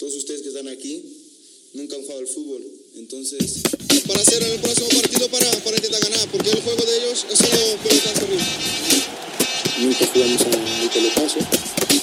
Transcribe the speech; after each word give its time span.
Todos 0.00 0.14
ustedes 0.14 0.40
que 0.40 0.48
están 0.48 0.66
aquí 0.68 1.04
nunca 1.74 1.94
han 1.94 2.00
jugado 2.00 2.20
al 2.20 2.26
fútbol. 2.26 2.64
Entonces, 2.96 3.60
para 4.06 4.22
hacer 4.22 4.42
el 4.42 4.58
próximo 4.58 4.88
partido 4.88 5.28
para, 5.28 5.50
para 5.60 5.76
intentar 5.76 6.00
ganar, 6.00 6.26
porque 6.32 6.48
el 6.48 6.62
juego 6.62 6.82
de 6.82 6.96
ellos 6.96 7.26
es 7.30 7.38
solo 7.38 7.76
pelotazo 7.84 8.26
Nunca 9.78 10.06
jugamos 10.06 10.40
al 10.40 10.90
pelotazo. 10.90 11.38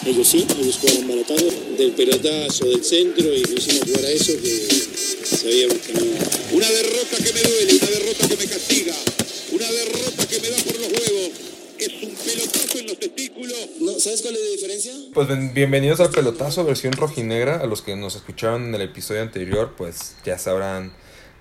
Ellos 0.05 0.27
sí, 0.27 0.45
ellos 0.61 0.77
jugaron 0.77 1.07
pelotazo. 1.07 1.45
Del 1.75 1.91
pelotazo, 1.93 2.65
del 2.65 2.83
centro, 2.85 3.33
y 3.33 3.43
lo 3.43 3.57
hicimos 3.57 3.81
jugar 3.89 4.05
a 4.05 4.11
eso 4.11 4.33
que 4.43 5.35
sabíamos 5.35 5.77
que 5.79 5.93
no. 5.93 6.05
Una 6.53 6.69
derrota 6.69 7.17
que 7.17 7.33
me 7.33 7.41
duele, 7.41 7.73
una 7.81 7.89
derrota 7.89 8.27
que 8.27 8.37
me 8.37 8.45
castiga, 8.45 8.95
una 9.51 9.71
derrota 9.71 10.27
que 10.27 10.39
me 10.39 10.49
da 10.51 10.57
por 10.57 10.79
los 10.79 10.87
huevos. 10.87 11.46
Es 12.37 12.43
un 12.45 12.51
pelotazo 12.51 12.77
en 12.77 12.87
los 12.87 12.99
testículos. 12.99 13.53
No, 13.81 13.91
¿Sabes 13.99 14.21
cuál 14.21 14.35
es 14.35 14.41
la 14.41 14.51
diferencia? 14.51 14.91
Pues 15.13 15.53
bienvenidos 15.55 15.99
al 15.99 16.11
pelotazo 16.11 16.63
versión 16.65 16.93
rojinegra. 16.93 17.57
A 17.61 17.65
los 17.65 17.81
que 17.81 17.95
nos 17.95 18.15
escucharon 18.15 18.65
en 18.65 18.75
el 18.75 18.81
episodio 18.81 19.23
anterior, 19.23 19.73
pues 19.75 20.15
ya 20.23 20.37
sabrán 20.37 20.93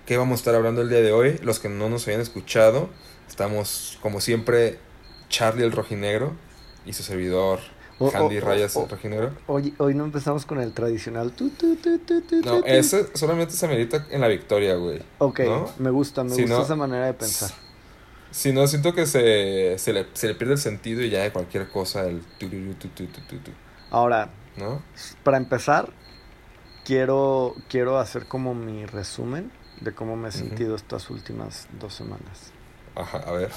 qué 0.07 0.17
vamos 0.17 0.33
a 0.33 0.41
estar 0.41 0.55
hablando 0.55 0.81
el 0.81 0.89
día 0.89 1.01
de 1.01 1.11
hoy. 1.11 1.37
Los 1.43 1.59
que 1.59 1.69
no 1.69 1.87
nos 1.89 2.07
habían 2.07 2.21
escuchado, 2.21 2.89
estamos 3.27 3.99
como 4.01 4.21
siempre 4.21 4.79
Charlie 5.29 5.65
el 5.65 5.71
rojinegro 5.71 6.33
y 6.85 6.93
su 6.93 7.03
servidor 7.03 7.59
Oh, 7.99 8.11
Handy 8.13 8.37
oh, 8.37 8.41
oh, 8.41 8.45
Rayas 8.45 8.75
oh. 8.75 8.83
el 8.83 8.89
rojinegro. 8.89 9.31
Hoy, 9.47 9.73
hoy 9.79 9.93
no 9.95 10.03
empezamos 10.05 10.45
con 10.45 10.59
el 10.59 10.71
tradicional. 10.73 11.31
Tu, 11.31 11.49
tu, 11.49 11.75
tu, 11.77 11.97
tu, 11.99 12.21
tu, 12.21 12.35
No, 12.37 12.57
tu, 12.57 12.61
tu. 12.61 12.67
ese 12.67 13.07
solamente 13.15 13.53
se 13.53 13.67
medita 13.67 14.07
en 14.09 14.21
la 14.21 14.27
victoria, 14.27 14.75
güey. 14.75 14.99
Ok, 15.19 15.39
¿no? 15.41 15.71
me 15.79 15.89
gusta, 15.91 16.23
me 16.23 16.33
Si 16.35 16.41
gusta 16.41 16.57
no- 16.57 16.63
esa 16.63 16.75
manera 16.75 17.05
de 17.07 17.13
pensar. 17.13 17.51
Si 18.31 18.51
no, 18.53 18.67
siento 18.67 18.93
que 18.93 19.05
se, 19.05 19.77
se, 19.79 19.93
le, 19.93 20.07
se 20.13 20.27
le 20.27 20.35
pierde 20.35 20.53
el 20.53 20.59
sentido 20.59 21.01
y 21.01 21.09
ya 21.09 21.23
de 21.23 21.31
cualquier 21.31 21.69
cosa 21.69 22.05
el 22.05 22.21
tururú, 22.37 22.73
tu, 22.75 22.87
tu, 22.89 23.05
tu, 23.07 23.21
tu, 23.21 23.37
tu, 23.39 23.51
Ahora, 23.89 24.29
¿no? 24.57 24.81
para 25.23 25.37
empezar, 25.37 25.89
quiero, 26.85 27.55
quiero 27.69 27.97
hacer 27.99 28.27
como 28.27 28.53
mi 28.53 28.85
resumen 28.85 29.51
de 29.81 29.93
cómo 29.93 30.15
me 30.15 30.29
he 30.29 30.31
sentido 30.31 30.75
estas 30.75 31.09
últimas 31.09 31.67
dos 31.79 31.93
semanas. 31.93 32.51
Ajá, 32.95 33.19
a 33.19 33.31
ver. 33.31 33.49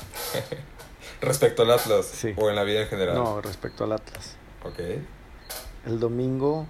Respecto 1.20 1.62
al 1.62 1.70
Atlas 1.72 2.06
Sí. 2.06 2.34
o 2.36 2.50
en 2.50 2.56
la 2.56 2.62
vida 2.62 2.82
en 2.82 2.88
general. 2.88 3.14
No, 3.14 3.40
respecto 3.40 3.84
al 3.84 3.92
Atlas. 3.92 4.36
Ok. 4.64 4.78
El 5.86 5.98
domingo, 5.98 6.66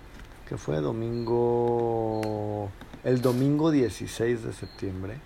¿qué 0.48 0.56
fue? 0.56 0.77
Domingo... 0.81 2.71
El 3.03 3.21
domingo 3.23 3.71
16 3.71 4.45
de 4.45 4.53
septiembre. 4.53 5.19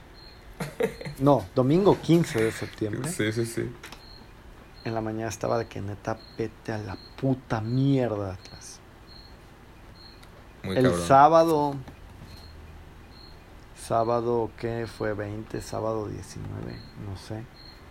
No, 1.20 1.44
domingo 1.55 1.98
15 2.00 2.42
de 2.44 2.52
septiembre. 2.52 3.10
Sí, 3.10 3.33
sí, 3.33 3.47
sí. 3.47 3.70
En 4.84 4.94
la 4.94 5.00
mañana 5.00 5.28
estaba 5.28 5.58
de 5.58 5.66
que 5.66 5.80
neta 5.80 6.19
vete 6.36 6.72
a 6.72 6.78
la 6.78 6.96
puta 7.20 7.61
mierda, 7.61 8.34
Atlas. 8.34 8.80
Muy 10.62 10.77
el 10.77 10.84
cabrón. 10.84 11.06
sábado. 11.06 11.74
Sábado, 13.77 14.50
¿qué 14.58 14.86
fue? 14.86 15.12
20, 15.12 15.61
sábado 15.61 16.08
19, 16.08 16.50
no 17.06 17.16
sé. 17.18 17.42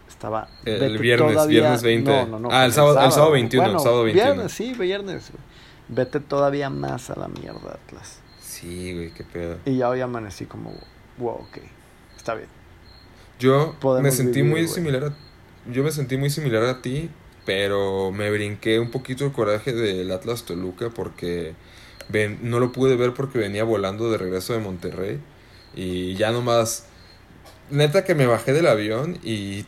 Estaba. 0.07 0.47
El 0.65 0.79
vete 0.79 0.97
viernes, 0.97 1.47
viernes 1.47 1.83
20. 1.83 2.11
No, 2.11 2.25
no, 2.27 2.39
no. 2.39 2.49
Ah, 2.51 2.65
el 2.65 2.71
fue 2.71 2.75
sábado- 2.75 3.05
el 3.05 3.11
sábado 3.11 3.31
21, 3.31 3.63
Bueno, 3.65 3.79
sábado 3.79 4.03
21. 4.03 4.33
Viernes, 4.33 4.51
sí, 4.51 4.73
viernes. 4.73 5.31
Vete 5.87 6.19
todavía 6.19 6.69
más 6.69 7.09
a 7.09 7.19
la 7.19 7.27
mierda, 7.27 7.73
Atlas. 7.85 8.19
Sí, 8.41 8.93
güey, 8.93 9.11
qué 9.13 9.23
pedo. 9.23 9.57
Y 9.65 9.77
ya 9.77 9.89
hoy 9.89 10.01
amanecí 10.01 10.45
como, 10.45 10.71
wow, 11.17 11.35
ok, 11.35 11.57
está 12.23 12.35
bien. 12.35 12.47
Yo 13.37 13.75
Podemos 13.81 14.09
me 14.09 14.15
sentí 14.15 14.41
vivir, 14.41 14.59
muy 14.59 14.67
similar 14.69 15.03
a... 15.03 15.13
Yo 15.69 15.83
me 15.83 15.91
sentí 15.91 16.15
muy 16.15 16.29
similar 16.29 16.63
a 16.63 16.81
ti, 16.81 17.09
pero 17.45 18.11
me 18.13 18.31
brinqué 18.31 18.79
un 18.79 18.91
poquito 18.91 19.25
el 19.25 19.33
coraje 19.33 19.73
del 19.73 20.09
Atlas 20.09 20.43
Toluca 20.43 20.89
porque 20.89 21.53
ven, 22.07 22.39
no 22.41 22.61
lo 22.61 22.71
pude 22.71 22.95
ver 22.95 23.13
porque 23.13 23.39
venía 23.39 23.65
volando 23.65 24.09
de 24.09 24.17
regreso 24.17 24.53
de 24.53 24.59
Monterrey 24.59 25.19
y 25.75 26.15
ya 26.15 26.31
nomás... 26.31 26.85
Neta 27.69 28.03
que 28.03 28.15
me 28.15 28.25
bajé 28.25 28.53
del 28.53 28.67
avión 28.67 29.19
y 29.23 29.65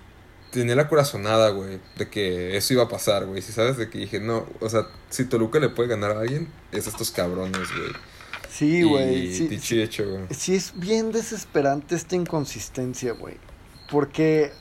tenía 0.51 0.75
la 0.75 0.87
corazonada, 0.87 1.49
güey, 1.49 1.79
de 1.97 2.07
que 2.07 2.55
eso 2.55 2.73
iba 2.73 2.83
a 2.83 2.89
pasar, 2.89 3.25
güey. 3.25 3.41
Si 3.41 3.51
sabes, 3.51 3.77
de 3.77 3.89
que 3.89 3.97
dije, 3.97 4.19
no, 4.19 4.45
o 4.59 4.69
sea, 4.69 4.87
si 5.09 5.25
Toluca 5.25 5.59
le 5.59 5.69
puede 5.69 5.89
ganar 5.89 6.11
a 6.11 6.19
alguien, 6.21 6.47
es 6.71 6.87
a 6.87 6.89
estos 6.89 7.11
cabrones, 7.11 7.67
güey. 7.77 7.91
Sí, 8.57 8.83
güey. 8.83 9.33
Sí, 9.33 9.47
dicho 9.47 9.63
sí, 9.65 9.75
y 9.75 9.81
hecho, 9.81 10.09
güey. 10.09 10.23
sí 10.31 10.55
es 10.55 10.71
bien 10.75 11.11
desesperante 11.11 11.95
esta 11.95 12.15
inconsistencia, 12.15 13.11
güey. 13.13 13.35
Porque 13.89 14.51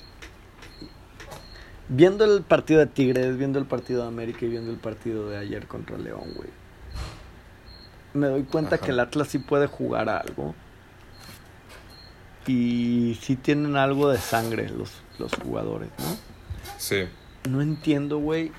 viendo 1.88 2.24
el 2.24 2.42
partido 2.42 2.80
de 2.80 2.86
Tigres, 2.86 3.36
viendo 3.36 3.58
el 3.58 3.66
partido 3.66 4.02
de 4.02 4.08
América 4.08 4.44
y 4.44 4.48
viendo 4.48 4.70
el 4.72 4.78
partido 4.78 5.28
de 5.30 5.36
ayer 5.38 5.66
contra 5.68 5.96
León, 5.98 6.32
güey. 6.34 6.48
Me 8.14 8.26
doy 8.28 8.42
cuenta 8.44 8.76
Ajá. 8.76 8.84
que 8.84 8.90
el 8.92 9.00
Atlas 9.00 9.28
sí 9.28 9.38
puede 9.38 9.66
jugar 9.66 10.08
a 10.08 10.18
algo. 10.18 10.54
Y 12.46 13.18
sí 13.22 13.36
tienen 13.36 13.76
algo 13.76 14.10
de 14.10 14.18
sangre 14.18 14.68
los, 14.68 14.90
los 15.18 15.32
jugadores, 15.34 15.88
¿no? 15.98 16.16
Sí, 16.78 17.04
No 17.48 17.62
entiendo, 17.62 18.18
güey. 18.18 18.52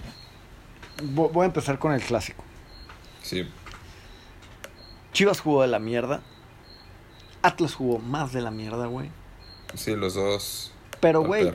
Vo- 1.13 1.31
Voy 1.31 1.43
a 1.43 1.47
empezar 1.47 1.77
con 1.77 1.91
el 1.93 2.01
clásico. 2.01 2.43
sí. 3.21 3.47
Chivas 5.15 5.39
jugó 5.39 5.61
de 5.61 5.69
la 5.69 5.79
mierda. 5.79 6.19
Atlas 7.41 7.73
jugó 7.73 7.99
más 7.99 8.33
de 8.33 8.41
la 8.41 8.51
mierda, 8.51 8.87
güey. 8.87 9.09
Sí, 9.73 9.95
los 9.95 10.15
dos. 10.15 10.73
Pero, 10.99 11.21
güey. 11.23 11.53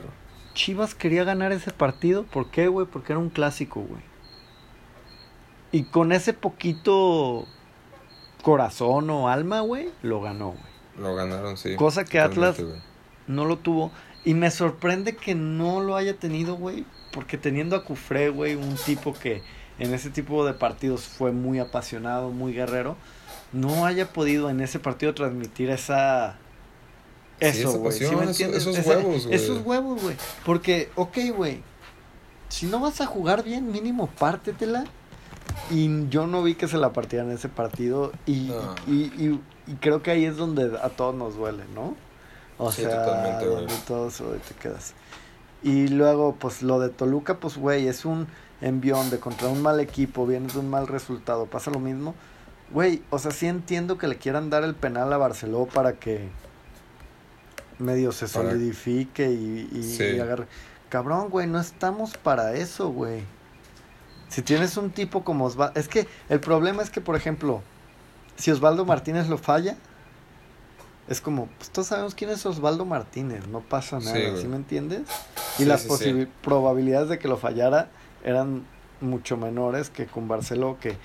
Chivas 0.55 0.95
quería 0.95 1.23
ganar 1.23 1.51
ese 1.51 1.71
partido. 1.71 2.23
¿Por 2.23 2.49
qué, 2.49 2.67
güey? 2.67 2.87
Porque 2.87 3.13
era 3.13 3.19
un 3.19 3.29
clásico, 3.29 3.81
güey. 3.81 4.01
Y 5.71 5.83
con 5.83 6.11
ese 6.11 6.33
poquito 6.33 7.45
corazón 8.41 9.11
o 9.11 9.29
alma, 9.29 9.59
güey, 9.59 9.91
lo 10.01 10.21
ganó, 10.21 10.53
güey. 10.53 10.63
Lo 10.97 11.13
ganaron, 11.13 11.55
sí. 11.55 11.75
Cosa 11.75 12.03
que 12.03 12.19
Atlas-. 12.19 12.59
No 13.27 13.45
lo 13.45 13.59
tuvo. 13.59 13.91
Y 14.25 14.33
me 14.33 14.49
sorprende 14.49 15.15
que 15.15 15.35
no 15.35 15.81
lo 15.81 15.95
haya 15.95 16.17
tenido, 16.17 16.55
güey. 16.55 16.83
Porque 17.11 17.37
teniendo 17.37 17.75
a 17.75 17.85
Cufré, 17.85 18.29
güey, 18.29 18.55
un 18.55 18.75
tipo 18.75 19.13
que 19.13 19.43
en 19.77 19.93
ese 19.93 20.09
tipo 20.09 20.47
de 20.47 20.53
partidos 20.55 21.03
fue 21.03 21.31
muy 21.31 21.59
apasionado, 21.59 22.31
muy 22.31 22.53
guerrero, 22.53 22.97
no 23.53 23.85
haya 23.85 24.11
podido 24.13 24.49
en 24.49 24.61
ese 24.61 24.79
partido 24.79 25.13
transmitir 25.13 25.69
esa... 25.69 26.37
Eso, 27.39 27.79
güey. 27.79 27.91
¿sí 27.97 28.03
pasión, 28.05 28.15
me 28.19 28.25
esos- 28.25 28.29
entiendes? 28.39 28.61
esos 28.61 28.77
Esa- 28.77 28.89
huevos, 28.89 29.23
güey. 29.25 29.35
Esos 29.35 29.65
huevos, 29.65 30.01
güey. 30.01 30.15
Porque, 30.45 30.89
ok, 30.95 31.17
güey. 31.35 31.63
Si 32.49 32.65
no 32.67 32.79
vas 32.79 33.01
a 33.01 33.05
jugar 33.07 33.43
bien, 33.43 33.71
mínimo 33.71 34.07
pártetela. 34.07 34.83
Y 35.71 36.07
yo 36.09 36.27
no 36.27 36.43
vi 36.43 36.55
que 36.55 36.67
se 36.67 36.77
la 36.77 36.93
partieran 36.93 37.29
en 37.29 37.35
ese 37.35 37.49
partido. 37.49 38.11
Y, 38.25 38.49
No. 38.51 38.75
y, 38.87 39.05
y- 39.17 39.41
y 39.67 39.73
creo 39.79 40.03
que 40.03 40.11
ahí 40.11 40.25
es 40.25 40.37
donde 40.37 40.77
a 40.81 40.89
todos 40.89 41.15
nos 41.15 41.35
duele, 41.35 41.63
¿no? 41.73 41.95
O 42.57 42.71
Sí, 42.71 42.83
sea, 42.83 43.05
totalmente, 43.05 43.45
donde 43.45 43.73
todos 43.87 44.17
te 44.47 44.53
quedas. 44.61 44.93
Y 45.63 45.87
luego, 45.87 46.35
pues 46.39 46.61
lo 46.61 46.79
de 46.79 46.89
Toluca, 46.89 47.37
pues, 47.39 47.57
güey, 47.57 47.87
es 47.87 48.05
un 48.05 48.27
envión 48.61 49.09
de 49.09 49.19
contra 49.19 49.47
un 49.47 49.61
mal 49.63 49.79
equipo, 49.79 50.27
vienes 50.27 50.53
de 50.53 50.59
un 50.59 50.69
mal 50.69 50.87
resultado, 50.87 51.47
pasa 51.47 51.71
lo 51.71 51.79
mismo. 51.79 52.13
Güey, 52.73 53.01
o 53.09 53.19
sea, 53.19 53.31
sí 53.31 53.47
entiendo 53.47 53.97
que 53.97 54.07
le 54.07 54.17
quieran 54.17 54.49
dar 54.49 54.63
el 54.63 54.75
penal 54.75 55.11
a 55.11 55.17
Barceló 55.17 55.65
para 55.65 55.93
que 55.93 56.29
medio 57.79 58.11
se 58.11 58.27
solidifique 58.27 59.29
y, 59.31 59.69
y- 59.73 59.83
Sí. 59.83 60.03
y 60.03 60.19
agarre. 60.19 60.45
Cabrón, 60.89 61.29
güey, 61.29 61.47
no 61.47 61.59
estamos 61.59 62.15
para 62.17 62.53
eso, 62.53 62.89
güey. 62.89 63.23
Si 64.29 64.41
tienes 64.41 64.77
un 64.77 64.91
tipo 64.91 65.23
como 65.23 65.45
Osvaldo... 65.45 65.77
Es 65.79 65.87
que 65.87 66.07
el 66.29 66.39
problema 66.39 66.81
es 66.83 66.89
que, 66.89 67.01
por 67.01 67.15
ejemplo, 67.15 67.61
si 68.37 68.51
Osvaldo 68.51 68.85
Martínez 68.85 69.27
lo 69.27 69.37
falla, 69.37 69.75
es 71.09 71.19
como, 71.19 71.47
pues 71.57 71.69
todos 71.71 71.87
sabemos 71.87 72.15
quién 72.15 72.29
es 72.29 72.45
Osvaldo 72.45 72.85
Martínez, 72.85 73.47
no 73.47 73.59
pasa 73.59 73.99
nada, 73.99 74.37
¿sí, 74.37 74.47
me 74.47 74.55
entiendes? 74.55 75.01
Y 75.57 75.63
Sí, 75.63 75.65
las 75.65 75.85
probabilidades 76.41 77.09
de 77.09 77.19
que 77.19 77.27
lo 77.27 77.35
fallara 77.37 77.89
eran 78.23 78.63
mucho 79.01 79.35
menores 79.35 79.89
que 79.89 80.05
con 80.05 80.27
Barceló, 80.29 80.77
que 80.79 80.95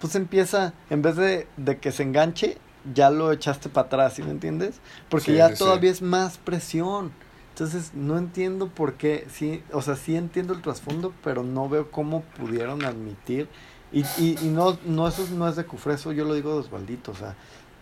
pues 0.00 0.14
empieza, 0.14 0.74
en 0.90 1.02
vez 1.02 1.16
de, 1.16 1.46
de 1.56 1.78
que 1.78 1.92
se 1.92 2.02
enganche, 2.02 2.58
ya 2.94 3.10
lo 3.10 3.32
echaste 3.32 3.68
para 3.68 3.86
atrás, 3.86 4.14
¿sí 4.14 4.22
me 4.22 4.30
entiendes? 4.30 4.80
Porque 5.08 5.32
Sí, 5.32 5.36
ya 5.36 5.54
todavía 5.54 5.90
es 5.90 6.02
más 6.02 6.38
presión. 6.38 7.12
Entonces, 7.50 7.92
no 7.94 8.18
entiendo 8.18 8.68
por 8.68 8.94
qué, 8.94 9.26
sí, 9.32 9.62
o 9.72 9.80
sea, 9.80 9.96
sí 9.96 10.14
entiendo 10.14 10.52
el 10.52 10.60
trasfondo, 10.60 11.14
pero 11.24 11.42
no 11.42 11.68
veo 11.70 11.90
cómo 11.90 12.20
pudieron 12.38 12.84
admitir. 12.84 13.48
Y, 13.92 14.00
y, 14.18 14.36
y 14.42 14.48
no, 14.48 14.78
no, 14.84 15.08
eso 15.08 15.26
no 15.32 15.48
es 15.48 15.56
de 15.56 15.64
Cufreso, 15.64 16.12
yo 16.12 16.26
lo 16.26 16.34
digo 16.34 16.52
de 16.52 16.58
Osvaldito, 16.58 17.12
o 17.12 17.14
sea, 17.14 17.34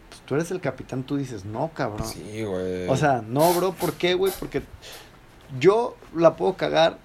pues 0.08 0.20
tú 0.22 0.36
eres 0.36 0.52
el 0.52 0.60
capitán, 0.60 1.02
tú 1.02 1.16
dices, 1.16 1.44
no, 1.44 1.72
cabrón. 1.74 2.06
Sí, 2.06 2.44
güey. 2.44 2.88
O 2.88 2.96
sea, 2.96 3.24
no, 3.26 3.52
bro, 3.52 3.72
¿por 3.72 3.94
qué, 3.94 4.14
güey? 4.14 4.32
Porque 4.38 4.62
yo 5.58 5.96
la 6.14 6.36
puedo 6.36 6.54
cagar 6.56 6.98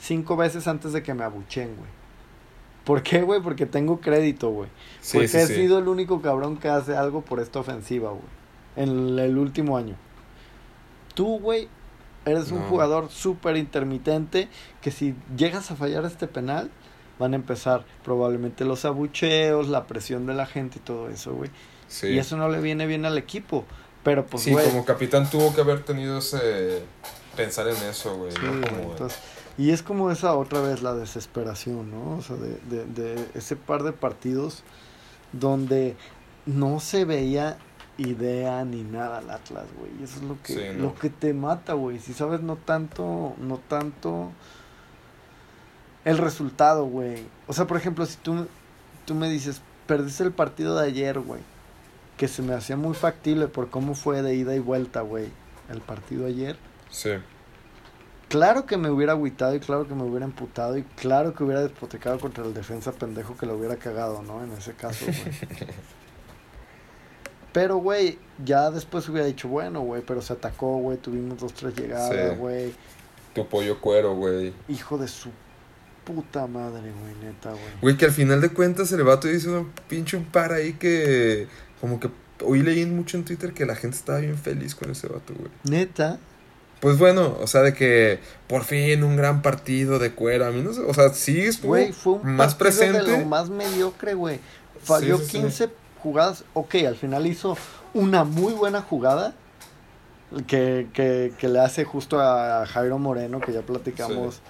cinco 0.00 0.36
veces 0.36 0.66
antes 0.66 0.92
de 0.92 1.04
que 1.04 1.14
me 1.14 1.22
abuchen, 1.22 1.76
güey. 1.76 1.95
¿Por 2.86 3.02
qué, 3.02 3.20
güey? 3.20 3.42
Porque 3.42 3.66
tengo 3.66 4.00
crédito, 4.00 4.48
güey. 4.50 4.70
Sí, 5.02 5.18
Porque 5.18 5.28
sí, 5.28 5.36
he 5.38 5.46
sí. 5.46 5.54
sido 5.56 5.78
el 5.80 5.88
único 5.88 6.22
cabrón 6.22 6.56
que 6.56 6.68
hace 6.68 6.96
algo 6.96 7.20
por 7.20 7.40
esta 7.40 7.58
ofensiva, 7.58 8.10
güey. 8.10 8.22
En 8.76 9.18
el 9.18 9.36
último 9.36 9.76
año. 9.76 9.96
Tú, 11.14 11.38
güey, 11.40 11.68
eres 12.24 12.50
un 12.52 12.62
jugador 12.62 13.10
súper 13.10 13.56
intermitente 13.56 14.48
que 14.80 14.90
si 14.90 15.14
llegas 15.36 15.70
a 15.70 15.76
fallar 15.76 16.04
este 16.04 16.26
penal, 16.28 16.70
van 17.18 17.32
a 17.32 17.36
empezar 17.36 17.84
probablemente 18.04 18.64
los 18.64 18.84
abucheos, 18.84 19.68
la 19.68 19.86
presión 19.86 20.26
de 20.26 20.34
la 20.34 20.46
gente 20.46 20.78
y 20.78 20.82
todo 20.82 21.08
eso, 21.08 21.34
güey. 21.34 21.50
Sí. 21.88 22.08
Y 22.08 22.18
eso 22.18 22.36
no 22.36 22.48
le 22.48 22.60
viene 22.60 22.86
bien 22.86 23.04
al 23.04 23.18
equipo. 23.18 23.64
Pero 24.04 24.26
pues, 24.26 24.44
sí, 24.44 24.52
como 24.54 24.84
capitán 24.84 25.28
tuvo 25.28 25.52
que 25.54 25.60
haber 25.60 25.82
tenido 25.82 26.18
ese. 26.18 26.82
pensar 27.36 27.66
en 27.68 27.76
eso, 27.88 28.16
güey. 28.16 28.30
sí, 28.32 28.38
¿no? 28.42 28.66
Como- 28.68 28.90
entonces, 28.92 29.18
y 29.58 29.70
es 29.70 29.82
como 29.82 30.10
esa 30.10 30.34
otra 30.34 30.60
vez 30.60 30.82
la 30.82 30.94
desesperación, 30.94 31.90
¿no? 31.90 32.16
O 32.18 32.22
sea, 32.22 32.36
de, 32.36 32.58
de, 32.68 32.84
de 32.86 33.28
ese 33.34 33.56
par 33.56 33.82
de 33.82 33.92
partidos 33.92 34.62
donde 35.32 35.96
no 36.44 36.80
se 36.80 37.04
veía 37.04 37.58
idea 37.98 38.64
ni 38.64 38.82
nada 38.82 39.18
al 39.18 39.30
Atlas, 39.30 39.64
güey. 39.78 39.90
Y 40.00 40.04
Eso 40.04 40.16
es 40.16 40.22
lo 40.22 40.36
que, 40.42 40.52
Sí, 40.52 40.76
¿no? 40.76 40.82
lo 40.84 40.94
que 40.94 41.10
te 41.10 41.32
mata, 41.32 41.72
güey. 41.72 41.98
Si 41.98 42.12
sabes, 42.12 42.42
no 42.42 42.56
tanto, 42.56 43.34
no 43.38 43.58
tanto 43.68 44.30
el 46.04 46.18
resultado, 46.18 46.84
güey. 46.84 47.24
O 47.46 47.52
sea, 47.52 47.66
por 47.66 47.76
ejemplo, 47.76 48.04
si 48.06 48.16
tú, 48.18 48.46
tú 49.06 49.14
me 49.14 49.28
dices, 49.30 49.62
perdiste 49.86 50.22
el 50.24 50.32
partido 50.32 50.76
de 50.78 50.86
ayer, 50.86 51.18
güey. 51.18 51.40
Que 52.16 52.28
se 52.28 52.42
me 52.42 52.54
hacía 52.54 52.76
muy 52.76 52.94
factible 52.94 53.48
por 53.48 53.68
cómo 53.70 53.94
fue 53.94 54.22
de 54.22 54.34
ida 54.34 54.54
y 54.54 54.58
vuelta, 54.58 55.00
güey. 55.00 55.28
El 55.70 55.80
partido 55.80 56.26
ayer. 56.26 56.56
Sí. 56.90 57.10
Claro 58.28 58.66
que 58.66 58.76
me 58.76 58.90
hubiera 58.90 59.12
agüitado 59.12 59.54
y 59.54 59.60
claro 59.60 59.86
que 59.86 59.94
me 59.94 60.02
hubiera 60.02 60.24
emputado 60.24 60.76
y 60.76 60.82
claro 60.82 61.34
que 61.34 61.44
hubiera 61.44 61.62
despotecado 61.62 62.18
contra 62.18 62.44
el 62.44 62.54
defensa 62.54 62.90
pendejo 62.92 63.36
que 63.36 63.46
lo 63.46 63.54
hubiera 63.56 63.76
cagado, 63.76 64.22
¿no? 64.22 64.42
En 64.42 64.52
ese 64.52 64.72
caso, 64.72 65.04
güey. 65.06 65.16
Pero, 67.52 67.76
güey, 67.78 68.18
ya 68.44 68.70
después 68.70 69.08
hubiera 69.08 69.26
dicho, 69.26 69.48
bueno, 69.48 69.80
güey, 69.80 70.02
pero 70.06 70.20
se 70.20 70.34
atacó, 70.34 70.76
güey, 70.76 70.98
tuvimos 70.98 71.38
dos, 71.38 71.54
tres 71.54 71.74
llegadas, 71.74 72.10
Sí. 72.32 72.36
güey. 72.36 72.74
Tu 73.34 73.46
pollo 73.48 73.80
cuero, 73.80 74.14
güey. 74.14 74.52
Hijo 74.68 74.98
de 74.98 75.08
su 75.08 75.30
puta 76.04 76.46
madre, 76.46 76.92
güey, 77.00 77.14
neta, 77.22 77.50
güey. 77.52 77.62
Güey, 77.80 77.96
que 77.96 78.04
al 78.04 78.10
final 78.10 78.42
de 78.42 78.50
cuentas 78.50 78.92
el 78.92 79.04
vato 79.04 79.30
hizo 79.30 79.60
un 79.60 79.72
pinche 79.88 80.18
un 80.18 80.24
par 80.26 80.52
ahí 80.52 80.74
que. 80.74 81.48
Como 81.80 81.98
que. 81.98 82.10
Hoy 82.44 82.60
leí 82.62 82.84
mucho 82.84 83.16
en 83.16 83.24
Twitter 83.24 83.54
que 83.54 83.64
la 83.64 83.74
gente 83.74 83.96
estaba 83.96 84.18
bien 84.18 84.36
feliz 84.36 84.74
con 84.74 84.90
ese 84.90 85.08
vato, 85.08 85.32
güey. 85.34 85.50
Neta, 85.64 86.18
Pues 86.80 86.98
bueno, 86.98 87.36
o 87.40 87.46
sea, 87.46 87.62
de 87.62 87.72
que 87.72 88.20
por 88.48 88.64
fin 88.64 89.02
un 89.02 89.16
gran 89.16 89.42
partido 89.42 89.98
de 89.98 90.12
cuero. 90.12 90.46
A 90.46 90.50
mí 90.50 90.62
no 90.62 90.72
sé, 90.72 90.82
o 90.82 90.92
sea, 90.92 91.10
sí 91.10 91.40
estuvo 91.40 91.76
fue 91.92 92.12
un 92.12 92.36
más 92.36 92.54
presente. 92.54 93.02
de 93.02 93.18
lo 93.20 93.26
más 93.26 93.48
mediocre, 93.48 94.14
güey. 94.14 94.40
Falló 94.82 95.18
Sí, 95.18 95.24
sí, 95.24 95.30
sí. 95.32 95.38
15 95.38 95.70
jugadas. 96.02 96.44
Ok, 96.54 96.76
al 96.86 96.96
final 96.96 97.26
hizo 97.26 97.56
una 97.94 98.24
muy 98.24 98.52
buena 98.52 98.82
jugada. 98.82 99.34
Que, 100.48 100.88
que, 100.92 101.32
que 101.38 101.48
le 101.48 101.60
hace 101.60 101.84
justo 101.84 102.20
a 102.20 102.66
Jairo 102.66 102.98
Moreno, 102.98 103.40
que 103.40 103.52
ya 103.52 103.62
platicamos. 103.62 104.40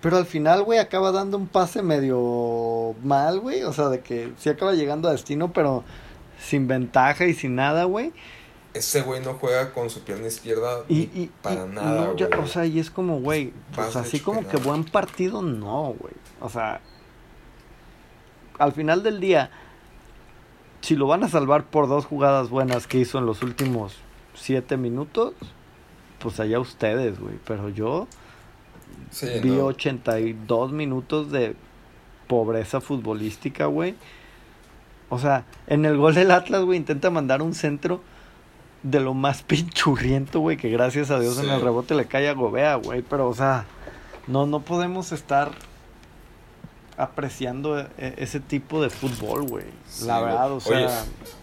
Pero 0.00 0.16
al 0.16 0.26
final, 0.26 0.62
güey, 0.62 0.78
acaba 0.78 1.12
dando 1.12 1.36
un 1.36 1.46
pase 1.46 1.82
medio 1.82 2.94
mal, 3.02 3.40
güey. 3.40 3.64
O 3.64 3.72
sea, 3.72 3.88
de 3.88 4.00
que 4.00 4.32
sí 4.38 4.48
acaba 4.48 4.72
llegando 4.72 5.08
a 5.08 5.12
destino, 5.12 5.52
pero 5.52 5.84
sin 6.40 6.68
ventaja 6.68 7.26
y 7.26 7.34
sin 7.34 7.54
nada, 7.54 7.84
güey. 7.84 8.12
Ese 8.76 9.02
güey 9.02 9.22
no 9.22 9.34
juega 9.34 9.72
con 9.72 9.88
su 9.90 10.00
pierna 10.02 10.26
izquierda 10.26 10.82
Y, 10.88 10.94
ni 11.14 11.22
y, 11.22 11.30
para 11.42 11.64
y 11.64 11.68
nada, 11.68 12.06
no, 12.06 12.16
ya- 12.16 12.26
güey. 12.28 12.40
o 12.40 12.46
sea, 12.46 12.66
y 12.66 12.78
es 12.78 12.90
como, 12.90 13.20
güey, 13.20 13.52
pues 13.74 13.96
así 13.96 14.20
como 14.20 14.46
que 14.46 14.56
buen 14.58 14.84
partido, 14.84 15.42
no, 15.42 15.94
güey. 15.98 16.14
O 16.40 16.48
sea, 16.48 16.80
al 18.58 18.72
final 18.72 19.02
del 19.02 19.20
día, 19.20 19.50
si 20.80 20.96
lo 20.96 21.06
van 21.06 21.24
a 21.24 21.28
salvar 21.28 21.64
por 21.64 21.88
dos 21.88 22.04
jugadas 22.06 22.48
buenas 22.50 22.86
que 22.86 22.98
hizo 22.98 23.18
en 23.18 23.26
los 23.26 23.42
últimos 23.42 23.94
siete 24.34 24.76
minutos, 24.76 25.34
pues 26.18 26.40
allá 26.40 26.58
ustedes, 26.60 27.18
güey. 27.18 27.38
Pero 27.46 27.68
yo 27.68 28.06
Sí, 29.10 29.26
vi 29.42 29.50
no. 29.50 29.66
82 29.66 30.72
minutos 30.72 31.30
de 31.30 31.54
pobreza 32.28 32.80
futbolística, 32.80 33.66
güey. 33.66 33.94
O 35.08 35.18
sea, 35.18 35.44
en 35.66 35.84
el 35.84 35.96
gol 35.96 36.14
del 36.14 36.30
Atlas, 36.30 36.62
güey, 36.62 36.78
intenta 36.78 37.10
mandar 37.10 37.40
un 37.42 37.54
centro 37.54 38.00
de 38.90 39.00
lo 39.00 39.14
más 39.14 39.42
pinchurriento, 39.46 40.40
güey, 40.40 40.56
que 40.56 40.70
gracias 40.70 41.10
a 41.10 41.18
Dios 41.20 41.38
en 41.38 41.50
el 41.50 41.60
rebote 41.60 41.94
le 41.94 42.06
cae 42.06 42.28
a 42.28 42.34
Gobea, 42.34 42.76
güey. 42.76 43.02
Pero, 43.02 43.28
o 43.28 43.34
sea, 43.34 43.66
no, 44.26 44.46
no 44.46 44.60
podemos 44.60 45.12
estar 45.12 45.50
apreciando 46.96 47.78
e- 47.78 47.86
e- 47.98 48.14
ese 48.18 48.40
tipo 48.40 48.82
de 48.82 48.90
fútbol, 48.90 49.42
güey. 49.46 49.64
Sí, 49.88 50.06
La 50.06 50.20
verdad, 50.20 50.52
o 50.52 50.60
sea, 50.60 50.76
Oye, 50.76 50.88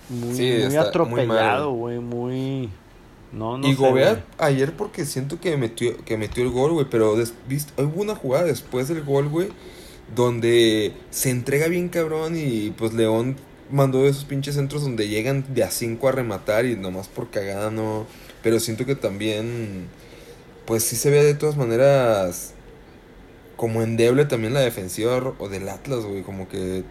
muy, 0.10 0.36
sí, 0.36 0.54
muy 0.66 0.75
atropellado, 0.78 1.72
güey, 1.72 2.00
muy... 2.00 2.69
No, 3.31 3.57
no 3.57 3.68
y 3.68 3.72
sé, 3.75 3.81
Gobea 3.81 4.24
ayer 4.38 4.74
porque 4.75 5.06
siento 5.06 5.39
que 5.39 5.57
metió, 5.57 5.98
que 6.06 6.18
metió 6.18 6.44
el 6.44 6.51
gol, 6.51 6.72
güey, 6.74 6.86
pero 6.89 7.16
viste, 7.48 7.81
hubo 7.81 8.04
una 8.04 8.13
jugada 8.16 8.44
después 8.46 8.88
del 8.88 9.04
gol, 9.04 9.28
güey, 9.28 9.50
donde 10.16 10.94
se 11.10 11.31
entrega 11.31 11.68
bien 11.68 11.89
cabrón 11.89 12.36
y 12.38 12.69
pues 12.78 12.94
León 12.94 13.36
mandó 13.71 14.06
esos 14.07 14.25
pinches 14.25 14.56
centros 14.56 14.83
donde 14.83 15.07
llegan 15.10 15.45
de 15.54 15.63
a 15.63 15.71
cinco 15.71 16.07
a 16.10 16.12
rematar 16.12 16.65
y 16.65 16.75
nomás 16.75 17.07
por 17.07 17.30
cagada 17.30 17.71
no. 17.71 18.07
Pero 18.44 18.60
siento 18.60 18.86
que 18.86 18.95
también, 18.95 19.92
pues 20.65 20.83
sí 20.83 20.95
se 20.95 21.10
ve 21.12 21.24
de 21.24 21.36
todas 21.36 21.57
maneras 21.57 22.56
como 23.56 23.81
endeble 23.83 24.25
también 24.25 24.54
la 24.54 24.62
defensiva 24.62 25.18
o 25.39 25.50
del 25.50 25.69
Atlas, 25.69 26.06
güey, 26.06 26.24
como 26.24 26.48
que... 26.50 26.86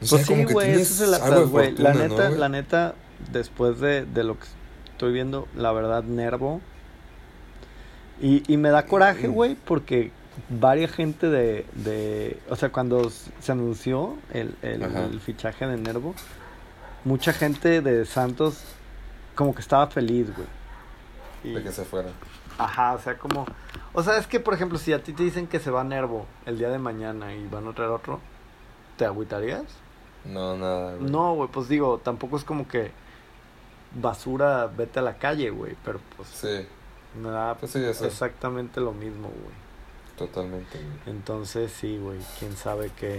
no 0.00 0.06
sé, 0.06 0.18
Pues 0.18 0.22
sí, 0.26 0.26
como 0.26 0.46
que 0.46 0.54
güey, 0.54 0.68
tienes 0.68 0.90
eso 0.90 0.94
es 0.94 1.00
el 1.00 1.14
algo 1.14 1.30
de 1.34 1.42
Atlas, 1.42 1.50
güey. 1.50 1.74
La 1.76 1.94
fortuna, 1.94 1.94
¿no, 1.94 1.98
neta, 2.08 2.28
güey? 2.28 2.38
la 2.38 2.48
neta, 2.48 2.94
después 3.32 3.80
de, 3.80 4.04
de 4.06 4.24
lo 4.24 4.38
que 4.38 4.46
estoy 4.92 5.12
viendo, 5.12 5.48
la 5.54 5.72
verdad, 5.72 6.02
Nervo. 6.04 6.62
Y, 8.20 8.42
y 8.52 8.56
me 8.56 8.70
da 8.70 8.86
coraje, 8.86 9.28
Mm. 9.28 9.32
güey, 9.32 9.54
porque 9.56 10.12
varias 10.48 10.90
gente 10.92 11.28
de, 11.28 11.66
de... 11.74 12.40
O 12.48 12.56
sea, 12.56 12.70
cuando 12.70 13.10
se 13.10 13.52
anunció 13.52 14.16
el, 14.32 14.56
el, 14.62 15.20
fichaje 15.20 15.66
de 15.66 15.76
Nervo, 15.76 16.14
mucha 17.04 17.32
gente 17.32 17.80
de 17.80 18.04
Santos 18.04 18.62
como 19.34 19.54
que 19.54 19.60
estaba 19.60 19.86
feliz, 19.88 20.34
güey. 20.34 20.48
Y- 21.44 21.54
De 21.54 21.62
que 21.62 21.72
se 21.72 21.84
fuera. 21.84 22.10
Ajá, 22.58 22.92
o 22.92 22.98
sea, 22.98 23.16
como... 23.18 23.46
O 23.92 24.02
sea, 24.02 24.18
es 24.18 24.26
que, 24.26 24.38
por 24.40 24.54
ejemplo, 24.54 24.78
si 24.78 24.92
a 24.92 25.02
ti 25.02 25.12
te 25.12 25.22
dicen 25.22 25.46
que 25.46 25.58
se 25.58 25.70
va 25.70 25.82
Nervo 25.82 26.26
el 26.46 26.58
día 26.58 26.68
de 26.68 26.78
mañana 26.78 27.34
y 27.34 27.46
van 27.48 27.66
a 27.66 27.72
traer 27.72 27.90
otro, 27.90 28.20
¿te 28.96 29.04
agüitarías? 29.04 29.64
No, 30.24 30.56
nada, 30.56 30.96
güey. 30.96 31.10
No, 31.10 31.34
güey, 31.34 31.48
pues 31.50 31.68
digo, 31.68 31.98
tampoco 31.98 32.36
es 32.36 32.44
como 32.44 32.68
que 32.68 32.90
basura, 33.94 34.66
vete 34.66 34.98
a 34.98 35.02
la 35.02 35.16
calle, 35.16 35.50
güey, 35.50 35.76
pero 35.84 36.00
pues 36.16 36.28
Sí, 36.28 36.66
me 37.20 37.30
da 37.30 37.54
pues 37.56 37.72
sí, 37.72 37.82
exactamente 37.82 38.80
lo 38.80 38.92
mismo, 38.92 39.28
güey. 39.28 39.69
Totalmente, 40.20 40.76
güey. 40.78 41.16
Entonces, 41.16 41.72
sí, 41.72 41.96
güey, 41.98 42.18
quién 42.38 42.54
sabe 42.56 42.90
qué. 42.98 43.18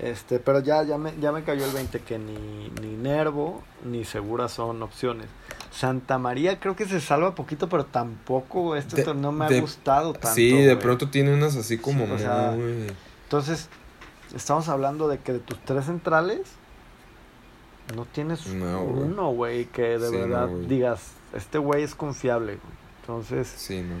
Este, 0.00 0.38
pero 0.38 0.60
ya, 0.60 0.84
ya 0.84 0.96
me, 0.96 1.12
ya 1.20 1.32
me 1.32 1.42
cayó 1.42 1.64
el 1.64 1.72
20 1.72 1.98
que 2.00 2.18
ni, 2.20 2.70
ni 2.80 2.94
Nervo 2.96 3.64
ni 3.84 4.04
Segura 4.04 4.48
son 4.48 4.80
opciones. 4.84 5.26
Santa 5.72 6.18
María 6.18 6.60
creo 6.60 6.76
que 6.76 6.86
se 6.86 7.00
salva 7.00 7.34
poquito, 7.34 7.68
pero 7.68 7.84
tampoco 7.84 8.76
este 8.76 8.96
De- 8.96 9.02
torneo 9.02 9.32
me 9.32 9.48
de- 9.48 9.58
ha 9.58 9.60
gustado 9.60 10.12
tanto. 10.12 10.28
Sí, 10.36 10.52
de 10.52 10.74
güey. 10.74 10.78
pronto 10.78 11.10
tiene 11.10 11.34
unas 11.34 11.56
así 11.56 11.76
como 11.78 12.06
Sí, 12.06 12.12
o 12.12 12.18
sea, 12.18 12.52
muy... 12.56 12.86
Entonces, 13.24 13.68
estamos 14.34 14.68
hablando 14.68 15.08
de 15.08 15.18
que 15.18 15.32
de 15.32 15.38
tus 15.40 15.58
tres 15.64 15.86
centrales 15.86 16.42
no 17.96 18.04
tienes 18.04 18.46
No, 18.46 18.82
uno, 18.84 19.30
güey, 19.32 19.64
que 19.66 19.98
de 19.98 20.08
Sí, 20.08 20.16
verdad 20.16 20.48
digas, 20.68 21.10
este 21.34 21.58
güey 21.58 21.82
es 21.82 21.96
confiable, 21.96 22.52
güey. 22.56 22.78
Entonces, 23.00 23.48
Sí, 23.48 23.80
no. 23.80 23.96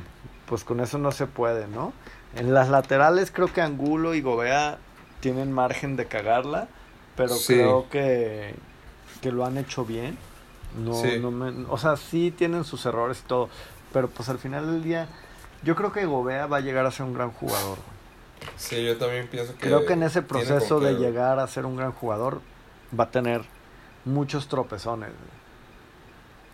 Pues 0.48 0.64
con 0.64 0.80
eso 0.80 0.98
no 0.98 1.12
se 1.12 1.26
puede, 1.26 1.66
¿no? 1.68 1.92
En 2.34 2.54
las 2.54 2.68
laterales 2.68 3.30
creo 3.30 3.52
que 3.52 3.60
Angulo 3.60 4.14
y 4.14 4.20
Gobea 4.20 4.78
tienen 5.20 5.52
margen 5.52 5.96
de 5.96 6.06
cagarla, 6.06 6.68
pero 7.16 7.34
Sí. 7.34 7.54
creo 7.54 7.88
que, 7.90 8.54
que 9.20 9.32
lo 9.32 9.44
han 9.44 9.58
hecho 9.58 9.84
bien. 9.84 10.16
No, 10.82 10.94
Sí. 10.94 11.18
no 11.20 11.30
me- 11.30 11.64
o 11.68 11.78
sea, 11.78 11.96
sí 11.96 12.30
tienen 12.30 12.64
sus 12.64 12.84
errores 12.86 13.20
y 13.24 13.28
todo, 13.28 13.48
pero 13.92 14.08
pues 14.08 14.28
al 14.28 14.38
final 14.38 14.66
del 14.66 14.82
día, 14.82 15.08
yo 15.62 15.74
creo 15.74 15.92
que 15.92 16.04
Gobea 16.06 16.46
va 16.46 16.58
a 16.58 16.60
llegar 16.60 16.86
a 16.86 16.90
ser 16.90 17.06
un 17.06 17.14
gran 17.14 17.30
jugador. 17.32 17.76
güey. 17.78 17.98
Sí, 18.56 18.84
yo 18.84 18.96
también 18.98 19.26
pienso 19.28 19.52
que... 19.54 19.60
Creo 19.60 19.84
que 19.84 19.94
en 19.94 20.02
ese 20.04 20.22
proceso 20.22 20.78
de 20.80 20.94
llegar 20.94 21.38
a 21.40 21.46
ser 21.48 21.66
un 21.66 21.76
gran 21.76 21.90
jugador 21.92 22.40
va 22.98 23.04
a 23.04 23.10
tener 23.10 23.42
muchos 24.04 24.46
tropezones. 24.48 25.08
güey. 25.10 25.38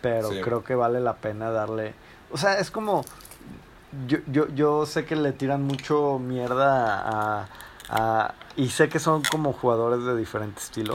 Pero 0.00 0.30
Sí. 0.30 0.40
creo 0.42 0.64
que 0.64 0.74
vale 0.74 1.00
la 1.00 1.14
pena 1.16 1.50
darle... 1.50 1.94
O 2.32 2.38
sea, 2.38 2.58
es 2.58 2.70
como... 2.70 3.04
Yo, 4.06 4.18
yo, 4.26 4.48
yo 4.48 4.86
sé 4.86 5.04
que 5.04 5.16
le 5.16 5.32
tiran 5.32 5.62
mucho 5.62 6.18
mierda 6.18 7.00
a, 7.40 7.48
a- 7.88 8.34
Y 8.56 8.68
sé 8.70 8.88
que 8.88 8.98
son 8.98 9.22
como 9.30 9.52
jugadores 9.52 10.04
de 10.04 10.16
diferente 10.16 10.60
estilo. 10.60 10.94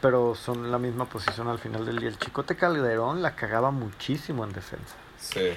Pero 0.00 0.34
son 0.34 0.70
la 0.70 0.78
misma 0.78 1.06
posición 1.06 1.48
al 1.48 1.58
final 1.58 1.86
del 1.86 1.98
día. 1.98 2.08
El 2.08 2.18
Chicote 2.18 2.56
Calderón 2.56 3.22
la 3.22 3.34
cagaba 3.34 3.70
muchísimo 3.70 4.44
en 4.44 4.52
defensa. 4.52 4.94
Sí. 5.18 5.50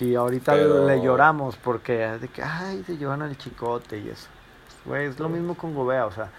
Y 0.00 0.14
ahorita 0.14 0.52
Pero- 0.52 0.86
le 0.86 1.00
lloramos 1.02 1.56
porque 1.56 1.92
de 1.92 2.28
que, 2.28 2.42
ay, 2.42 2.82
se 2.84 2.96
llevan 2.96 3.22
al 3.22 3.36
chicote 3.36 3.98
y 3.98 4.08
eso. 4.08 4.28
Güey, 4.86 5.06
es 5.06 5.18
lo 5.20 5.28
mismo 5.28 5.54
con 5.54 5.74
Gobea, 5.74 6.06
o 6.06 6.10
sea, 6.12 6.30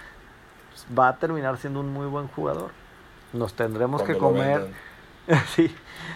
va 0.97 1.09
a 1.09 1.17
terminar 1.17 1.57
siendo 1.59 1.79
un 1.79 1.93
muy 1.93 2.07
buen 2.07 2.27
jugador. 2.29 2.71
Nos 3.33 3.53
tendremos 3.53 4.01
que 4.01 4.17
Cuando 4.17 4.39
comer, 4.39 4.67
sí, 5.55 5.73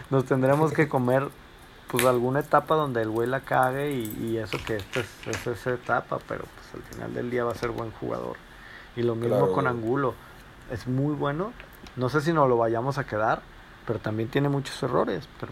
nos 0.10 0.26
tendremos 0.26 0.74
que 0.74 0.90
comer 0.90 1.30
pues 1.90 2.06
alguna 2.06 2.40
etapa 2.42 2.76
donde 2.76 3.02
el 3.02 3.10
güey 3.10 3.28
la 3.28 3.42
cague 3.42 3.92
y, 3.92 4.04
y 4.22 4.38
eso 4.38 4.58
que 4.66 4.78
esta 4.78 5.00
es, 5.02 5.08
es 5.28 5.48
esa 5.48 5.74
etapa, 5.74 6.20
pero 6.28 6.44
pues 6.46 6.74
al 6.74 6.94
final 6.94 7.14
del 7.14 7.30
día 7.30 7.44
va 7.44 7.52
a 7.52 7.56
ser 7.56 7.70
buen 7.70 7.92
jugador. 7.92 8.38
Y 8.96 9.04
lo 9.04 9.16
mismo 9.16 9.38
Claro, 9.38 9.54
con. 9.54 9.68
Angulo. 9.68 10.14
Es 10.72 10.88
muy 10.88 11.14
bueno. 11.14 11.54
No 11.96 12.10
sé 12.10 12.22
si 12.22 12.34
nos 12.34 12.50
lo 12.50 12.58
vayamos 12.58 12.98
a 12.98 13.06
quedar, 13.06 13.42
pero 13.86 14.00
también 14.00 14.30
tiene 14.30 14.50
muchos 14.50 14.82
errores. 14.84 15.28
Pero 15.40 15.52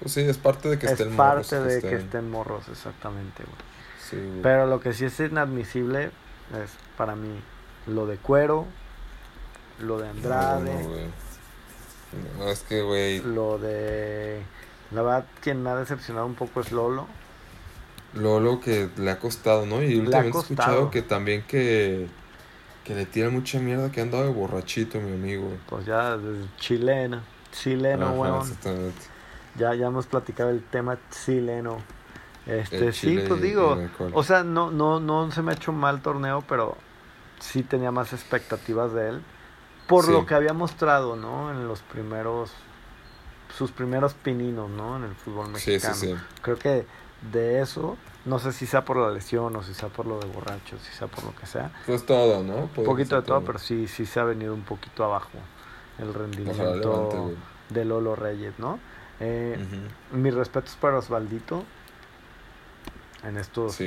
Pues 0.00 0.12
sí, 0.12 0.20
es 0.22 0.38
parte 0.38 0.68
de 0.68 0.78
que 0.78 0.86
es 0.86 0.92
estén 0.92 1.14
morros, 1.14 1.48
parte 1.50 1.64
de 1.64 1.80
que 1.80 1.86
estén- 1.88 2.00
estén 2.00 2.30
morros, 2.30 2.68
exactamente, 2.68 3.42
güey. 3.44 3.56
Sí, 4.00 4.16
güey. 4.16 4.42
Pero 4.42 4.66
lo 4.66 4.80
que 4.80 4.92
sí 4.92 5.04
es 5.04 5.18
inadmisible 5.20 6.06
es 6.62 6.70
para 6.96 7.14
mí 7.16 7.40
lo 7.86 8.06
de 8.06 8.16
Cuero, 8.18 8.66
lo 9.80 9.98
de 9.98 10.08
Andrade, 10.08 10.72
No, 10.82 10.88
no. 10.90 12.44
No, 12.44 12.50
es 12.50 12.60
que, 12.60 12.82
güey, 12.82 13.20
lo 13.20 13.58
de... 13.58 14.42
La 14.92 15.02
verdad, 15.02 15.26
quien 15.40 15.62
me 15.62 15.70
ha 15.70 15.76
decepcionado 15.76 16.26
un 16.26 16.34
poco 16.34 16.60
es 16.60 16.72
Lolo. 16.72 17.06
Lolo 18.14 18.60
que 18.60 18.88
le 18.96 19.10
ha 19.10 19.18
costado, 19.18 19.66
¿no? 19.66 19.82
Y 19.82 19.96
últimamente 19.98 20.38
he 20.38 20.40
escuchado 20.40 20.90
que 20.90 21.02
también 21.02 21.42
que, 21.42 22.06
que 22.84 22.94
le 22.94 23.04
tira 23.04 23.28
mucha 23.30 23.58
mierda, 23.58 23.90
que 23.92 24.00
ha 24.00 24.04
andado 24.04 24.24
de 24.24 24.30
borrachito, 24.30 24.98
mi 25.00 25.12
amigo. 25.12 25.50
Pues 25.68 25.84
ya 25.86 26.16
chileno, 26.58 27.20
chileno, 27.52 28.12
weón. 28.12 28.40
exactamente. 28.40 29.02
Ya, 29.56 29.74
ya 29.74 29.86
hemos 29.86 30.06
platicado 30.06 30.50
el 30.50 30.62
tema 30.62 30.98
chileno. 31.10 31.78
Este, 32.46 32.92
sí, 32.92 33.18
pues 33.26 33.42
digo, 33.42 33.76
o 34.12 34.22
sea, 34.22 34.44
no, 34.44 34.70
no, 34.70 35.00
no 35.00 35.30
se 35.32 35.42
me 35.42 35.50
ha 35.50 35.54
hecho 35.56 35.72
mal 35.72 36.00
torneo, 36.00 36.44
pero 36.48 36.76
sí 37.40 37.62
tenía 37.64 37.90
más 37.90 38.12
expectativas 38.12 38.92
de 38.94 39.08
él. 39.08 39.22
Por 39.88 40.04
Sí. 40.04 40.12
lo 40.12 40.26
que 40.26 40.34
había 40.34 40.52
mostrado, 40.52 41.16
¿no? 41.16 41.50
En 41.50 41.66
los 41.68 41.80
primeros, 41.82 42.52
sus 43.56 43.72
primeros 43.72 44.14
pininos, 44.14 44.70
¿no? 44.70 44.96
En 44.96 45.04
el 45.04 45.14
fútbol 45.14 45.46
Sí, 45.48 45.52
sí, 45.52 45.70
mexicano. 45.70 45.94
sí. 45.94 46.14
Creo 46.42 46.58
que 46.58 46.86
de 47.32 47.60
eso, 47.60 47.96
no 48.24 48.38
sé 48.38 48.52
si 48.52 48.66
sea 48.66 48.84
por 48.84 48.96
la 48.98 49.10
lesión 49.10 49.54
o 49.56 49.62
si 49.62 49.74
sea 49.74 49.88
por 49.88 50.06
lo 50.06 50.18
de 50.18 50.26
borracho, 50.26 50.76
si 50.78 50.92
sea 50.92 51.06
por 51.08 51.24
lo 51.24 51.34
que 51.34 51.46
sea. 51.46 51.70
Pues 51.86 52.04
todo, 52.04 52.42
¿no? 52.42 52.56
Un 52.56 52.68
poquito 52.68 53.16
de 53.16 53.22
todo, 53.22 53.42
pero 53.42 53.58
sí, 53.58 53.88
sí 53.88 54.06
se 54.06 54.20
ha 54.20 54.24
venido 54.24 54.52
un 54.54 54.62
poquito 54.62 55.04
abajo 55.04 55.38
el 55.98 56.06
levante, 56.08 56.18
rendimiento 56.18 57.32
de 57.70 57.84
Lolo 57.84 58.14
Reyes, 58.16 58.58
¿no? 58.58 58.78
Eh, 59.20 59.58
Ujú. 60.10 60.18
mis 60.20 60.34
respetos 60.34 60.76
para 60.76 60.98
Osvaldito. 60.98 61.64
En 63.24 63.38
estos 63.38 63.78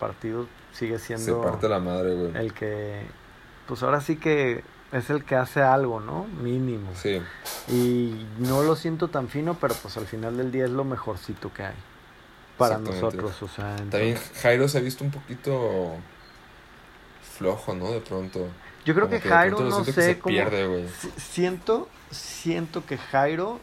partidos 0.00 0.48
sigue 0.72 0.98
se 0.98 1.14
siendo 1.16 1.40
parte 1.42 1.68
la 1.68 1.78
madre, 1.78 2.14
güey. 2.14 2.36
el 2.36 2.52
que, 2.52 3.06
pues 3.66 3.82
ahora 3.82 4.00
sí 4.00 4.16
que 4.16 4.64
es 4.92 5.10
el 5.10 5.24
que 5.24 5.36
hace 5.36 5.62
algo, 5.62 6.00
¿no? 6.00 6.24
Mínimo. 6.24 6.90
Sí, 6.94 7.20
Y 7.68 8.26
no 8.38 8.62
lo 8.62 8.74
siento 8.76 9.08
tan 9.08 9.28
fino, 9.28 9.54
pero 9.54 9.74
pues 9.74 9.96
al 9.96 10.06
final 10.06 10.36
del 10.36 10.50
día 10.50 10.64
es 10.64 10.70
lo 10.70 10.84
mejorcito 10.84 11.52
que 11.52 11.64
hay 11.64 11.74
para 12.56 12.78
nosotros. 12.78 13.42
O 13.42 13.48
sea, 13.48 13.76
también 13.90 14.16
Jairo 14.42 14.68
se 14.68 14.78
ha 14.78 14.80
visto 14.80 15.04
un 15.04 15.10
poquito 15.10 15.94
flojo, 17.36 17.74
¿no? 17.74 17.90
De 17.92 18.00
pronto. 18.00 18.48
yo 18.84 18.94
creo 18.94 19.08
que 19.08 19.20
Jairo 19.20 19.60
no 19.60 19.84
que 19.84 19.92
sé 19.92 20.02
se 20.02 20.18
cómo. 20.18 20.34
pierde, 20.34 20.88
Siento, 21.16 21.88
siento 22.10 22.84
que 22.86 22.96
Jairo 22.98 23.60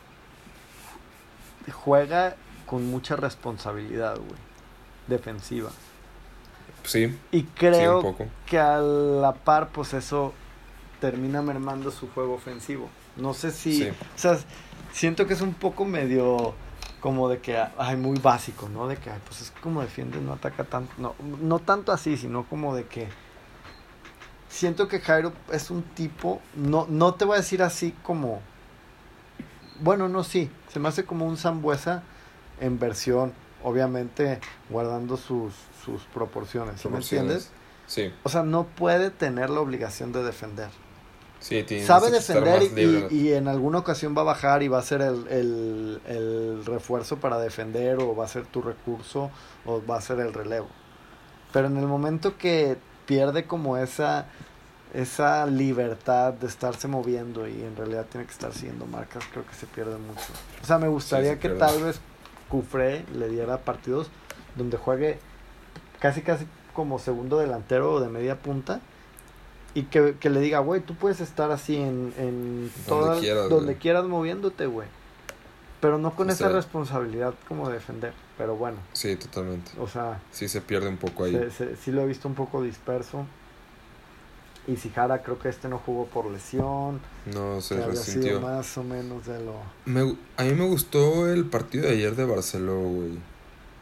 juega 1.72 2.36
con 2.66 2.86
mucha 2.86 3.16
responsabilidad, 3.16 4.16
güey. 4.18 4.40
Defensiva. 5.08 5.72
Sí, 6.84 7.18
Y 7.32 7.44
creo 7.44 8.16
que 8.46 8.60
a 8.60 8.78
la 8.78 9.34
par, 9.34 9.70
pues 9.70 9.94
eso 9.94 10.34
termina 11.06 11.44
mermando 11.44 11.92
su 11.92 12.10
juego 12.10 12.34
ofensivo. 12.34 12.90
No 13.16 13.36
sé 13.36 13.52
si, 13.52 13.84
Sí. 13.84 13.90
o 13.90 14.18
sea, 14.18 14.40
siento 14.92 15.28
que 15.28 15.36
es 15.36 15.42
un 15.42 15.54
poco 15.54 15.86
medio 15.86 16.56
como 17.00 17.30
de 17.30 17.38
que, 17.40 17.64
ay, 17.78 17.96
muy 17.96 18.18
básico, 18.18 18.68
¿no? 18.70 18.88
De 18.88 18.98
que, 18.98 19.12
ay, 19.12 19.20
pues 19.28 19.42
es 19.42 19.52
como 19.62 19.82
defiende, 19.82 20.20
no 20.20 20.34
ataca 20.34 20.64
tanto, 20.64 20.92
no, 20.98 21.14
no 21.42 21.60
tanto 21.60 21.92
así, 21.92 22.18
sino 22.18 22.46
como 22.46 22.76
de 22.76 22.86
que 22.88 23.08
siento 24.50 24.88
que 24.88 25.00
Jairo 25.00 25.32
es 25.52 25.70
un 25.70 25.84
tipo, 25.84 26.42
no, 26.56 26.88
no 26.90 27.14
te 27.14 27.26
voy 27.26 27.36
a 27.36 27.42
decir 27.42 27.62
así 27.62 27.94
como, 28.02 28.42
bueno, 29.82 30.10
no, 30.10 30.24
sí, 30.24 30.50
se 30.74 30.80
me 30.80 30.88
hace 30.90 31.06
como 31.06 31.28
un 31.28 31.38
Zambuesa 31.38 32.02
en 32.60 32.80
versión, 32.80 33.34
obviamente 33.64 34.40
guardando 34.72 35.18
sus, 35.18 35.54
sus 35.84 36.02
proporciones, 36.06 36.82
¿sí 36.82 36.90
me 36.90 36.98
entiendes? 36.98 37.52
Sí, 37.86 38.12
O 38.24 38.30
sea, 38.30 38.42
no 38.42 38.64
puede 38.64 39.12
tener 39.12 39.52
la 39.52 39.60
obligación 39.60 40.12
de 40.12 40.24
defender. 40.24 40.70
Sí, 41.46 41.64
tiene 41.64 41.86
Sabe 41.86 42.10
defender 42.10 42.64
y, 43.12 43.16
y 43.16 43.34
en 43.34 43.48
alguna 43.48 43.80
ocasión 43.80 44.18
va 44.18 44.22
a 44.22 44.26
bajar 44.26 44.64
y 44.64 44.68
va 44.68 44.80
a 44.80 44.82
ser 44.82 45.02
el, 45.02 45.28
el, 45.28 46.02
el 46.08 46.66
refuerzo 46.66 47.18
para 47.18 47.38
defender 47.38 48.00
o 48.00 48.16
va 48.16 48.26
a 48.26 48.28
ser 48.28 48.46
tu 48.46 48.62
recurso 48.62 49.30
o 49.66 49.82
va 49.86 49.98
a 49.98 50.02
ser 50.02 50.20
el 50.20 50.34
relevo. 50.34 50.68
Pero 51.54 51.68
en 51.68 51.78
el 51.78 51.86
momento 51.86 52.38
que 52.38 52.78
pierde 53.06 53.46
como 53.46 53.78
esa, 53.78 54.26
esa 54.94 55.46
libertad 55.46 56.34
de 56.34 56.48
estarse 56.48 56.88
moviendo 56.88 57.48
y 57.48 57.62
en 57.62 57.76
realidad 57.76 58.08
tiene 58.12 58.26
que 58.26 58.34
estar 58.34 58.52
siguiendo 58.52 58.88
marcas, 58.88 59.24
creo 59.32 59.46
que 59.46 59.54
se 59.54 59.68
pierde 59.68 59.98
mucho. 59.98 60.34
O 60.64 60.66
sea, 60.66 60.80
me 60.80 60.88
gustaría 60.88 61.34
se 61.34 61.40
que 61.40 61.50
tal 61.50 61.84
vez 61.84 62.00
Cufré 62.50 63.06
le 63.14 63.30
diera 63.30 63.60
partidos 63.60 64.08
donde 64.56 64.78
juegue 64.78 65.20
casi 66.00 66.22
casi 66.22 66.48
como 66.74 66.98
segundo 66.98 67.38
delantero 67.38 67.94
o 67.94 68.00
de 68.00 68.10
media 68.10 68.38
punta 68.40 68.82
y 69.76 69.84
que, 69.84 70.16
que 70.20 70.30
le 70.32 70.40
diga, 70.40 70.60
güey, 70.60 70.82
tú 70.82 70.96
puedes 70.96 71.22
estar 71.22 71.52
así 71.52 71.76
en, 71.76 72.12
en 72.18 72.72
todas- 72.88 73.20
quieras, 73.20 73.50
donde 73.50 73.74
güey. 73.74 73.78
quieras 73.78 74.06
moviéndote, 74.06 74.66
güey. 74.66 74.88
Pero 75.82 75.98
no 76.00 76.16
con 76.16 76.30
O 76.30 76.32
esa 76.32 76.46
sea- 76.48 76.56
responsabilidad 76.56 77.36
como 77.48 77.68
de 77.68 77.76
defender. 77.76 78.14
Pero 78.38 78.56
bueno, 78.56 78.78
Sí, 78.94 79.16
totalmente. 79.18 79.72
o 79.80 79.88
sea, 79.88 80.20
Sí 80.32 80.48
se 80.50 80.60
pierde 80.62 80.88
un 80.90 80.98
poco 80.98 81.26
ahí. 81.26 81.32
se- 81.34 81.52
se- 81.52 81.76
sí 81.76 81.92
lo 81.92 82.02
he 82.02 82.06
visto 82.08 82.28
un 82.28 82.34
poco 82.36 82.64
disperso. 82.64 83.26
Y 84.68 84.78
Sijara 84.78 85.22
creo 85.22 85.38
que 85.38 85.48
este 85.50 85.68
no 85.70 85.78
jugó 85.78 86.08
por 86.08 86.26
lesión. 86.26 87.00
No 87.32 87.62
se 87.62 87.76
que 87.76 87.84
había 87.84 87.96
sido 88.02 88.16
resintió. 88.24 88.42
más 88.42 88.76
o 88.80 88.84
menos 88.84 89.26
de 89.28 89.40
lo... 89.46 89.54
Me 89.86 90.16
a 90.38 90.44
mí 90.44 90.54
me 90.56 90.66
gustó 90.66 91.30
el 91.32 91.46
partido 91.46 91.84
de 91.86 91.92
ayer 91.94 92.16
de 92.16 92.26
Barcelona, 92.26 92.90
güey. 92.90 93.20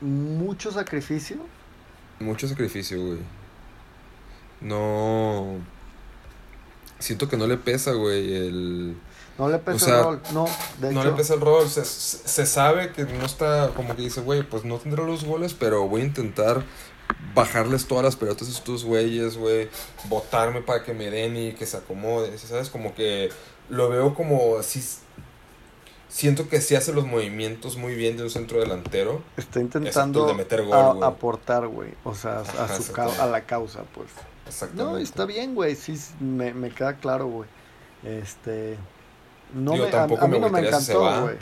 Mucho 0.02 0.72
sacrificio. 0.74 1.38
Mucho 2.20 2.50
sacrificio, 2.50 3.00
güey. 3.02 3.20
No. 4.60 5.56
Siento 7.04 7.28
que 7.28 7.36
no 7.36 7.48
le 7.48 7.58
pesa, 7.58 7.92
güey, 7.92 8.34
el... 8.34 8.96
No 9.38 9.50
le 9.50 9.58
pesa 9.60 9.76
O 9.76 9.80
sea, 9.80 9.98
el 9.98 10.04
rol. 10.06 10.22
No, 10.34 10.46
de 10.80 10.94
no 10.94 11.02
hecho, 11.02 11.10
le 11.12 11.18
pesa 11.18 11.34
el 11.34 11.42
rol. 11.42 11.68
Se, 11.68 11.84
se- 11.84 12.46
sabe 12.46 12.94
que 12.94 13.04
no 13.04 13.26
está 13.26 13.72
como 13.76 13.94
que 13.94 14.04
dice, 14.04 14.22
güey, 14.22 14.44
pues 14.44 14.64
no 14.64 14.78
tendré 14.78 15.04
los 15.06 15.26
goles, 15.26 15.54
pero 15.54 15.86
voy 15.86 16.00
a 16.02 16.06
intentar 16.06 16.64
bajarles 17.36 17.86
todas 17.88 18.06
las 18.06 18.16
pelotas 18.16 18.48
a 18.48 18.52
estos 18.52 18.86
güeyes, 18.86 19.36
güey. 19.36 19.68
Botarme 20.08 20.62
para 20.62 20.84
que 20.84 20.94
me 20.94 21.10
den 21.10 21.36
y 21.36 21.52
que 21.56 21.66
se 21.66 21.76
acomoden. 21.76 22.38
¿Sabes? 22.40 22.70
Como 22.70 22.96
que 22.96 23.32
lo 23.70 23.90
veo 23.90 24.14
como 24.14 24.56
así. 24.58 24.82
Siento 26.08 26.48
que 26.48 26.62
sí 26.62 26.76
hace 26.76 26.94
los 26.94 27.06
movimientos 27.06 27.76
muy 27.76 27.96
bien 27.96 28.16
de 28.16 28.24
un 28.24 28.30
centro 28.30 28.60
delantero. 28.62 29.22
está 29.36 29.60
intentando 29.60 30.26
de 30.28 30.36
meter 30.36 30.64
gol, 30.64 31.04
a- 31.04 31.08
aportar, 31.08 31.68
güey. 31.68 31.90
O 32.06 32.16
sea, 32.16 32.40
a, 32.40 32.80
su 32.80 32.94
a 33.20 33.26
la 33.26 33.42
causa, 33.46 33.82
pues. 33.94 34.08
Exactamente. 34.48 34.92
No, 34.92 34.98
está 34.98 35.26
bien, 35.26 35.56
güey. 35.56 35.76
Sí, 35.76 36.00
me, 36.20 36.54
me 36.54 36.70
queda 36.70 36.96
claro, 36.96 37.28
güey. 37.28 37.50
Este. 38.04 38.78
No 39.54 39.74
me, 39.76 39.84
a, 39.96 40.08
mí 40.28 40.40
no 40.40 40.50
me 40.50 40.60
encantó, 40.68 41.22
güey. 41.22 41.38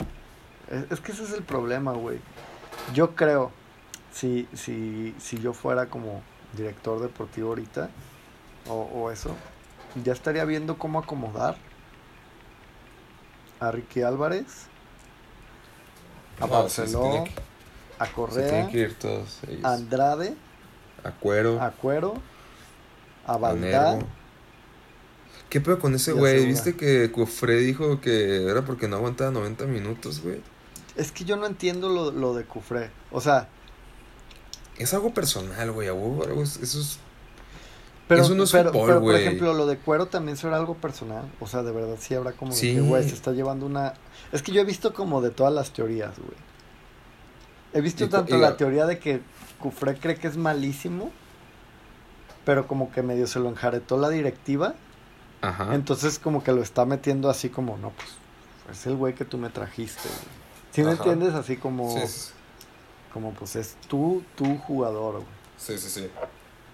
Es, 0.70 0.90
es 0.92 1.00
que 1.00 1.12
ese 1.12 1.24
es 1.24 1.32
el 1.32 1.42
problema, 1.42 1.92
güey. 1.92 2.18
Yo 2.94 3.14
creo, 3.14 3.50
si, 4.12 4.48
si, 4.54 5.14
si 5.18 5.38
yo 5.38 5.52
fuera 5.52 5.86
como 5.86 6.22
director 6.56 7.00
deportivo 7.00 7.48
ahorita, 7.50 7.88
o, 8.68 8.74
o 8.74 9.10
eso, 9.10 9.34
ya 10.04 10.12
estaría 10.12 10.44
viendo 10.44 10.78
cómo 10.78 10.98
acomodar 10.98 11.56
a 13.60 13.70
Ricky 13.70 14.02
Álvarez, 14.02 14.66
a 16.40 16.46
No, 16.46 17.24
que- 17.24 17.32
a 17.98 18.06
Correa, 18.08 18.68
a 19.62 19.72
Andrade, 19.72 20.34
A 21.04 21.12
cuero. 21.12 21.60
a 21.60 21.70
Cuero, 21.70 22.14
a. 23.26 23.98
¿Qué 25.48 25.60
pedo 25.60 25.78
con 25.78 25.94
ese 25.94 26.12
güey? 26.12 26.46
¿Viste 26.46 26.76
que 26.76 27.12
Cofré 27.12 27.56
dijo 27.58 28.00
que 28.00 28.46
era 28.48 28.62
porque 28.62 28.88
no 28.88 28.96
aguantaba 28.96 29.30
90 29.30 29.66
minutos, 29.66 30.22
güey? 30.22 30.40
Es 30.96 31.12
que 31.12 31.24
yo 31.24 31.36
no 31.36 31.46
entiendo 31.46 31.88
lo, 31.90 32.10
lo 32.10 32.34
de 32.34 32.44
Cufré. 32.44 32.90
O 33.10 33.20
sea, 33.20 33.48
Es 34.78 34.94
algo 34.94 35.12
personal, 35.12 35.70
güey. 35.72 35.88
Eso 35.88 36.80
es. 36.80 36.98
pero, 38.08 38.22
Eso 38.22 38.34
no 38.34 38.44
es 38.44 38.52
pero, 38.52 38.72
fútbol, 38.72 38.86
pero, 38.88 39.00
por 39.02 39.14
ejemplo, 39.14 39.52
lo 39.54 39.66
de 39.66 39.76
cuero 39.76 40.06
también 40.06 40.36
será 40.38 40.56
algo 40.56 40.74
personal. 40.76 41.30
O 41.40 41.46
sea, 41.46 41.62
de 41.62 41.72
verdad 41.72 41.96
sí 42.00 42.14
habrá 42.14 42.32
como 42.32 42.52
Sí. 42.52 42.74
que, 42.74 42.80
güey, 42.80 43.06
se 43.06 43.14
está 43.14 43.32
llevando 43.32 43.66
una. 43.66 43.92
Es 44.32 44.42
que 44.42 44.52
yo 44.52 44.60
he 44.62 44.64
visto 44.64 44.94
como 44.94 45.20
de 45.20 45.30
todas 45.30 45.52
las 45.52 45.72
teorías, 45.74 46.16
güey. 46.18 46.36
He 47.74 47.80
visto 47.82 48.04
Y 48.04 48.08
tanto 48.08 48.36
y- 48.36 48.40
la 48.40 48.56
teoría 48.56 48.86
de 48.86 48.98
que 48.98 49.20
Cufré 49.58 49.96
cree 49.96 50.16
que 50.16 50.28
es 50.28 50.36
malísimo, 50.38 51.10
pero 52.44 52.66
como 52.66 52.90
que 52.92 53.02
medio 53.02 53.26
se 53.26 53.38
lo 53.40 53.48
enjaretó 53.48 53.96
la 53.98 54.08
directiva. 54.08 54.74
Ajá. 55.40 55.74
Entonces, 55.74 56.18
como 56.18 56.42
que 56.44 56.52
lo 56.52 56.62
está 56.62 56.84
metiendo 56.84 57.28
así 57.28 57.48
como, 57.48 57.76
no, 57.78 57.90
pues, 57.90 58.08
es 58.70 58.86
el 58.86 58.96
güey 58.96 59.14
que 59.14 59.24
tú 59.24 59.38
me 59.38 59.50
trajiste, 59.50 60.08
güey. 60.08 60.42
¿Sí 60.72 60.82
me 60.82 60.92
entiendes? 60.92 61.34
Así 61.34 61.56
como, 61.56 61.90
Sí, 62.06 62.32
como 63.12 63.32
pues 63.32 63.56
es 63.56 63.76
tú, 63.88 64.22
tu 64.36 64.56
jugador, 64.58 65.14
güey. 65.14 65.26
sí, 65.58 65.76
sí, 65.78 65.88
sí. 65.88 66.08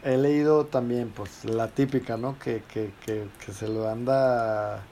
He 0.05 0.17
leído 0.17 0.67
también, 0.67 1.11
pues, 1.11 1.45
la 1.45 1.69
típica, 1.69 2.17
¿no? 2.17 2.39
Que, 2.39 2.63
que, 2.73 2.93
que, 3.05 3.27
que 3.45 3.53
se 3.53 3.67
lo 3.67 3.89
anda 3.89 4.83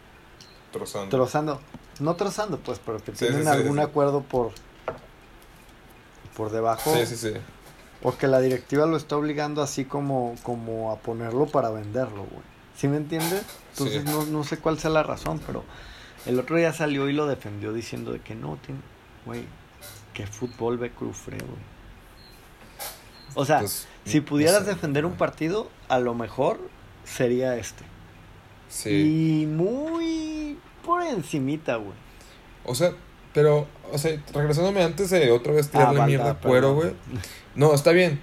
Trozando. 0.72 1.08
trozando. 1.16 1.60
No 2.00 2.16
trozando, 2.16 2.58
pues, 2.58 2.80
pero 2.84 2.98
que 2.98 3.12
Sí, 3.12 3.26
tienen 3.26 3.44
sí, 3.44 3.48
algún 3.48 3.78
acuerdo 3.78 4.22
por 4.22 4.50
por 6.36 6.50
debajo. 6.50 6.92
Sí, 6.92 7.06
sí, 7.06 7.16
sí. 7.16 7.32
O 8.02 8.16
que 8.16 8.26
la 8.26 8.40
directiva 8.40 8.86
lo 8.86 8.96
está 8.96 9.16
obligando 9.16 9.62
así 9.62 9.84
como, 9.84 10.34
como 10.42 10.92
a 10.92 10.96
ponerlo 10.96 11.46
para 11.46 11.70
venderlo, 11.70 12.24
güey. 12.24 12.42
¿Sí 12.76 12.88
me 12.88 12.98
entiendes? 12.98 13.42
Entonces 13.72 14.02
Sí. 14.04 14.10
no, 14.10 14.26
no 14.26 14.44
sé 14.44 14.58
cuál 14.58 14.78
sea 14.78 14.90
la 14.90 15.02
razón, 15.02 15.40
pero 15.46 15.64
el 16.26 16.38
otro 16.38 16.56
día 16.56 16.72
salió 16.72 17.08
y 17.08 17.12
lo 17.14 17.26
defendió 17.26 17.72
diciendo 17.72 18.12
de 18.12 18.20
que 18.20 18.34
no, 18.34 18.58
tiene, 18.64 18.80
güey, 19.24 19.44
que 20.12 20.26
fútbol 20.26 20.76
ve 20.78 20.90
Crufre, 20.90 21.38
güey. 21.38 21.76
O 23.34 23.44
sea, 23.44 23.60
Pues, 23.60 23.86
si 24.04 24.20
no 24.20 24.26
pudieras 24.26 24.64
sé. 24.64 24.70
defender 24.70 25.04
un 25.06 25.12
partido, 25.14 25.68
a 25.88 25.98
lo 25.98 26.14
mejor 26.14 26.58
sería 27.04 27.56
este. 27.56 27.84
Sí. 28.68 29.42
Y 29.42 29.46
muy 29.46 30.58
por 30.84 31.02
encimita, 31.02 31.76
güey. 31.76 31.94
O 32.64 32.74
sea, 32.74 32.92
pero, 33.32 33.66
o 33.92 33.98
sea, 33.98 34.20
regresándome 34.32 34.82
antes 34.82 35.10
de 35.10 35.30
otra 35.30 35.52
vez 35.52 35.70
tirarle 35.70 36.00
Ah, 36.00 36.06
mierda 36.06 36.30
a 36.32 36.38
cuero, 36.38 36.74
güey. 36.74 36.92
No, 37.56 37.74
está 37.74 37.92
bien. 37.92 38.20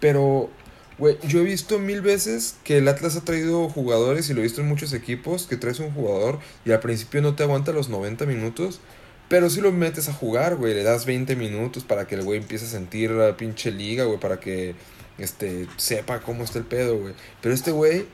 Pero, 0.00 0.50
güey, 0.98 1.18
yo 1.26 1.40
he 1.40 1.44
visto 1.44 1.78
mil 1.78 2.02
veces 2.02 2.56
que 2.62 2.78
el 2.78 2.88
Atlas 2.88 3.16
ha 3.16 3.24
traído 3.24 3.68
jugadores 3.68 4.28
y 4.28 4.34
lo 4.34 4.40
he 4.40 4.42
visto 4.44 4.60
en 4.60 4.68
muchos 4.68 4.92
equipos 4.92 5.46
que 5.46 5.56
traes 5.56 5.80
un 5.80 5.92
jugador 5.92 6.38
y 6.64 6.72
al 6.72 6.80
principio 6.80 7.22
no 7.22 7.34
te 7.34 7.42
aguanta 7.42 7.72
los 7.72 7.88
90 7.88 8.26
minutos. 8.26 8.80
Pero 9.28 9.48
si 9.48 9.62
lo 9.62 9.72
metes 9.72 10.08
a 10.08 10.12
jugar, 10.12 10.56
güey, 10.56 10.74
le 10.74 10.82
das 10.82 11.06
20 11.06 11.34
minutos 11.36 11.82
para 11.82 12.06
que 12.06 12.14
el 12.14 12.22
güey 12.22 12.38
empiece 12.38 12.66
a 12.66 12.68
sentir 12.68 13.10
la 13.10 13.36
pinche 13.36 13.70
liga, 13.70 14.04
güey, 14.04 14.20
para 14.20 14.38
que 14.38 14.74
este 15.16 15.66
sepa 15.76 16.20
cómo 16.20 16.44
está 16.44 16.58
el 16.58 16.66
pedo, 16.66 16.98
güey. 16.98 17.14
Pero 17.40 17.54
este 17.54 17.70
güey 17.70 18.06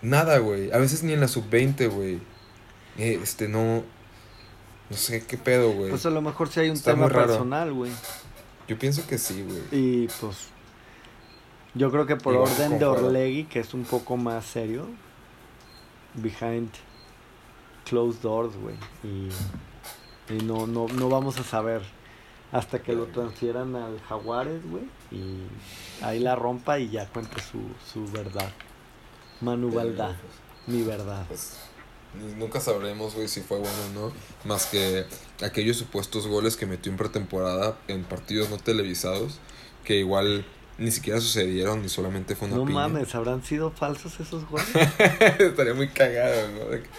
nada, 0.00 0.38
güey, 0.38 0.72
a 0.72 0.78
veces 0.78 1.02
ni 1.02 1.12
en 1.12 1.20
la 1.20 1.28
sub-20, 1.28 1.90
güey. 1.90 2.20
Eh, 2.96 3.20
este 3.22 3.48
no 3.48 3.84
no 4.88 4.96
sé 4.96 5.24
qué 5.26 5.36
pedo, 5.36 5.72
güey. 5.72 5.90
Pues 5.90 6.06
a 6.06 6.10
lo 6.10 6.22
mejor 6.22 6.48
sí 6.48 6.60
hay 6.60 6.70
un 6.70 6.76
Está 6.76 6.92
tema 6.92 7.08
personal, 7.08 7.72
güey. 7.72 7.90
Yo 8.68 8.78
pienso 8.78 9.06
que 9.06 9.18
sí, 9.18 9.42
güey. 9.42 9.62
Y 9.70 10.08
pues 10.20 10.48
yo 11.74 11.90
creo 11.90 12.06
que 12.06 12.16
por 12.16 12.34
orden 12.34 12.78
de. 12.78 12.84
Orlegui, 12.84 13.44
que 13.44 13.60
es 13.60 13.74
un 13.74 13.84
poco 13.84 14.16
más 14.16 14.44
serio, 14.46 14.86
behind 16.14 16.70
closed 17.84 18.20
doors, 18.22 18.56
güey. 18.56 18.76
Y, 19.04 19.28
y 20.34 20.38
no, 20.44 20.66
no, 20.66 20.88
no 20.88 21.08
vamos 21.08 21.38
a 21.38 21.44
saber 21.44 21.82
hasta 22.52 22.82
que 22.82 22.94
lo 22.94 23.06
transfieran 23.06 23.76
al 23.76 24.00
Jaguares, 24.00 24.62
güey. 24.70 24.84
Y 25.10 25.42
ahí 26.02 26.18
la 26.18 26.34
rompa 26.34 26.78
y 26.78 26.90
ya 26.90 27.06
cuente 27.08 27.40
su, 27.40 27.60
su 27.92 28.10
verdad. 28.10 28.50
Manu 29.40 29.70
Valdá, 29.70 30.16
mi 30.66 30.82
verdad. 30.82 31.26
Pues, 31.28 31.58
nunca 32.38 32.60
sabremos, 32.60 33.14
güey, 33.14 33.28
si 33.28 33.40
fue 33.40 33.58
bueno 33.58 33.76
o 33.90 34.00
no. 34.08 34.12
Más 34.44 34.66
que 34.66 35.04
aquellos 35.42 35.76
supuestos 35.76 36.26
goles 36.26 36.56
que 36.56 36.66
metió 36.66 36.90
en 36.92 36.98
pretemporada 36.98 37.76
en 37.88 38.04
partidos 38.04 38.50
no 38.50 38.58
televisados, 38.58 39.38
que 39.84 39.96
igual 39.96 40.44
ni 40.78 40.90
siquiera 40.90 41.20
sucedieron 41.20 41.80
ni 41.82 41.88
solamente 41.88 42.36
fue 42.36 42.48
una 42.48 42.58
No 42.58 42.64
piña. 42.66 42.74
mames, 42.80 43.14
¿habrán 43.14 43.42
sido 43.42 43.70
falsos 43.70 44.20
esos 44.20 44.46
goles? 44.48 44.68
Estaría 45.38 45.72
muy 45.74 45.88
cagado, 45.88 46.48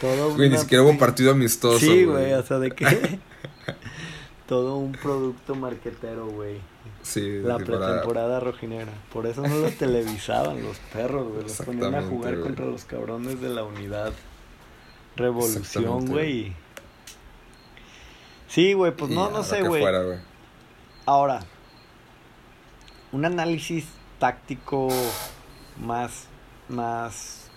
Todo 0.02 0.34
Güey, 0.36 0.50
ni 0.50 0.58
siquiera 0.58 0.84
hubo 0.84 0.92
pin- 0.94 0.98
partido 1.00 1.32
amistoso. 1.32 1.80
Sí, 1.80 2.04
güey, 2.06 2.34
o 2.34 2.44
sea, 2.44 2.58
de 2.60 2.72
que 2.72 2.86
todo 4.48 4.78
un 4.78 4.94
producto 4.94 5.56
marquetero, 5.56 6.28
güey. 6.28 6.56
Sí, 7.04 7.40
La 7.44 7.58
pretemporada 7.58 8.40
rojinera. 8.40 8.92
Por 9.14 9.28
eso 9.28 9.42
no 9.42 9.56
los 9.58 9.74
televisaban 9.78 10.62
los 10.64 10.78
perros, 10.92 11.28
güey. 11.30 11.44
Los 11.44 11.54
ponían 11.58 11.96
a 11.96 12.02
jugar 12.02 12.34
güey. 12.34 12.44
contra 12.44 12.66
los 12.66 12.84
cabrones 12.86 13.40
de 13.42 13.50
la 13.50 13.64
unidad 13.64 14.12
Revolución, 15.18 16.06
güey. 16.06 16.54
Sí, 18.48 18.74
güey, 18.74 18.96
pues 18.96 19.12
y 19.12 19.16
no, 19.16 19.30
no 19.30 19.44
sé, 19.44 19.64
güey. 19.64 19.84
Ahora, 21.06 21.42
un 23.12 23.26
análisis 23.26 23.86
táctico 24.20 24.90
más, 25.82 26.28
más, 26.70 27.50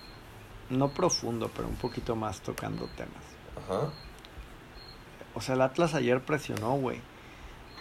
no 0.69 0.89
profundo, 0.89 1.51
pero 1.55 1.69
un 1.69 1.77
poquito 1.77 2.17
más 2.17 2.41
tocando 2.41 2.87
temas. 2.97 3.23
Ajá. 3.57 3.93
O 5.35 5.41
sea, 5.41 5.55
el 5.55 5.63
Atlas 5.63 5.95
ayer 5.95 6.21
presionó, 6.23 6.75
güey. 6.75 7.01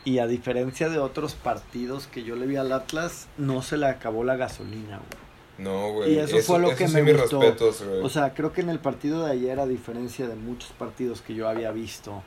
Y 0.05 0.19
a 0.19 0.27
diferencia 0.27 0.89
de 0.89 0.99
otros 0.99 1.35
partidos 1.35 2.07
que 2.07 2.23
yo 2.23 2.35
le 2.35 2.45
vi 2.47 2.55
al 2.57 2.71
Atlas, 2.71 3.27
no 3.37 3.61
se 3.61 3.77
le 3.77 3.87
acabó 3.87 4.23
la 4.23 4.35
gasolina, 4.35 4.97
güey. 4.97 5.28
No, 5.59 5.91
güey. 5.93 6.13
Y 6.13 6.19
eso 6.19 6.37
fue 6.39 6.59
lo 6.59 6.75
que 6.75 6.87
me 6.87 7.01
gustó. 7.13 7.41
respetos. 7.41 7.83
O 8.01 8.09
sea, 8.09 8.33
creo 8.33 8.53
que 8.53 8.61
en 8.61 8.69
el 8.69 8.79
partido 8.79 9.25
de 9.25 9.31
ayer, 9.33 9.59
a 9.59 9.65
diferencia 9.67 10.27
de 10.27 10.35
muchos 10.35 10.71
partidos 10.71 11.21
que 11.21 11.33
yo 11.35 11.47
había 11.49 11.71
visto 11.71 12.23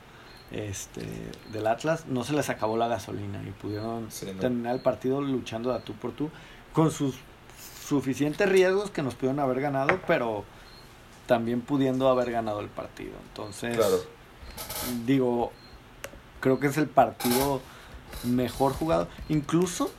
este, 0.51 1.01
del 1.53 1.66
Atlas, 1.66 2.05
no 2.07 2.25
se 2.25 2.35
les 2.35 2.51
acabó 2.51 2.77
la 2.77 2.88
gasolina 2.88 3.42
y 3.47 3.51
pudieron 3.53 4.11
Sí, 4.11 4.27
¿no? 4.35 4.40
terminar 4.40 4.75
el 4.75 4.83
partido 4.83 5.21
luchando 5.23 5.71
de 5.71 5.77
a 5.77 5.81
tú 5.81 5.95
por 5.95 6.12
tú 6.12 6.29
con 6.75 6.90
sus 6.90 7.14
suficientes 7.88 8.49
riesgos 8.49 8.90
que 8.90 9.03
nos 9.03 9.14
pudieron 9.14 9.40
haber 9.40 9.61
ganado, 9.61 9.99
pero 10.07 10.45
también 11.27 11.62
pudiendo 11.62 12.09
haber 12.09 12.31
ganado 12.31 12.61
el 12.61 12.68
partido. 12.68 13.12
Entonces, 13.29 13.77
Claro. 13.77 13.97
digo, 15.07 15.53
creo 16.40 16.61
que 16.61 16.66
es 16.66 16.77
el 16.77 16.87
partido 16.87 17.61
mejor 18.25 18.73
jugado. 18.75 19.09
Incluso, 19.29 19.90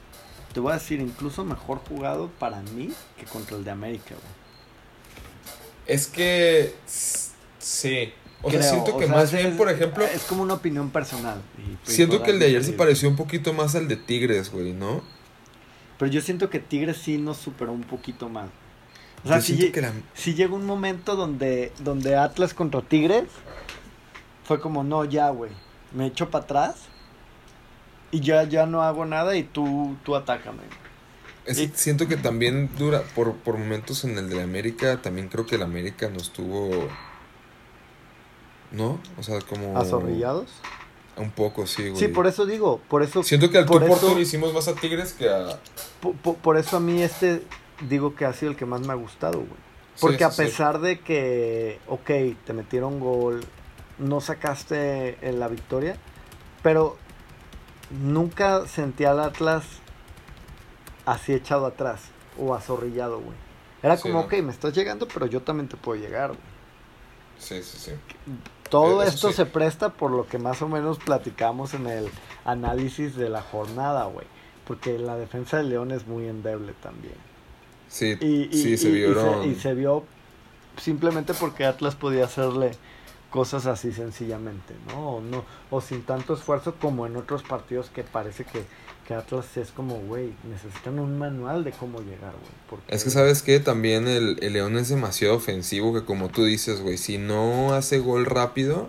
te 0.54 0.60
voy 0.60 0.72
a 0.72 0.76
decir, 0.76 1.00
incluso 1.00 1.44
mejor 1.44 1.80
jugado 1.88 2.30
para 2.39 2.62
mí 2.62 2.92
que 3.18 3.26
contra 3.26 3.58
el 3.58 3.63
de 3.63 3.72
América, 3.72 4.10
güey. 4.16 4.44
Es 5.88 6.08
que. 6.08 6.76
Sí. 7.60 8.13
O 8.42 8.52
sea, 8.52 8.62
siento 8.62 8.96
o 8.96 8.98
que 9.00 9.06
sea, 9.06 9.16
más 9.16 9.34
es- 9.34 9.42
bien, 9.42 9.58
por 9.58 9.70
ejemplo. 9.70 10.06
Es 10.06 10.24
como 10.24 10.44
una 10.44 10.56
opinión 10.56 10.89
personal. 10.89 11.42
y- 11.58 11.89
Siento 11.89 12.22
que 12.24 12.32
el 12.32 12.39
de 12.39 12.48
ayer 12.48 12.63
se 12.63 12.74
pareció 12.74 13.08
un 13.10 13.16
poquito 13.16 13.54
más 13.54 13.76
al 13.76 13.88
de 13.88 13.96
Tigres, 13.96 14.52
güey, 14.52 14.74
¿no? 14.74 15.02
Pero 15.98 16.12
yo 16.12 16.22
siento 16.22 16.50
que 16.50 16.60
Tigres 16.60 16.98
sí 16.98 17.18
nos 17.18 17.38
superó 17.38 17.72
un 17.72 17.84
poquito 17.84 18.28
más. 18.30 18.50
O 19.24 19.28
sea, 19.30 19.39
que 19.39 19.82
la- 19.82 19.94
llega 20.34 20.54
un 20.54 20.66
momento 20.66 21.16
donde, 21.16 21.72
donde 21.80 22.18
Atlas 22.18 22.54
contra 22.54 22.82
Tigres 22.82 23.24
fue 24.44 24.60
como, 24.60 24.84
no, 24.84 25.06
ya, 25.06 25.30
güey, 25.30 25.52
me 25.94 26.08
echo 26.08 26.30
para 26.30 26.44
atrás 26.44 26.76
y 28.13 28.19
ya, 28.21 28.43
ya 28.43 28.65
no 28.65 28.84
hago 28.84 29.06
nada 29.06 29.36
y 29.36 29.43
tú, 29.43 29.95
tú 30.06 30.15
atácame. 30.15 30.60
es- 31.45 31.58
y- 31.58 31.71
siento 31.76 32.08
que 32.08 32.15
también 32.15 32.69
dura, 32.78 33.02
por, 33.15 33.34
por 33.34 33.58
momentos 33.58 34.04
en 34.06 34.17
el 34.17 34.30
de 34.30 34.36
la 34.36 34.43
América, 34.43 35.02
también 35.02 35.28
creo 35.28 35.45
que 35.45 35.56
el 35.56 35.63
América 35.63 36.08
nos 36.10 36.32
tuvo. 36.32 36.88
¿No? 38.71 38.99
O 39.17 39.23
sea, 39.23 39.39
como. 39.41 39.78
¿Azorrillados? 39.78 40.49
Un 41.15 41.30
poco, 41.30 41.67
sí, 41.67 41.89
güey. 41.89 41.99
Sí, 41.99 42.08
por 42.08 42.26
eso 42.26 42.45
digo, 42.47 42.80
por 42.89 43.04
eso, 43.04 43.21
Siento 43.21 43.52
que 43.52 43.60
al 43.60 43.65
por 43.65 43.86
por 43.86 43.97
eso- 43.97 44.19
hicimos 44.19 44.52
más 44.54 44.67
a 44.67 44.73
Tigres 44.76 45.13
que 45.13 45.30
a. 45.30 45.60
po- 46.02 46.13
po- 46.13 46.34
por, 46.36 46.58
eso 46.58 46.78
a 46.78 46.80
mí 46.80 47.02
este 47.04 47.43
digo 47.88 48.15
que 48.15 48.26
ha 48.26 48.34
sido 48.34 48.52
el 48.52 48.58
que 48.58 48.65
más 48.65 48.82
me 48.82 48.93
ha 48.93 48.95
gustado, 48.95 49.38
güey. 49.39 49.63
Porque 50.02 50.17
sí, 50.19 50.23
a 50.23 50.32
sí. 50.32 50.41
pesar 50.43 50.80
de 50.80 50.99
que, 51.02 51.80
ok, 51.88 52.10
te 52.45 52.54
metieron 52.54 52.99
gol, 52.99 53.45
no 53.99 54.21
sacaste 54.21 55.17
en 55.28 55.39
la 55.39 55.47
victoria, 55.47 55.97
pero 56.63 56.97
nunca 58.01 58.67
sentí 58.67 59.06
al 59.06 59.19
Atlas 59.19 59.63
así 61.06 61.34
echado 61.34 61.65
atrás 61.65 62.01
o 62.39 62.53
azorrillado, 62.53 63.19
güey. 63.19 63.36
Era 63.82 63.97
Sí, 63.97 64.03
como, 64.03 64.15
¿no? 64.15 64.19
ok, 64.21 64.34
me 64.43 64.51
estás 64.51 64.73
llegando, 64.73 65.08
pero 65.08 65.25
yo 65.25 65.41
también 65.41 65.67
te 65.67 65.77
puedo 65.77 66.01
llegar, 66.01 66.29
güey. 66.29 66.39
Sí, 67.38 67.62
sí, 67.63 67.77
sí. 67.77 67.91
Todo 68.69 69.03
Eh, 69.03 69.08
esto 69.08 69.29
sí. 69.29 69.36
se 69.36 69.45
presta 69.45 69.89
por 69.89 70.12
lo 70.12 70.25
que 70.27 70.38
más 70.39 70.62
o 70.62 70.67
menos 70.69 70.97
platicamos 70.99 71.73
en 71.73 71.88
el 71.88 72.10
análisis 72.45 73.15
de 73.15 73.29
la 73.29 73.41
jornada, 73.41 74.06
güey. 74.06 74.25
Porque 74.65 74.97
la 74.97 75.17
defensa 75.17 75.58
de 75.58 75.63
León 75.63 75.91
es 75.91 76.08
muy 76.08 76.27
endeble 76.27 76.73
también. 76.82 77.15
Sí, 77.89 78.17
Y, 78.21 78.43
y- 78.49 78.53
sí, 78.53 78.77
se 78.77 78.88
y- 78.89 78.91
vieron. 78.93 79.43
y 79.43 79.56
se 79.56 79.73
vio 79.73 80.06
simplemente 80.77 81.34
porque 81.34 81.65
Atlas 81.65 81.95
podía 81.95 82.25
hacerle 82.25 82.71
cosas 83.34 83.65
así 83.65 83.91
sencillamente, 83.91 84.76
¿no? 84.88 85.15
O, 85.15 85.22
no, 85.22 85.43
o 85.72 85.82
sin 85.82 86.04
tanto 86.04 86.36
esfuerzo 86.36 86.76
como 86.80 87.08
en 87.08 87.15
otros 87.17 87.41
partidos 87.41 87.89
que 87.89 88.04
parece 88.04 88.46
que, 88.46 88.63
que 89.08 89.15
Atlas 89.15 89.58
es 89.58 89.72
como, 89.72 89.96
güey, 90.02 90.34
necesitan 90.48 91.00
un 91.00 91.17
manual 91.17 91.63
de 91.63 91.72
cómo 91.72 92.00
llegar, 92.02 92.34
güey. 92.69 92.82
Es 92.88 93.04
que 93.04 93.10
sabes 93.10 93.41
que 93.41 93.60
también 93.60 94.08
el, 94.08 94.38
el 94.43 94.54
León 94.54 94.78
es 94.78 94.89
demasiado 94.89 95.34
ofensivo 95.36 95.96
que 95.96 96.06
como 96.06 96.30
tú 96.30 96.46
dices, 96.46 96.80
güey, 96.82 96.98
si 97.00 97.17
no 97.17 97.74
hace 97.74 97.98
gol 97.98 98.28
rápido, 98.28 98.88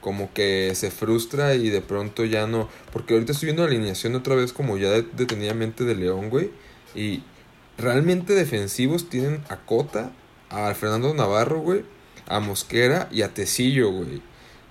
como 0.00 0.32
que 0.32 0.72
se 0.74 0.90
frustra 0.90 1.54
y 1.54 1.70
de 1.70 1.80
pronto 1.80 2.24
ya 2.24 2.48
no... 2.48 2.68
Porque 2.92 3.14
ahorita 3.14 3.30
estoy 3.32 3.46
viendo 3.46 3.62
la 3.62 3.68
alineación 3.68 4.16
otra 4.16 4.34
vez 4.34 4.52
como 4.52 4.78
ya 4.78 4.90
de- 4.90 5.02
detenidamente 5.02 5.84
de 5.84 5.94
León, 5.94 6.28
güey. 6.28 6.50
Y 6.96 7.22
realmente 7.78 8.34
defensivos 8.34 9.08
tienen 9.08 9.44
a 9.48 9.58
Cota, 9.58 10.10
a 10.50 10.74
Fernando 10.74 11.14
Navarro, 11.14 11.60
güey, 11.60 11.84
a 12.28 12.40
Mosquera 12.40 13.08
y 13.12 13.22
a 13.22 13.32
Tecillo, 13.34 13.90
güey. 13.90 14.22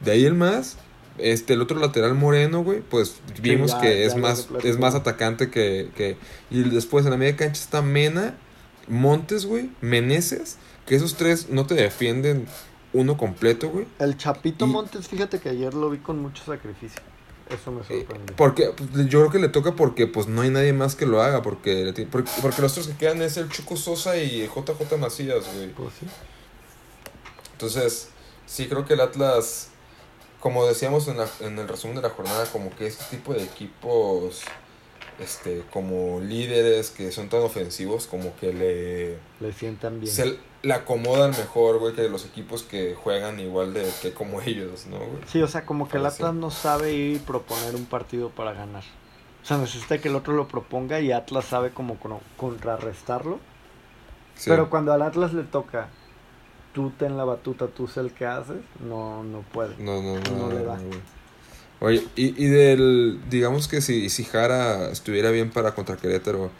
De 0.01 0.11
ahí 0.11 0.25
el 0.25 0.33
más, 0.35 0.77
Este, 1.17 1.53
el 1.53 1.61
otro 1.61 1.79
lateral 1.79 2.13
moreno, 2.13 2.61
güey, 2.61 2.81
pues 2.81 3.15
vimos 3.41 3.71
ya- 3.71 3.79
que 3.79 3.87
ya 4.01 4.05
es 4.05 4.17
más, 4.17 4.49
es 4.65 4.77
más 4.77 4.95
atacante 4.95 5.49
que, 5.49 5.89
que. 5.95 6.17
Y 6.51 6.63
después 6.63 7.05
en 7.05 7.11
la 7.11 7.17
media 7.17 7.37
cancha 7.37 7.61
está 7.61 7.81
Mena, 7.81 8.35
Montes, 8.89 9.45
güey, 9.45 9.69
Meneses, 9.79 10.57
que 10.85 10.95
esos 10.95 11.15
tres 11.15 11.49
no 11.49 11.65
te 11.65 11.75
defienden 11.75 12.47
uno 12.91 13.15
completo, 13.15 13.69
güey. 13.69 13.85
El 13.99 14.17
Chapito 14.17 14.65
Y- 14.65 14.69
Montes, 14.69 15.07
fíjate 15.07 15.39
que 15.39 15.47
ayer 15.49 15.73
lo 15.73 15.89
vi 15.89 15.99
con 15.99 16.21
mucho 16.21 16.43
sacrificio. 16.43 17.01
Eso 17.49 17.71
me 17.71 17.79
Eh, 17.83 17.85
sorprendió. 18.01 18.35
Porque 18.35 18.71
pues, 18.75 19.07
yo 19.07 19.19
creo 19.21 19.31
que 19.31 19.39
le 19.39 19.47
toca 19.47 19.73
porque 19.73 20.07
pues 20.07 20.27
no 20.27 20.41
hay 20.41 20.49
nadie 20.49 20.73
más 20.73 20.95
que 20.95 21.05
lo 21.05 21.21
haga, 21.21 21.41
porque, 21.41 21.93
porque, 22.11 22.29
porque 22.41 22.61
los 22.61 22.71
otros 22.73 22.87
que 22.89 22.95
quedan 22.97 23.21
es 23.21 23.37
el 23.37 23.47
Chuco 23.49 23.77
Sosa 23.77 24.17
y 24.17 24.47
JJ 24.47 24.97
Macías, 24.99 25.45
güey. 25.55 25.69
Pues 25.71 25.89
sí. 25.99 26.05
Entonces, 27.55 28.09
sí 28.45 28.67
creo 28.67 28.85
que 28.85 28.93
el 28.95 29.01
Atlas, 29.01 29.69
como 30.41 30.65
decíamos 30.65 31.07
en, 31.07 31.17
la- 31.17 31.29
en 31.39 31.57
el 31.57 31.67
resumen 31.67 31.95
de 31.95 32.01
la 32.01 32.09
jornada, 32.09 32.45
como 32.51 32.69
que 32.75 32.85
este 32.87 33.03
tipo 33.15 33.33
de 33.33 33.43
equipos, 33.43 34.41
este, 35.19 35.63
como 35.71 36.19
líderes 36.19 36.89
que 36.91 37.11
son 37.13 37.29
tan 37.29 37.41
ofensivos, 37.41 38.07
como 38.07 38.35
que 38.35 38.51
le, 38.53 39.17
Le 39.39 39.53
sientan 39.53 40.01
bien. 40.01 40.11
se 40.13 40.37
le 40.61 40.73
acomodan 40.73 41.31
mejor, 41.31 41.79
güey, 41.79 41.93
que 41.93 42.09
los 42.09 42.25
equipos 42.25 42.63
que 42.63 42.95
juegan 42.95 43.39
igual 43.39 43.73
de 43.73 43.89
que 44.01 44.11
como 44.13 44.41
ellos, 44.45 44.85
¿no, 44.87 44.97
güey? 44.97 45.21
Sí, 45.27 45.41
o 45.41 45.47
sea, 45.47 45.65
como 45.65 45.87
que 45.87 45.97
el. 45.97 46.05
Atlas 46.05 46.33
no 46.33 46.51
sabe 46.51 46.91
ir 46.93 47.15
y 47.15 47.19
proponer 47.19 47.75
un 47.75 47.85
partido 47.85 48.29
para 48.31 48.51
ganar. 48.53 48.83
O 49.43 49.47
sea, 49.47 49.57
necesita 49.57 49.99
que 49.99 50.09
el 50.09 50.15
otro 50.15 50.33
lo 50.33 50.47
proponga 50.47 50.99
y 50.99 51.11
Atlas 51.11 51.45
sabe 51.45 51.69
como 51.71 51.97
contrarrestarlo. 52.35 53.39
Sí. 54.35 54.49
Pero 54.49 54.69
cuando 54.69 54.91
al 54.91 55.01
Atlas 55.03 55.33
le 55.33 55.43
toca, 55.43 55.89
tú 56.75 56.91
ten 56.99 57.15
la 57.15 57.23
batuta, 57.23 57.67
tú 57.67 57.87
sé 57.87 58.01
el 58.01 58.11
que 58.11 58.25
haces, 58.25 58.57
no, 58.87 59.23
no 59.23 59.39
puede. 59.53 59.75
No, 59.79 60.03
no, 60.03 60.19
no. 60.19 60.49
No 60.49 60.53
le 60.53 60.63
da. 60.63 60.77
Oye, 61.79 62.05
y, 62.15 62.43
y 62.43 62.47
del, 62.47 63.21
digamos 63.29 63.67
que 63.67 63.81
si, 63.81 64.09
si 64.09 64.25
Jara 64.25 64.91
estuviera 64.91 65.31
bien 65.31 65.51
para 65.51 65.73
contra 65.73 65.95
Querétaro, 65.95 66.51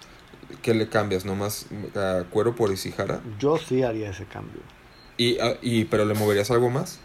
¿qué 0.61 0.73
le 0.73 0.87
cambias? 0.87 1.25
¿Nomás 1.25 1.67
a 1.95 2.23
Cuero 2.29 2.55
por 2.55 2.71
Isijara? 2.71 3.19
Yo 3.39 3.57
sí 3.57 3.83
haría 3.83 4.09
ese 4.09 4.25
cambio. 4.25 4.61
Y, 5.17 5.37
ah, 5.39 5.55
y, 5.61 5.85
pero 5.85 6.05
le 6.05 6.13
moverías 6.13 6.49
algo 6.49 6.69
más? 6.69 6.99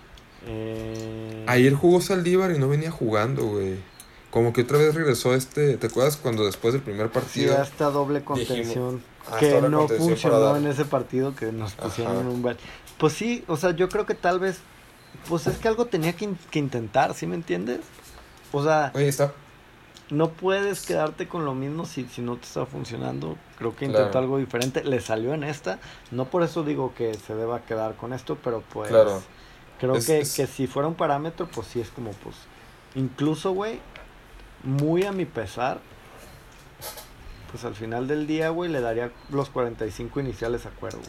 Eh, 0.47 1.45
Ayer 1.49 1.75
jugó 1.75 2.01
Saldívar 2.01 2.53
y 2.53 2.59
no 2.59 2.69
venía 2.69 2.91
jugando, 2.91 3.45
güey. 3.45 3.75
Como 4.31 4.53
que 4.53 4.63
otra 4.63 4.79
vez 4.79 4.95
regresó 4.95 5.35
este, 5.35 5.77
¿te 5.77 5.89
acuerdas 5.89 6.17
cuando 6.17 6.47
después 6.47 6.73
del 6.73 6.83
primer 6.83 7.09
sí, 7.09 7.13
partido? 7.13 7.59
a 7.59 7.63
esta 7.63 7.91
doble 7.91 8.23
contención 8.23 9.03
Ah, 9.29 9.39
que 9.39 9.61
no 9.61 9.81
contención 9.81 10.09
funcionó 10.09 10.57
en 10.57 10.67
ese 10.67 10.85
partido 10.85 11.35
que 11.35 11.53
nos 11.53 11.73
pusieron 11.73 12.19
Ajá. 12.19 12.29
un 12.29 12.43
buen... 12.43 12.57
Pues 13.01 13.15
sí, 13.15 13.43
o 13.49 13.57
sea, 13.57 13.73
yo 13.73 13.89
creo 13.89 14.07
que 14.07 14.15
tal 14.15 14.39
vez, 14.39 14.61
pues 15.29 15.47
es 15.49 15.57
que 15.59 15.67
algo 15.67 15.87
tenía 15.87 16.13
que, 16.15 16.27
in- 16.27 16.39
que 16.53 16.59
intentar, 16.61 17.15
¿sí 17.15 17.27
me 17.27 17.35
entiendes? 17.35 17.81
O 18.53 18.63
sea, 18.63 18.93
Oye, 18.95 19.09
está, 19.09 19.33
no 20.11 20.29
puedes 20.31 20.85
quedarte 20.85 21.27
con 21.27 21.45
lo 21.45 21.55
mismo 21.55 21.87
si, 21.87 22.05
si 22.05 22.21
no 22.21 22.37
te 22.37 22.45
está 22.45 22.67
funcionando. 22.67 23.37
Creo 23.59 23.75
que 23.75 23.87
Claro. 23.87 24.01
intentó 24.01 24.19
algo 24.19 24.39
diferente. 24.39 24.85
Le 24.85 25.01
salió 25.01 25.33
en 25.35 25.45
esta. 25.45 25.79
No 26.11 26.27
por 26.27 26.43
eso 26.43 26.63
digo 26.63 26.93
que 26.95 27.15
se 27.15 27.35
deba 27.35 27.61
quedar 27.65 27.97
con 27.97 28.13
esto, 28.13 28.37
pero 28.43 28.63
pues 28.73 28.89
Claro. 28.91 29.23
creo 29.79 29.95
Es- 29.97 30.07
que, 30.07 30.21
es- 30.21 30.35
que 30.37 30.47
si 30.47 30.67
fuera 30.67 30.87
un 30.89 30.95
parámetro, 30.95 31.49
pues 31.49 31.67
sí 31.69 31.81
es 31.81 31.89
como 31.91 32.11
pues... 32.13 32.37
Incluso, 32.97 33.53
güey, 33.53 33.79
muy 34.65 35.05
a 35.05 35.13
mi 35.13 35.25
pesar, 35.25 35.81
pues 37.51 37.65
al 37.65 37.75
final 37.77 38.09
del 38.09 38.27
día, 38.27 38.51
güey, 38.51 38.71
le 38.71 38.81
daría 38.81 39.11
los 39.31 39.49
45 39.49 40.21
iniciales 40.21 40.67
a 40.67 40.71
Cuervo. 40.71 41.01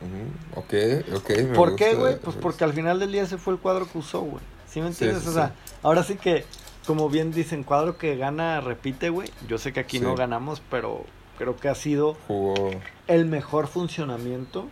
Ujú, 0.00 0.60
ok, 0.60 1.14
ok. 1.16 1.30
me 1.48 1.54
¿Por 1.56 1.76
qué, 1.76 1.94
güey? 1.94 2.18
Pues 2.18 2.36
porque 2.36 2.64
al 2.64 2.72
final 2.72 2.98
del 2.98 3.12
día 3.12 3.22
ese 3.22 3.38
fue 3.38 3.54
el 3.54 3.60
cuadro 3.60 3.86
que 3.90 3.98
usó, 3.98 4.20
güey. 4.20 4.42
¿Sí 4.68 4.80
me 4.80 4.88
entiendes? 4.88 5.22
sí, 5.22 5.28
o 5.28 5.32
sea, 5.32 5.48
sí. 5.48 5.74
ahora 5.82 6.02
sí 6.02 6.16
que, 6.16 6.44
como 6.86 7.10
bien 7.10 7.32
dicen, 7.32 7.64
cuadro 7.64 7.98
que 7.98 8.16
gana, 8.16 8.60
repite, 8.60 9.10
güey. 9.10 9.30
Yo 9.48 9.58
sé 9.58 9.72
que 9.72 9.80
aquí 9.80 10.00
no 10.00 10.14
ganamos, 10.14 10.62
pero 10.70 11.04
creo 11.38 11.56
que 11.56 11.68
ha 11.68 11.74
sido 11.74 12.16
Jugó, 12.28 12.70
el 13.08 13.26
mejor 13.26 13.66
funcionamiento 13.66 14.68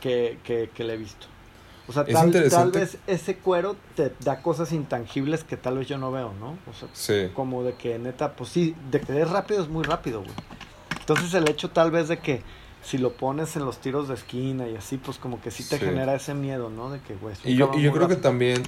que, 0.00 0.38
que, 0.44 0.70
que 0.74 0.84
le 0.84 0.94
he 0.94 0.96
visto. 0.96 1.26
O 1.88 1.92
sea, 1.92 2.04
tal, 2.04 2.32
tal 2.50 2.72
vez 2.72 2.98
ese 3.06 3.36
cuero 3.36 3.76
te 3.94 4.12
da 4.20 4.42
cosas 4.42 4.72
intangibles 4.72 5.44
que 5.44 5.56
tal 5.56 5.78
vez 5.78 5.86
yo 5.86 5.98
no 5.98 6.10
veo, 6.10 6.32
¿no? 6.40 6.58
O 6.68 6.72
sea, 6.74 6.88
Sí. 6.92 7.30
como 7.32 7.62
de 7.62 7.74
que 7.74 7.96
neta, 7.98 8.32
pues 8.32 8.50
sí, 8.50 8.74
de 8.90 9.00
que 9.00 9.20
es 9.20 9.30
rápido 9.30 9.62
es 9.62 9.68
muy 9.68 9.84
rápido, 9.84 10.20
güey. 10.20 10.32
Entonces 10.98 11.32
el 11.34 11.48
hecho 11.48 11.70
tal 11.70 11.92
vez 11.92 12.08
de 12.08 12.18
que 12.18 12.42
si 12.86 12.98
lo 12.98 13.12
pones 13.14 13.56
en 13.56 13.64
los 13.64 13.78
tiros 13.80 14.06
de 14.08 14.14
esquina 14.14 14.68
y 14.68 14.76
así, 14.76 14.96
pues 14.96 15.18
como 15.18 15.40
que 15.40 15.50
sí 15.50 15.64
te 15.64 15.78
Sí. 15.78 15.84
genera 15.84 16.14
ese 16.14 16.34
miedo, 16.34 16.70
¿no? 16.70 16.90
De 16.90 17.00
que, 17.00 17.14
güey, 17.16 17.34
Y 17.44 17.56
yo, 17.56 17.70
y 17.76 17.82
yo 17.82 17.92
creo 17.92 18.08
que 18.08 18.16
también 18.16 18.62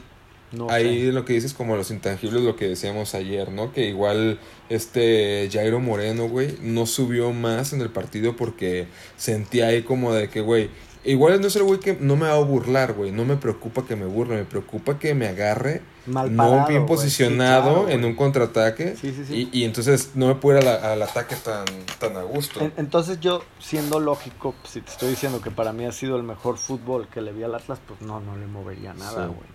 No 0.51 0.71
Ahí 0.71 1.05
sé. 1.09 1.13
lo 1.13 1.27
que 1.27 1.35
dices 1.35 1.53
como 1.53 1.77
los 1.77 1.91
intangibles, 1.91 2.43
lo 2.43 2.57
que 2.57 2.67
decíamos 2.67 3.15
ayer, 3.15 3.53
¿no? 3.53 3.71
Que 3.71 3.87
igual 3.87 4.41
este 4.71 5.47
Jairo 5.53 5.79
Moreno, 5.79 6.27
güey, 6.27 6.57
no 6.63 6.87
subió 6.87 7.33
más 7.35 7.75
en 7.75 7.83
el 7.83 7.91
partido 7.91 8.35
porque 8.35 8.87
sentía 9.19 9.67
ahí 9.67 9.83
como 9.83 10.15
de 10.15 10.31
que, 10.31 10.41
güey, 10.41 10.71
igual 11.11 11.40
no 11.40 11.47
es 11.47 11.57
el 11.57 11.62
güey 11.64 11.81
que 11.81 11.97
no 12.01 12.16
me 12.16 12.27
va 12.29 12.35
a 12.35 12.38
burlar, 12.40 12.92
güey, 12.94 13.11
no 13.12 13.25
me 13.25 13.37
preocupa 13.37 13.85
que 13.87 13.97
me 13.97 14.07
burle, 14.07 14.37
me 14.37 14.44
preocupa 14.44 14.99
que 14.99 15.14
me 15.14 15.27
agarre, 15.29 15.83
Mal 16.07 16.35
no 16.35 16.66
bien 16.66 16.87
posicionado 16.87 17.81
Sí, 17.81 17.85
claro, 17.85 17.88
en 17.90 18.05
un 18.05 18.14
contraataque 18.14 18.97
Sí, 18.97 19.12
sí, 19.12 19.25
sí. 19.27 19.49
Y, 19.53 19.61
y 19.61 19.64
entonces 19.64 20.12
no 20.14 20.27
me 20.29 20.35
puedo 20.37 20.59
ir 20.59 20.64
la- 20.64 20.92
al 20.92 21.03
ataque 21.03 21.37
tan, 21.37 21.64
tan 21.99 22.16
a 22.16 22.23
gusto. 22.23 22.61
En- 22.61 22.73
Entonces 22.77 23.21
yo, 23.21 23.42
siendo 23.59 24.01
lógico, 24.01 24.55
pues, 24.61 24.73
si 24.75 24.81
te 24.81 24.90
estoy 24.90 25.11
diciendo 25.11 25.40
que 25.40 25.51
para 25.51 25.73
mí 25.73 25.85
ha 25.85 25.92
sido 25.92 26.16
el 26.16 26.23
mejor 26.23 26.57
fútbol 26.59 27.09
que 27.09 27.21
le 27.21 27.33
vi 27.33 27.42
al 27.42 27.55
Atlas, 27.55 27.79
pues 27.87 28.01
no, 28.01 28.21
no 28.21 28.37
le 28.37 28.47
movería 28.47 28.94
nada, 28.94 29.27
güey. 29.27 29.49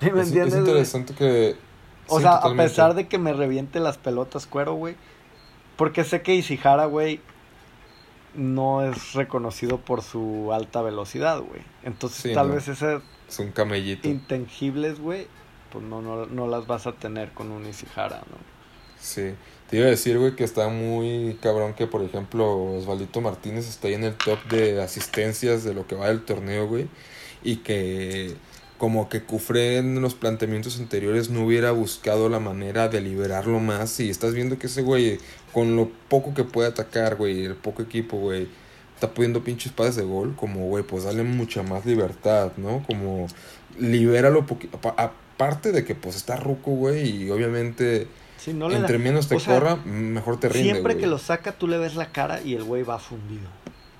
¿Sí 0.00 0.10
¿Me 0.10 0.20
es, 0.20 0.26
es 0.26 0.26
entiendes? 0.28 0.50
güey? 0.54 0.60
interesante 0.66 1.14
que... 1.14 1.56
O 2.08 2.20
sea, 2.20 2.36
totalmente. 2.36 2.62
a 2.62 2.66
pesar 2.68 2.94
de 2.94 3.08
que 3.08 3.18
me 3.18 3.32
reviente 3.32 3.80
las 3.80 3.96
pelotas 3.96 4.46
cuero, 4.46 4.74
güey. 4.74 4.94
Porque 5.76 6.04
sé 6.04 6.20
que 6.22 6.34
Ishihara, 6.34 6.84
güey, 6.84 7.20
no 8.34 8.82
es 8.88 9.12
reconocido 9.14 9.84
por 9.84 10.02
su 10.02 10.52
alta 10.52 10.82
velocidad, 10.82 11.40
güey. 11.40 11.62
Entonces 11.82 12.22
Sí, 12.22 12.32
tal 12.32 12.48
no. 12.48 12.54
vez 12.54 12.68
esas 12.68 13.02
Es 13.28 13.38
un 13.38 13.52
camellito. 13.52 14.08
intangibles, 14.08 15.00
güey, 15.00 15.28
pues 15.70 15.84
no, 15.84 16.02
no, 16.02 16.26
no 16.26 16.46
las 16.48 16.66
vas 16.66 16.86
a 16.86 16.98
tener 16.98 17.32
con 17.32 17.50
un 17.52 17.66
Ishihara, 17.66 18.24
¿no? 18.30 18.46
Sí, 18.96 19.34
te 19.66 19.76
iba 19.76 19.86
a 19.86 19.90
decir, 19.90 20.18
güey, 20.18 20.34
que 20.36 20.44
está 20.44 20.68
muy 20.68 21.38
cabrón 21.42 21.74
que, 21.74 21.86
por 21.86 22.02
ejemplo, 22.02 22.74
Osvaldito 22.74 23.20
Martínez 23.20 23.68
está 23.68 23.88
ahí 23.88 23.94
en 23.94 24.04
el 24.04 24.20
top 24.20 24.44
de 24.48 24.80
asistencias 24.82 25.64
de 25.64 25.74
lo 25.74 25.86
que 25.86 25.94
va 25.94 26.08
del 26.08 26.24
torneo, 26.24 26.66
güey. 26.66 26.88
Y 27.42 27.58
que 27.58 28.36
como 28.78 29.08
que 29.08 29.24
Cufré 29.24 29.78
en 29.78 30.00
los 30.00 30.14
planteamientos 30.14 30.78
anteriores 30.78 31.30
no 31.30 31.44
hubiera 31.44 31.70
buscado 31.72 32.28
la 32.28 32.40
manera 32.40 32.88
de 32.88 33.00
liberarlo 33.02 33.60
más. 33.60 34.00
Y 34.00 34.08
estás 34.10 34.34
viendo 34.34 34.58
que 34.58 34.68
ese 34.68 34.82
güey, 34.82 35.18
con 35.54 35.76
lo 35.76 35.88
poco 36.08 36.34
que 36.34 36.44
puede 36.44 36.68
atacar, 36.68 37.14
güey, 37.16 37.44
el 37.46 37.54
poco 37.54 37.80
equipo, 37.82 38.18
güey, 38.18 38.48
está 38.94 39.14
pudiendo 39.14 39.42
pinches 39.42 39.72
pases 39.72 39.96
de 39.96 40.02
gol. 40.02 40.34
Como, 40.36 40.66
güey, 40.66 40.84
pues 40.84 41.04
dale 41.04 41.22
mucha 41.22 41.62
más 41.62 41.86
libertad, 41.86 42.52
¿no? 42.58 42.82
Como, 42.86 43.28
libéralo 43.78 44.44
poquito. 44.46 44.78
Aparte 44.96 45.72
de 45.72 45.84
que, 45.84 45.94
pues, 45.94 46.16
está 46.16 46.36
ruco, 46.36 46.72
güey, 46.72 47.24
y 47.24 47.30
obviamente... 47.30 48.06
Sí, 48.36 48.52
no 48.52 48.68
le 48.68 48.74
da- 48.74 48.80
Entre 48.82 48.98
menos 48.98 49.28
te 49.28 49.36
o 49.36 49.40
sea, 49.40 49.54
corra, 49.54 49.76
mejor 49.76 50.38
te 50.38 50.48
rinde. 50.50 50.72
Siempre 50.72 50.98
que 50.98 51.06
lo 51.06 51.16
saca, 51.18 51.52
tú 51.52 51.66
le 51.68 51.78
ves 51.78 51.94
la 51.94 52.12
cara 52.12 52.42
y 52.42 52.54
el 52.54 52.64
güey 52.64 52.82
va 52.82 52.98
fundido. 52.98 53.48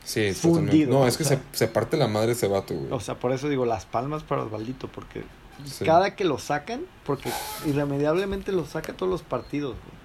Sí, 0.05 0.33
fundido. 0.35 0.93
No, 0.93 1.07
es 1.07 1.17
que 1.17 1.25
sea. 1.25 1.39
se, 1.53 1.59
se 1.59 1.67
parte 1.69 1.97
la 1.97 2.09
madre 2.09 2.33
ese 2.33 2.47
vato, 2.47 2.75
güey. 2.75 2.93
O 2.93 3.01
sea, 3.01 3.15
por 3.19 3.33
eso 3.33 3.49
digo 3.49 3.65
las 3.65 3.87
palmas 3.87 4.23
para 4.23 4.43
Osvaldito, 4.43 4.89
porque 4.89 5.23
Sí. 5.65 5.85
cada 5.87 6.15
que 6.15 6.25
lo 6.25 6.39
sacan, 6.39 6.83
porque 7.07 7.31
irremediablemente 7.65 8.53
lo 8.53 8.67
saca 8.67 8.93
todos 8.93 9.09
los 9.11 9.23
partidos, 9.23 9.77
güey. 9.77 10.04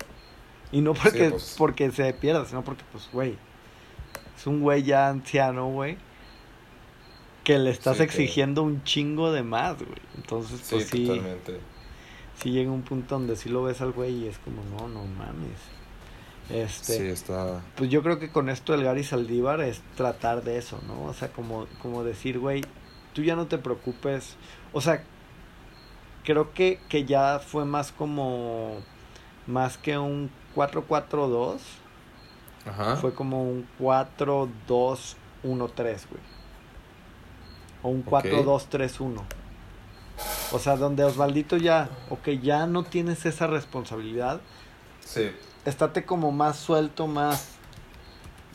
Y 0.71 0.81
no 0.81 0.93
porque, 0.93 1.29
pues. 1.31 1.55
porque 1.57 1.91
se 1.91 2.13
pierda, 2.13 2.45
sino 2.45 2.63
porque, 2.63 2.83
pues, 2.91 3.09
güey, 3.11 3.35
es 4.37 4.45
un 4.47 4.61
güey 4.61 4.83
ya 4.83 5.09
anciano, 5.09 5.67
güey, 5.69 5.97
que 7.43 7.57
le 7.57 7.71
estás 7.71 7.93
Sí, 7.97 7.99
que- 7.99 8.03
exigiendo 8.05 8.63
un 8.63 8.83
chingo 8.83 9.31
de 9.31 9.43
más, 9.43 9.77
güey. 9.77 9.97
Entonces, 10.17 10.61
pues 10.69 10.87
sí, 10.87 11.05
totalmente. 11.07 11.59
sí 12.39 12.51
llega 12.51 12.71
un 12.71 12.83
punto 12.83 13.15
donde 13.17 13.35
sí 13.35 13.49
lo 13.49 13.63
ves 13.63 13.81
al 13.81 13.91
güey 13.91 14.13
y 14.25 14.27
es 14.27 14.37
como, 14.39 14.63
no, 14.77 14.87
no 14.87 15.05
mames. 15.05 15.57
Este, 16.49 16.97
Sí, 16.97 17.03
está. 17.07 17.61
pues 17.75 17.89
yo 17.91 18.01
creo 18.01 18.17
que 18.19 18.29
con 18.31 18.49
esto 18.49 18.73
el 18.73 18.83
Gary 18.83 19.03
Saldívar 19.03 19.61
es 19.61 19.81
tratar 19.95 20.43
de 20.43 20.57
eso, 20.57 20.79
¿no? 20.87 21.03
O 21.05 21.13
sea, 21.13 21.27
como, 21.31 21.67
como 21.81 22.03
decir, 22.03 22.39
güey, 22.39 22.63
tú 23.13 23.21
ya 23.23 23.35
no 23.35 23.45
te 23.47 23.57
preocupes. 23.59 24.35
O 24.73 24.81
sea, 24.81 25.03
creo 26.23 26.53
que, 26.53 26.79
que 26.89 27.05
ya 27.05 27.39
fue 27.39 27.65
más 27.65 27.91
como, 27.91 28.77
más 29.49 29.77
que 29.77 29.97
un 29.97 30.29
4-4-2, 30.55 31.57
Ajá. 32.65 32.95
fue 32.97 33.13
como 33.13 33.43
un 33.43 33.67
4-2-1-3, 33.79 35.15
güey. 35.43 36.21
O 37.81 37.89
un 37.89 38.01
Ok. 38.05 38.25
4-2-3-1. 38.25 39.21
O 40.51 40.59
sea, 40.59 40.75
donde 40.75 41.03
Osvaldito 41.03 41.55
ya, 41.57 41.89
ok, 42.09 42.29
ya 42.41 42.65
no 42.67 42.83
tienes 42.83 43.25
esa 43.25 43.47
responsabilidad, 43.47 44.41
Sí. 45.05 45.31
estate 45.65 46.05
como 46.05 46.31
más 46.31 46.57
suelto, 46.57 47.07
más... 47.07 47.55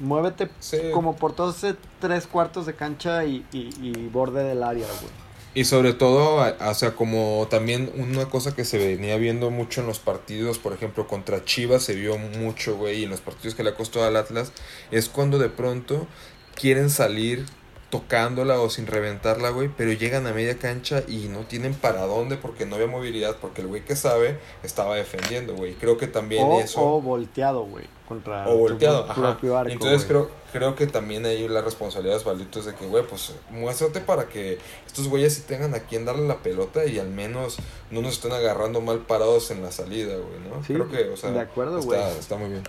Muévete 0.00 0.50
Sí. 0.58 0.78
como 0.92 1.14
por 1.16 1.32
todos 1.34 1.62
ese 1.62 1.76
tres 2.00 2.26
cuartos 2.26 2.66
de 2.66 2.74
cancha 2.74 3.24
y, 3.24 3.46
y- 3.52 3.70
y 3.80 4.08
borde 4.08 4.42
del 4.42 4.62
área, 4.64 4.86
güey. 4.86 5.23
Y 5.56 5.66
sobre 5.66 5.92
todo, 5.92 6.44
o 6.60 6.74
sea, 6.74 6.96
como 6.96 7.46
también 7.48 7.92
una 7.96 8.28
cosa 8.28 8.56
que 8.56 8.64
se 8.64 8.76
venía 8.76 9.16
viendo 9.18 9.50
mucho 9.50 9.82
en 9.82 9.86
los 9.86 10.00
partidos, 10.00 10.58
por 10.58 10.72
ejemplo, 10.72 11.06
contra 11.06 11.44
Chivas 11.44 11.84
se 11.84 11.94
vio 11.94 12.18
mucho, 12.18 12.76
güey, 12.76 13.00
y 13.00 13.04
en 13.04 13.10
los 13.10 13.20
partidos 13.20 13.54
que 13.54 13.62
le 13.62 13.70
ha 13.70 13.76
costado 13.76 14.04
al 14.04 14.16
Atlas, 14.16 14.50
es 14.90 15.08
cuando 15.08 15.38
de 15.38 15.48
pronto 15.48 16.08
quieren 16.56 16.90
salir 16.90 17.46
tocándola 17.94 18.60
o 18.60 18.68
sin 18.70 18.88
reventarla, 18.88 19.50
güey, 19.50 19.68
pero 19.68 19.92
llegan 19.92 20.26
a 20.26 20.32
media 20.32 20.58
cancha 20.58 21.04
y 21.06 21.28
no 21.28 21.46
tienen 21.46 21.74
para 21.74 22.00
dónde 22.06 22.36
porque 22.36 22.66
no 22.66 22.74
había 22.74 22.88
movilidad, 22.88 23.36
porque 23.40 23.60
el 23.60 23.68
güey 23.68 23.84
que 23.84 23.94
sabe 23.94 24.40
estaba 24.64 24.96
defendiendo, 24.96 25.54
güey. 25.54 25.74
Creo 25.74 25.96
que 25.96 26.08
también 26.08 26.42
O, 26.44 26.58
eso... 26.58 26.82
o 26.82 27.00
volteado, 27.00 27.62
güey. 27.66 27.84
Contra 28.08 28.48
O 28.48 28.54
tu 28.54 28.58
volteado, 28.58 29.04
ajá. 29.04 29.14
propio 29.14 29.56
arco, 29.56 29.70
Entonces 29.70 30.08
creo, 30.08 30.28
creo 30.52 30.74
que 30.74 30.88
también 30.88 31.24
hay 31.24 31.46
la 31.46 31.62
responsabilidad 31.62 32.16
es 32.16 32.64
de 32.64 32.74
que, 32.74 32.84
güey, 32.84 33.06
pues 33.06 33.32
muéstrate 33.50 34.00
para 34.00 34.24
que 34.28 34.58
estos 34.84 35.06
güeyes 35.06 35.32
sí 35.34 35.42
tengan 35.42 35.72
a 35.76 35.78
quien 35.78 36.04
darle 36.04 36.26
la 36.26 36.38
pelota 36.38 36.84
y 36.86 36.98
al 36.98 37.10
menos 37.10 37.58
no 37.92 38.02
nos 38.02 38.14
estén 38.14 38.32
agarrando 38.32 38.80
mal 38.80 38.98
parados 39.02 39.52
en 39.52 39.62
la 39.62 39.70
salida, 39.70 40.16
güey, 40.16 40.40
¿no? 40.50 40.64
Sí, 40.64 40.74
creo 40.74 40.88
que, 40.90 41.10
o 41.10 41.16
sea, 41.16 41.30
de 41.30 41.38
acuerdo, 41.38 41.78
está, 41.78 42.08
güey. 42.08 42.18
está 42.18 42.36
muy 42.36 42.48
bien. 42.48 42.64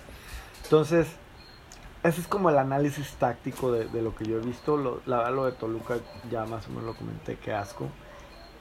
Entonces, 0.65 1.07
ese 2.07 2.21
es 2.21 2.27
como 2.27 2.49
el 2.49 2.57
análisis 2.57 3.11
táctico 3.13 3.71
de, 3.71 3.85
de 3.85 4.01
lo 4.01 4.15
que 4.15 4.25
yo 4.25 4.37
he 4.37 4.41
visto. 4.41 4.77
Lo, 4.77 5.01
la 5.05 5.17
verdad, 5.17 5.33
lo 5.35 5.45
de 5.45 5.51
Toluca 5.53 5.97
ya 6.31 6.45
más 6.45 6.65
o 6.67 6.69
menos 6.69 6.83
lo 6.85 6.95
comenté, 6.95 7.37
qué 7.37 7.53
asco. 7.53 7.87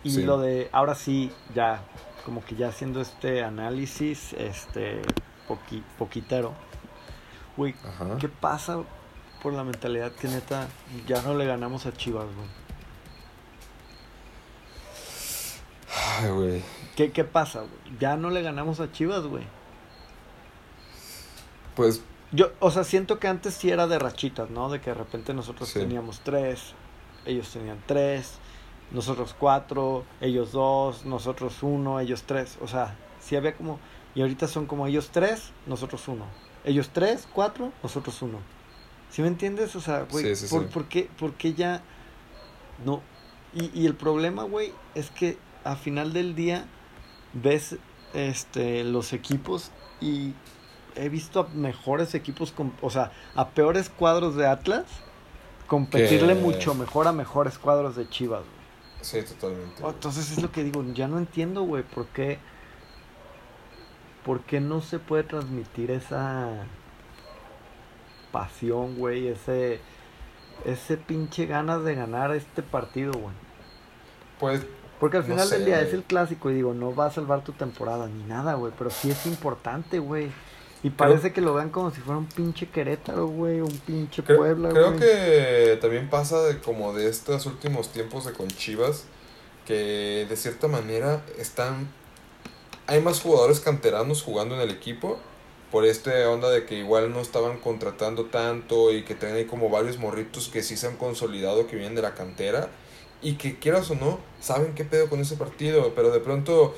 Y 0.03 0.11
Sí. 0.11 0.23
lo 0.23 0.39
de, 0.39 0.69
ahora 0.73 0.95
sí, 0.95 1.33
ya, 1.55 1.81
como 2.25 2.45
que 2.45 2.55
ya 2.57 2.69
haciendo 2.69 3.01
este 3.01 3.43
análisis, 3.43 4.33
este, 4.35 5.01
poqui- 5.49 5.83
poquitero. 5.99 6.53
Güey, 7.57 7.75
Ajá. 7.85 8.17
¿qué 8.19 8.29
pasa 8.29 8.79
por 9.43 9.53
la 9.53 9.63
mentalidad 9.65 10.13
que 10.13 10.29
neta 10.29 10.67
ya 11.07 11.23
no 11.23 11.35
le 11.35 11.47
ganamos 11.47 11.87
a 11.87 11.93
Chivas, 11.93 12.27
güey? 12.35 12.49
Ay, 16.21 16.31
güey. 16.31 16.63
¿Qué, 16.97 17.13
¿Qué 17.13 17.25
pasa? 17.25 17.65
Ya 17.99 18.17
no 18.17 18.31
le 18.31 18.43
ganamos 18.43 18.81
a 18.81 18.91
Chivas, 18.91 19.25
güey. 19.25 19.45
Pues 21.77 22.03
Yo, 22.35 22.53
o 22.61 22.71
sea, 22.71 22.85
siento 22.85 23.19
que 23.19 23.29
antes 23.29 23.55
sí 23.55 23.71
era 23.71 23.87
de 23.87 23.99
rachitas, 23.99 24.51
¿no? 24.51 24.69
De 24.71 24.81
que 24.81 24.91
de 24.91 24.95
repente 24.95 25.35
nosotros 25.35 25.69
Sí. 25.69 25.79
teníamos 25.79 26.21
tres, 26.21 26.75
ellos 27.27 27.49
tenían 27.51 27.79
tres, 27.87 28.39
nosotros 28.91 29.35
cuatro, 29.39 30.05
ellos 30.21 30.53
dos, 30.53 31.05
nosotros 31.05 31.63
uno, 31.63 32.01
ellos 32.01 32.25
tres. 32.25 32.59
O 32.61 32.69
sea, 32.69 32.97
sí 33.21 33.37
había 33.37 33.55
como. 33.55 33.79
Y 34.15 34.21
ahorita 34.23 34.49
son 34.49 34.67
como 34.67 34.87
ellos 34.87 35.11
tres, 35.13 35.51
nosotros 35.67 36.07
uno. 36.09 36.25
Ellos 36.65 36.91
tres, 36.93 37.29
cuatro, 37.33 37.73
nosotros 37.83 38.21
uno. 38.23 38.39
¿Sí 39.11 39.23
me 39.23 39.29
entiendes? 39.29 39.77
O 39.77 39.81
sea, 39.81 40.07
güey, 40.11 40.35
Sí, 40.35 40.47
sí, 40.47 40.55
¿por, 40.55 40.65
sí. 40.65 40.69
por 40.73 40.85
qué, 40.89 41.09
por 41.19 41.35
qué 41.35 41.55
ya.? 41.55 41.83
No. 42.85 43.01
Y, 43.55 43.71
y 43.81 43.87
el 43.87 43.95
problema, 43.95 44.43
güey, 44.45 44.73
es 44.95 45.11
que 45.11 45.39
a 45.63 45.77
final 45.77 46.13
del 46.13 46.35
día 46.35 46.67
ves 47.33 47.77
este 48.13 48.83
los 48.85 49.13
equipos 49.13 49.71
y 50.01 50.33
he 50.97 51.09
visto 51.09 51.41
a 51.41 51.49
mejores 51.55 52.15
equipos, 52.15 52.53
con, 52.53 52.73
o 52.81 52.91
sea, 52.91 53.13
a 53.35 53.49
peores 53.51 53.89
cuadros 53.91 54.37
de 54.37 54.47
Atlas 54.47 54.85
competirle 55.67 56.35
mucho 56.35 56.75
mejor 56.75 57.09
a 57.09 57.13
mejores 57.13 57.59
cuadros 57.59 57.97
de 57.97 58.09
Chivas. 58.09 58.41
güey. 58.43 58.65
sí, 59.01 59.23
totalmente. 59.23 59.83
Oh. 59.83 59.91
Entonces 59.91 60.31
es 60.33 60.43
lo 60.43 60.51
que 60.53 60.63
digo, 60.65 60.85
ya 60.93 61.09
no 61.09 61.19
entiendo, 61.19 61.63
güey, 61.63 61.83
por 61.83 62.07
qué, 62.09 62.39
por 64.25 64.41
qué 64.43 64.61
no 64.61 64.81
se 64.81 64.99
puede 64.99 65.25
transmitir 65.25 65.91
esa 65.91 66.67
pasión, 68.33 68.97
güey, 68.97 69.29
ese, 69.29 69.81
ese 70.65 70.97
pinche 70.97 71.47
ganas 71.47 71.85
de 71.85 71.95
ganar 71.95 72.35
este 72.35 72.63
partido, 72.63 73.13
güey. 73.13 73.35
Pues 74.39 74.67
Porque 74.99 75.19
al 75.19 75.29
No 75.29 75.29
final 75.29 75.51
del 75.51 75.65
día 75.65 75.77
güey. 75.77 75.89
es 75.89 75.95
el 75.95 76.05
clásico 76.05 76.51
y 76.51 76.55
digo, 76.55 76.75
no 76.75 76.95
va 76.95 77.07
a 77.07 77.11
salvar 77.11 77.43
tu 77.45 77.53
temporada 77.53 78.07
ni 78.09 78.25
nada, 78.25 78.55
güey, 78.55 78.73
pero 78.77 78.91
sí 78.91 79.11
es 79.11 79.27
importante, 79.27 79.99
güey. 79.99 80.31
Y 80.85 80.91
parece 80.91 81.33
que 81.33 81.41
lo 81.41 81.55
vean 81.55 81.71
como 81.71 81.91
si 81.91 82.01
fuera 82.03 82.19
un 82.19 82.27
pinche 82.27 82.69
Querétaro, 82.69 83.27
güey, 83.27 83.61
un 83.63 83.79
pinche 83.87 84.23
Creo, 84.23 84.39
Puebla, 84.39 84.69
creo 84.69 84.93
güey. 84.93 85.01
que 85.01 85.79
también 85.81 86.11
pasa 86.11 86.43
de 86.43 86.59
como 86.61 86.93
de 86.93 87.09
estos 87.09 87.47
últimos 87.47 87.89
tiempos 87.91 88.27
de 88.27 88.35
con 88.35 88.49
Chivas 88.49 89.05
que 89.67 90.27
de 90.29 90.37
cierta 90.37 90.69
manera 90.69 91.25
están 91.39 91.89
hay 92.87 93.01
más 93.01 93.23
jugadores 93.23 93.61
canteranos 93.61 94.23
jugando 94.23 94.55
en 94.57 94.61
el 94.61 94.71
equipo 94.71 95.19
por 95.73 95.87
esta 95.87 96.11
onda 96.29 96.51
de 96.51 96.67
que 96.67 96.75
igual 96.75 97.13
no 97.15 97.21
estaban 97.21 97.59
contratando 97.59 98.27
tanto 98.27 98.93
y 98.93 99.05
que 99.05 99.15
tienen 99.15 99.39
ahí 99.39 99.47
como 99.47 99.71
varios 99.71 99.99
morritos 99.99 100.49
que 100.49 100.63
sí 100.63 100.77
se 100.77 100.87
han 100.87 100.97
consolidado 100.97 101.67
que 101.67 101.77
vienen 101.77 101.95
de 101.95 102.03
la 102.03 102.15
cantera 102.15 102.69
y 103.23 103.37
que 103.37 103.59
quieras 103.59 103.91
o 103.91 103.95
no 103.95 104.19
saben 104.39 104.75
qué 104.75 104.85
pedo 104.85 105.09
con 105.09 105.19
ese 105.21 105.37
partido 105.37 105.95
pero 105.97 106.11
de 106.11 106.21
pronto 106.21 106.75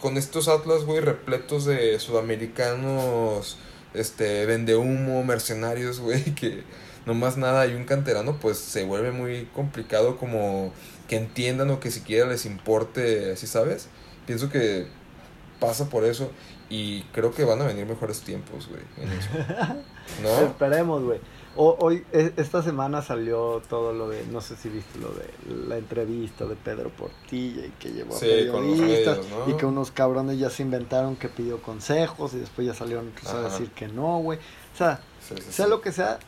con 0.00 0.16
estos 0.16 0.48
Atlas 0.48 0.84
güey 0.84 1.00
repletos 1.00 1.64
de 1.64 1.98
sudamericanos 1.98 3.58
este 3.94 4.46
vende 4.46 4.76
humo 4.76 5.22
mercenarios 5.24 6.00
güey 6.00 6.34
que 6.34 6.64
nomás 7.06 7.36
nada 7.36 7.62
hay 7.62 7.74
un 7.74 7.84
canterano 7.84 8.36
pues 8.40 8.58
se 8.58 8.84
vuelve 8.84 9.12
muy 9.12 9.46
complicado 9.54 10.16
como 10.16 10.72
que 11.08 11.16
entiendan 11.16 11.70
o 11.70 11.80
que 11.80 11.90
siquiera 11.90 12.26
les 12.28 12.46
importe 12.46 13.32
así 13.32 13.46
sabes 13.46 13.88
pienso 14.26 14.50
que 14.50 14.86
pasa 15.58 15.88
por 15.88 16.04
eso 16.04 16.30
y 16.68 17.02
creo 17.12 17.32
que 17.34 17.44
van 17.44 17.60
a 17.60 17.66
venir 17.66 17.86
mejores 17.86 18.20
tiempos 18.20 18.68
güey 18.68 18.82
no 20.22 20.46
Esperemos, 20.46 21.02
güey. 21.02 21.20
O- 21.56 21.76
Hoy, 21.80 22.04
e- 22.12 22.32
esta 22.36 22.62
semana 22.62 23.02
salió 23.02 23.60
todo 23.68 23.92
lo 23.92 24.08
de, 24.08 24.24
no 24.26 24.40
sé 24.40 24.56
si 24.56 24.68
viste 24.68 24.98
lo 25.00 25.08
de 25.10 25.28
la 25.68 25.78
entrevista 25.78 26.44
de 26.46 26.54
Pedro 26.56 26.90
Portilla 26.90 27.66
y 27.66 27.70
que 27.70 27.90
llevó 27.90 28.14
a 28.14 28.18
Sí, 28.18 28.26
periodistas 28.26 29.18
medios, 29.18 29.26
¿no? 29.46 29.50
y 29.50 29.56
que 29.56 29.66
unos 29.66 29.90
cabrones 29.90 30.38
ya 30.38 30.48
se 30.48 30.62
inventaron 30.62 31.16
que 31.16 31.28
pidió 31.28 31.60
consejos 31.60 32.34
y 32.34 32.38
después 32.38 32.66
ya 32.66 32.74
salieron 32.74 33.08
otros 33.08 33.34
a 33.34 33.42
decir 33.42 33.70
que 33.72 33.88
no, 33.88 34.18
güey. 34.18 34.38
O 34.74 34.76
sea, 34.78 35.00
Sí, 35.20 35.34
sí, 35.44 35.52
sea 35.52 35.66
lo 35.66 35.80
que 35.80 35.90
sea, 35.92 36.18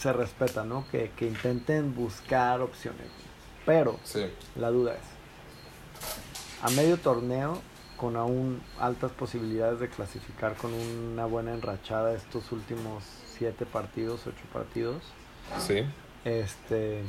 se 0.00 0.12
respeta, 0.12 0.64
¿no? 0.64 0.86
Que, 0.90 1.10
que 1.16 1.26
intenten 1.26 1.94
buscar 1.94 2.60
opciones. 2.62 3.06
Pero 3.66 3.98
la 4.56 4.70
duda 4.70 4.94
es, 4.94 6.62
a 6.62 6.70
medio 6.70 6.96
torneo, 6.96 7.60
con 7.98 8.16
aún 8.16 8.60
altas 8.80 9.12
posibilidades 9.12 9.78
de 9.80 9.88
clasificar 9.88 10.56
con 10.56 10.72
una 10.72 11.26
buena 11.26 11.52
enrachada 11.52 12.14
estos 12.14 12.50
últimos 12.50 13.04
siete 13.42 13.66
partidos, 13.66 14.24
ocho 14.28 14.44
partidos, 14.52 15.02
sí 15.58 15.84
este 16.24 17.02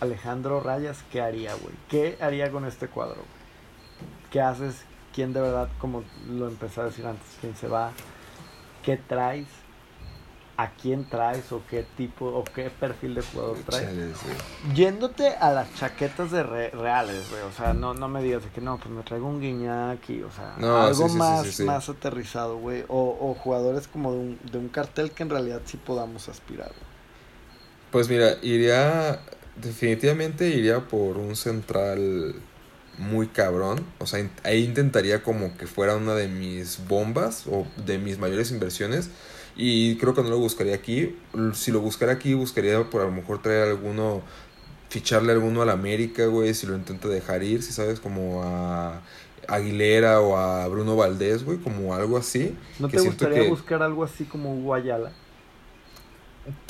Alejandro 0.00 0.58
Rayas, 0.60 1.04
¿qué 1.12 1.20
haría, 1.20 1.54
güey? 1.54 1.74
¿Qué 1.88 2.18
haría 2.20 2.50
con 2.50 2.64
este 2.64 2.88
cuadro? 2.88 3.22
¿Qué 4.32 4.40
haces? 4.40 4.82
¿Quién 5.14 5.32
de 5.32 5.40
verdad, 5.40 5.68
como 5.78 6.02
lo 6.28 6.48
empecé 6.48 6.80
a 6.80 6.84
decir 6.86 7.06
antes, 7.06 7.28
quién 7.40 7.54
se 7.54 7.68
va? 7.68 7.92
¿Qué 8.82 8.96
traes? 8.96 9.46
¿A 10.56 10.74
quién 10.76 11.08
traes? 11.08 11.52
¿O 11.52 11.66
qué 11.66 11.82
tipo, 11.84 12.26
o 12.26 12.52
qué 12.52 12.70
perfil 12.70 13.14
de 13.14 13.22
jugador 13.22 13.64
traes? 13.64 13.90
Chale, 13.90 14.14
sí. 14.14 14.28
Yéndote 14.62 15.28
a 15.36 15.50
las 15.52 15.74
chaquetas 15.74 16.30
de 16.30 16.42
re- 16.42 16.70
reales, 16.70 17.28
güey. 17.28 17.42
O 17.42 17.52
sea, 17.52 17.74
no, 17.74 17.94
no 17.94 18.08
me 18.08 18.22
digas 18.22 18.44
de 18.44 18.50
que 18.50 18.60
no, 18.60 18.78
pues 18.78 18.90
me 18.90 19.02
traigo 19.02 19.28
un 19.28 19.40
Guiñaki. 19.40 20.22
O 20.22 20.30
sea, 20.32 20.56
No, 20.56 20.76
algo 20.78 21.08
sí, 21.08 21.08
sí, 21.08 21.18
sí, 21.18 21.18
más, 21.18 21.60
más 21.60 21.88
aterrizado, 21.88 22.58
güey. 22.58 22.84
O, 22.88 23.16
o 23.20 23.34
jugadores 23.34 23.88
como 23.88 24.12
de 24.12 24.18
un, 24.18 24.40
de 24.42 24.58
un 24.58 24.68
cartel 24.68 25.12
que 25.12 25.22
en 25.24 25.30
realidad 25.30 25.62
sí 25.66 25.76
podamos 25.78 26.28
aspirar. 26.28 26.68
güey. 26.78 26.92
Pues 27.90 28.08
mira, 28.08 28.36
iría. 28.42 29.20
Definitivamente 29.54 30.48
iría 30.48 30.88
por 30.88 31.18
un 31.18 31.36
central 31.36 32.42
muy 32.96 33.28
cabrón. 33.28 33.86
O 33.98 34.06
sea, 34.06 34.28
ahí 34.44 34.64
intentaría 34.64 35.22
como 35.22 35.56
que 35.58 35.66
fuera 35.66 35.96
una 35.96 36.14
de 36.14 36.28
mis 36.28 36.86
bombas 36.88 37.46
o 37.46 37.66
de 37.76 37.98
mis 37.98 38.18
mayores 38.18 38.50
inversiones. 38.50 39.10
Y 39.56 39.96
creo 39.96 40.14
que 40.14 40.22
no 40.22 40.30
lo 40.30 40.38
buscaría 40.38 40.74
aquí. 40.74 41.16
Si 41.54 41.70
lo 41.72 41.80
buscara 41.80 42.12
aquí, 42.12 42.34
buscaría 42.34 42.82
por 42.88 43.02
a 43.02 43.04
lo 43.04 43.12
mejor 43.12 43.42
traer 43.42 43.68
alguno. 43.68 44.22
Ficharle 44.88 45.32
alguno 45.32 45.62
al 45.62 45.70
América, 45.70 46.26
güey. 46.26 46.52
Si 46.54 46.66
lo 46.66 46.74
intenta 46.74 47.08
dejar 47.08 47.42
ir, 47.42 47.62
si 47.62 47.72
sabes, 47.72 47.98
como 48.00 48.42
a 48.44 49.00
Aguilera 49.48 50.20
o 50.20 50.36
a 50.36 50.66
Bruno 50.68 50.96
Valdés, 50.96 51.44
güey. 51.44 51.58
Como 51.58 51.94
algo 51.94 52.16
así. 52.18 52.54
¿No 52.78 52.88
que 52.88 52.96
te 52.98 53.02
gustaría 53.04 53.42
que- 53.42 53.48
buscar 53.48 53.82
algo 53.82 54.04
así 54.04 54.24
como 54.24 54.54
Hugo 54.54 54.74
Ayala? 54.74 55.12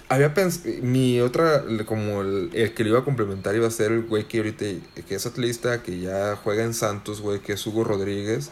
Había 0.08 0.34
pensado, 0.34 0.74
mi 0.82 1.20
otra, 1.20 1.64
como 1.86 2.20
el, 2.20 2.50
el 2.52 2.74
que 2.74 2.82
lo 2.84 2.90
iba 2.90 2.98
a 2.98 3.04
complementar 3.04 3.54
iba 3.56 3.66
a 3.66 3.70
ser 3.70 3.92
el 3.92 4.02
güey 4.02 4.28
que 4.28 4.38
ahorita, 4.38 4.66
que 5.08 5.14
es 5.14 5.24
atlista, 5.24 5.82
que 5.82 6.00
ya 6.00 6.36
juega 6.36 6.64
en 6.64 6.74
Santos, 6.74 7.22
güey, 7.22 7.40
que 7.40 7.54
es 7.54 7.66
Hugo 7.66 7.82
Rodríguez, 7.82 8.50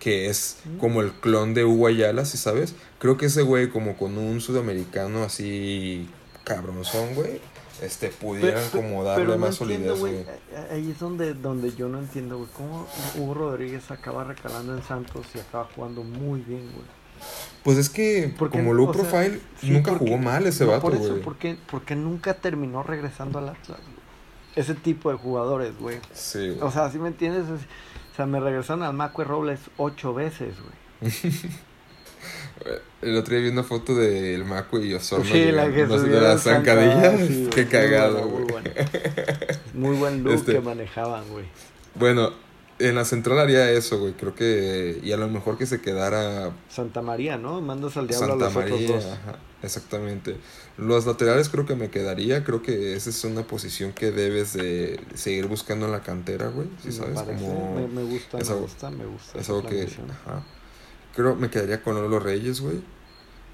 que 0.00 0.26
es 0.28 0.56
como 0.80 1.00
el 1.02 1.12
clon 1.12 1.54
de 1.54 1.64
Hugo 1.64 1.86
Ayala, 1.86 2.24
si 2.24 2.36
sabes. 2.38 2.74
Creo 2.98 3.16
que 3.16 3.26
ese 3.26 3.42
güey, 3.42 3.68
como 3.70 3.96
con 3.96 4.18
un 4.18 4.40
sudamericano 4.40 5.22
así 5.22 6.08
cabronzón, 6.44 7.14
güey, 7.14 7.40
este, 7.82 8.08
pudieran 8.08 8.62
Pero- 8.72 8.82
como 8.84 9.04
darle 9.04 9.24
pero 9.26 9.38
no 9.38 9.46
más 9.46 9.60
entiendo, 9.60 9.96
solidez, 9.96 10.24
güey. 10.26 10.66
Ahí 10.72 10.90
es 10.90 10.98
donde, 10.98 11.34
donde 11.34 11.72
yo 11.74 11.88
no 11.88 11.98
entiendo, 12.00 12.38
güey. 12.38 12.48
¿Cómo 12.56 12.86
Hugo 13.16 13.34
Rodríguez 13.34 13.90
acaba 13.90 14.24
recalando 14.24 14.76
en 14.76 14.82
Santos 14.82 15.26
y 15.34 15.38
acaba 15.38 15.68
jugando 15.76 16.02
muy 16.02 16.40
bien, 16.40 16.62
güey? 16.72 16.86
Pues 17.62 17.76
es 17.76 17.90
que, 17.90 18.34
Porque, 18.38 18.58
como 18.58 18.72
low 18.72 18.88
o 18.88 18.94
sea, 18.94 19.02
profile, 19.02 19.40
sí, 19.60 19.70
nunca 19.70 19.90
porque- 19.92 20.06
jugó 20.06 20.18
mal 20.18 20.46
ese 20.46 20.64
no, 20.64 20.70
vato, 20.70 20.82
por 20.82 20.94
eso, 20.94 21.18
porque, 21.22 21.56
porque 21.70 21.94
nunca 21.94 22.34
terminó 22.34 22.82
regresando 22.82 23.38
al 23.38 23.50
Atlas, 23.50 23.78
güey. 23.78 24.00
ese 24.56 24.74
tipo 24.74 25.10
de 25.10 25.16
jugadores, 25.18 25.78
güey. 25.78 25.98
Sí, 26.14 26.48
güey. 26.48 26.60
O 26.62 26.70
sea, 26.72 26.90
¿sí 26.90 26.98
me 26.98 27.08
entiendes? 27.08 27.44
O 28.12 28.16
sea, 28.16 28.26
me 28.26 28.40
regresaron 28.40 28.82
al 28.82 28.92
Macue 28.94 29.24
Robles 29.24 29.60
ocho 29.76 30.12
veces, 30.14 30.54
güey. 30.60 31.12
El 33.02 33.16
otro 33.16 33.34
día 33.34 33.44
vi 33.44 33.48
una 33.50 33.62
foto 33.62 33.94
del 33.94 34.44
Maco 34.44 34.78
y 34.78 34.92
Osorno. 34.92 35.24
Sí, 35.24 35.50
la 35.50 35.72
que 35.72 35.86
no 35.86 35.98
de 35.98 36.20
la 36.20 36.28
las 36.34 36.42
zancadillas. 36.42 37.18
sí, 37.26 37.48
Qué 37.54 37.66
cagado, 37.66 38.28
güey. 38.28 38.44
muy 38.44 38.52
bueno. 38.52 38.70
Muy 39.72 39.96
buen 39.96 40.22
look 40.24 40.34
Este- 40.34 40.52
que 40.52 40.60
manejaban, 40.60 41.26
güey. 41.30 41.46
Bueno, 41.94 42.32
en 42.80 42.94
la 42.96 43.04
central 43.04 43.38
haría 43.38 43.70
eso, 43.70 43.98
güey. 43.98 44.14
Creo 44.14 44.34
que. 44.34 44.98
Y 45.02 45.12
a 45.12 45.16
lo 45.16 45.28
mejor 45.28 45.56
que 45.58 45.66
se 45.66 45.80
quedara 45.80 46.50
Santa 46.68 47.02
María, 47.02 47.36
¿no? 47.38 47.60
Mandas 47.60 47.96
al 47.96 48.08
diablo 48.08 48.28
Santa 48.28 48.46
a 48.46 48.48
los 48.48 48.54
María. 48.56 48.74
otros 48.74 49.04
dos. 49.04 49.12
ajá, 49.12 49.38
exactamente. 49.62 50.36
Los 50.78 51.06
laterales 51.06 51.48
creo 51.48 51.66
que 51.66 51.76
me 51.76 51.90
quedaría. 51.90 52.42
Creo 52.44 52.62
que 52.62 52.94
esa 52.96 53.10
es 53.10 53.22
una 53.24 53.42
posición 53.46 53.92
que 53.92 54.10
debes 54.10 54.54
de 54.54 54.98
seguir 55.14 55.46
buscando 55.46 55.86
en 55.86 55.92
la 55.92 56.00
cantera, 56.02 56.48
güey. 56.48 56.68
Si 56.82 56.90
sabes, 56.92 57.14
parece, 57.20 57.44
como. 57.44 57.74
me, 57.76 57.86
me 57.88 58.02
gusta, 58.02 58.38
me 58.38 58.42
algo- 58.44 58.60
gusta, 58.60 58.90
me 58.90 59.04
gusta. 59.06 59.38
Es 59.38 59.48
algo 59.48 59.66
que. 59.66 59.82
Ajá. 59.82 60.42
Creo 61.14 61.34
me 61.36 61.50
quedaría 61.50 61.82
con 61.82 61.94
Lolo 61.96 62.18
Reyes, 62.20 62.60
güey. 62.60 62.80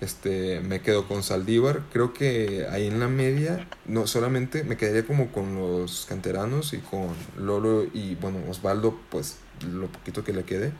Este, 0.01 0.61
me 0.61 0.81
quedo 0.81 1.09
con 1.09 1.23
Saldívar. 1.23 1.83
Creo 1.93 2.13
que 2.13 2.67
ahí 2.71 2.87
en 2.87 3.01
la 3.01 3.09
media, 3.09 3.67
no 3.87 4.07
solamente 4.07 4.63
me 4.65 4.77
quedaría 4.77 5.07
como 5.07 5.33
con 5.33 5.55
los 5.57 6.07
canteranos 6.07 6.73
y 6.75 6.79
con 6.79 7.15
Lolo 7.39 7.85
y, 7.93 8.15
bueno, 8.17 8.39
Osvaldo, 8.49 8.99
pues 9.11 9.39
lo 9.71 9.87
poquito 9.87 10.23
que 10.23 10.33
le 10.33 10.45
quede. 10.45 10.73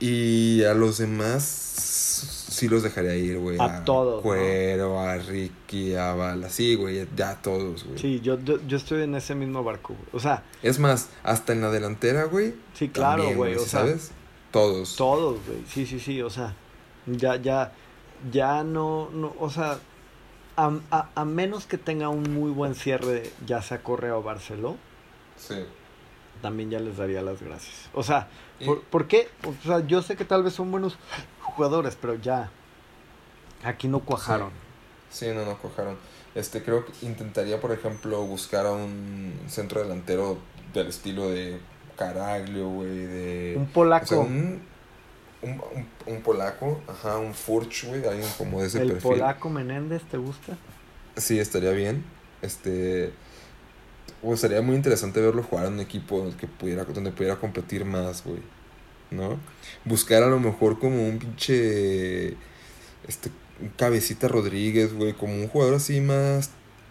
Y 0.00 0.62
a 0.62 0.74
los 0.74 0.98
demás, 0.98 1.42
sí 2.48 2.68
los 2.68 2.82
dejaría 2.82 3.16
ir, 3.16 3.38
güey. 3.38 3.58
A 3.60 3.84
todos, 3.84 4.16
¿no? 4.16 4.22
Cuero, 4.22 5.00
a 5.00 5.16
Ricky, 5.18 5.94
a 5.96 6.14
Bala. 6.14 6.48
Sí, 6.50 6.76
güey, 6.76 7.06
ya 7.16 7.30
a 7.30 7.42
todos, 7.42 7.84
güey. 7.84 7.98
Sí, 7.98 8.20
yo, 8.20 8.38
yo, 8.42 8.58
yo 8.66 8.76
estoy 8.76 9.02
en 9.02 9.16
ese 9.16 9.34
mismo 9.34 9.64
barco, 9.64 9.94
güey. 9.94 10.08
O 10.12 10.20
sea, 10.20 10.44
Es 10.62 10.78
más, 10.78 11.08
hasta 11.24 11.52
en 11.52 11.60
la 11.60 11.70
delantera, 11.70 12.24
güey. 12.24 12.54
sí, 12.74 12.88
claro, 12.88 13.24
también, 13.24 13.36
güey. 13.36 13.54
O 13.56 13.60
sea. 13.60 13.84
Todos. 14.50 14.96
todos, 14.96 15.38
güey. 15.46 15.62
Sí, 15.68 15.84
sí, 15.84 16.00
sí. 16.00 16.22
O 16.22 16.30
sea, 16.30 16.54
ya, 17.06 17.36
ya, 17.36 17.72
ya 18.32 18.62
no, 18.64 19.08
no, 19.12 19.34
o 19.38 19.50
sea, 19.50 19.78
a, 20.56 20.72
a, 20.90 21.08
a 21.14 21.24
menos 21.24 21.66
que 21.66 21.78
tenga 21.78 22.08
un 22.08 22.32
muy 22.34 22.50
buen 22.50 22.74
cierre, 22.74 23.30
ya 23.46 23.62
sea 23.62 23.82
Correa 23.82 24.16
o 24.16 24.22
Barceló, 24.22 24.76
Sí. 25.36 25.64
también 26.42 26.70
ya 26.70 26.80
les 26.80 26.96
daría 26.96 27.22
las 27.22 27.40
gracias. 27.42 27.88
O 27.94 28.02
sea, 28.02 28.28
Y- 28.60 28.66
¿por, 28.66 28.82
por 28.82 29.06
qué? 29.08 29.28
O 29.46 29.54
sea, 29.66 29.86
yo 29.86 30.02
sé 30.02 30.16
que 30.16 30.24
tal 30.24 30.42
vez 30.42 30.54
son 30.54 30.70
buenos 30.70 30.98
jugadores, 31.42 31.96
pero 32.00 32.14
ya 32.16 32.50
aquí 33.64 33.88
no 33.88 34.00
cuajaron. 34.00 34.50
Sí, 35.10 35.26
no, 35.34 35.44
no 35.44 35.56
cojaron. 35.58 35.96
Este, 36.34 36.62
creo 36.62 36.84
que 36.84 36.92
intentaría, 37.02 37.60
por 37.60 37.72
ejemplo, 37.72 38.20
buscar 38.22 38.66
a 38.66 38.72
un 38.72 39.32
centro 39.48 39.80
delantero 39.82 40.38
del 40.74 40.88
estilo 40.88 41.28
de 41.30 41.58
Caraglio, 41.96 42.68
güey, 42.68 42.90
de... 43.06 43.54
Un 43.56 43.64
o 43.64 43.66
polaco, 43.72 44.06
sea, 44.06 44.18
un, 44.18 44.62
un, 45.42 45.50
un- 45.52 45.88
un 46.14 46.22
polaco, 46.22 46.80
ajá, 46.88 47.18
un 47.18 47.34
Furch, 47.34 47.84
güey, 47.86 48.04
alguien 48.06 48.28
como 48.36 48.60
de 48.60 48.66
ese 48.68 48.82
el 48.82 48.88
perfil. 48.92 49.10
polaco 49.12 49.48
Menéndez, 49.50 50.02
¿te 50.10 50.16
gusta? 50.16 50.56
Sí, 51.16 51.38
estaría 51.38 51.70
bien. 51.72 52.04
Este... 52.42 53.12
Pues 54.22 54.40
sería 54.40 54.62
muy 54.62 54.74
interesante 54.74 55.20
verlo 55.20 55.42
jugar 55.44 55.66
en 55.66 55.74
un 55.74 55.80
equipo 55.80 56.28
que 56.40 56.48
pudiera, 56.48 56.84
donde 56.84 57.12
pudiera 57.12 57.36
competir 57.36 57.84
más, 57.84 58.24
güey. 58.24 58.40
¿No? 59.10 59.38
Buscar 59.84 60.22
a 60.22 60.26
lo 60.28 60.40
mejor 60.40 60.78
como 60.78 61.06
un 61.08 61.18
pinche... 61.18 62.28
Este... 63.06 63.30
un 63.60 63.68
Cabecita 63.76 64.26
Rodríguez, 64.28 64.92
güey. 64.94 65.12
Como 65.12 65.34
un 65.34 65.46
jugador 65.48 65.74
así 65.74 66.00
más 66.00 66.50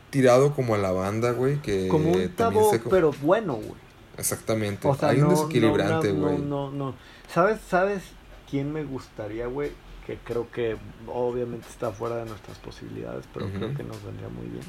tirado 0.10 0.56
como 0.56 0.74
a 0.76 0.78
la 0.78 0.92
banda, 0.92 1.32
güey. 1.32 1.62
Que 1.62 1.90
Como 1.90 2.12
un 2.12 2.30
tabo, 2.30 2.72
se- 2.72 2.80
pero 2.80 3.12
bueno, 3.22 3.56
güey. 3.56 3.76
Exactamente. 4.18 4.88
O 4.88 4.96
sea, 4.96 5.10
Hay 5.10 5.18
no, 5.20 5.26
un 5.28 5.36
desequilibrante, 5.36 6.14
no, 6.14 6.20
güey. 6.28 6.38
no, 6.40 6.72
no, 6.72 6.72
no. 6.72 6.96
¿Sabes, 7.34 7.60
¿Sabes 7.70 8.04
quién 8.50 8.72
me 8.74 8.84
gustaría, 8.84 9.48
güey? 9.48 9.72
Que 10.06 10.18
creo 10.18 10.50
que 10.52 10.78
obviamente 11.08 11.68
está 11.70 11.92
fuera 11.92 12.18
de 12.18 12.26
nuestras 12.26 12.58
posibilidades, 12.60 13.26
pero 13.34 13.48
creo 13.50 13.74
que 13.76 13.84
nos 13.84 14.02
vendría 14.04 14.30
muy 14.30 14.48
bien. 14.48 14.64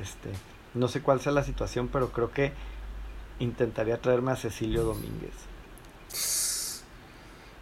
Este, 0.00 0.30
no 0.74 0.88
sé 0.88 1.02
cuál 1.02 1.20
sea 1.20 1.32
la 1.32 1.44
situación, 1.44 1.88
pero 1.88 2.10
creo 2.10 2.30
que 2.32 2.52
intentaría 3.38 4.00
traerme 4.00 4.32
a 4.32 4.36
Cecilio 4.36 4.84
Domínguez. 4.84 5.34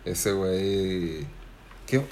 Ese 0.04 0.32
güey. 0.32 1.26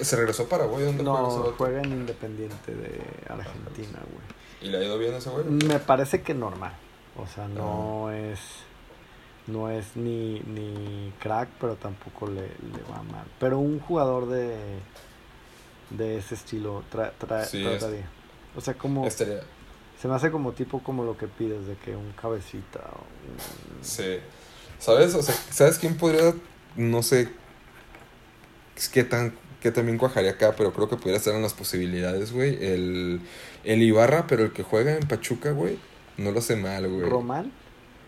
¿Se 0.00 0.16
regresó 0.16 0.42
a 0.42 0.48
Paraguay? 0.48 0.84
¿Dónde 0.84 1.02
No, 1.02 1.54
juega 1.56 1.80
en 1.80 1.92
Independiente 1.92 2.74
de 2.74 3.00
Argentina, 3.28 3.98
güey. 4.12 4.24
¿Y 4.60 4.68
le 4.68 4.78
ha 4.78 4.84
ido 4.84 4.98
bien 4.98 5.14
a 5.14 5.18
ese 5.18 5.30
güey? 5.30 5.44
Me 5.46 5.78
parece 5.78 6.22
que 6.22 6.34
normal. 6.34 6.72
O 7.16 7.26
sea, 7.26 7.48
no 7.48 8.10
es. 8.10 8.40
No 9.52 9.70
es 9.70 9.96
ni, 9.96 10.40
ni 10.40 11.12
crack, 11.20 11.48
pero 11.60 11.76
tampoco 11.76 12.26
le, 12.26 12.42
le 12.42 12.82
va 12.90 13.02
mal. 13.02 13.26
Pero 13.38 13.58
un 13.58 13.80
jugador 13.80 14.28
de. 14.28 14.56
De 15.90 16.18
ese 16.18 16.34
estilo 16.36 16.84
tra, 16.90 17.12
tra- 17.18 17.44
Sí, 17.44 17.64
es- 17.64 17.78
trataría. 17.78 18.08
O 18.56 18.60
sea, 18.60 18.74
como. 18.74 19.06
Estaría. 19.06 19.40
Se 20.00 20.08
me 20.08 20.14
hace 20.14 20.30
como 20.30 20.52
tipo 20.52 20.82
como 20.82 21.04
lo 21.04 21.16
que 21.18 21.26
pides, 21.26 21.66
de 21.66 21.74
que 21.76 21.94
un 21.96 22.12
cabecita. 22.12 22.78
o 22.80 23.00
un- 23.00 23.84
Sí. 23.84 24.18
¿Sabes? 24.78 25.14
O 25.14 25.22
sea, 25.22 25.34
¿sabes 25.50 25.78
quién 25.78 25.96
podría, 25.98 26.32
no 26.76 27.02
sé, 27.02 27.28
es 28.76 28.88
qué 28.88 29.04
tan, 29.04 29.34
qué 29.60 29.70
también 29.70 29.98
cuajaría 29.98 30.30
acá, 30.30 30.54
pero 30.56 30.72
creo 30.72 30.88
que 30.88 30.96
pudiera 30.96 31.18
estar 31.18 31.34
en 31.34 31.42
las 31.42 31.52
posibilidades, 31.52 32.32
güey? 32.32 32.54
El, 32.64 33.20
el 33.64 33.82
Ibarra, 33.82 34.26
pero 34.26 34.44
el 34.44 34.52
que 34.52 34.62
juega 34.62 34.96
en 34.96 35.06
Pachuca, 35.06 35.50
güey, 35.52 35.78
no 36.16 36.30
lo 36.32 36.38
hace 36.38 36.56
mal, 36.56 36.88
güey. 36.88 37.08
Román. 37.08 37.52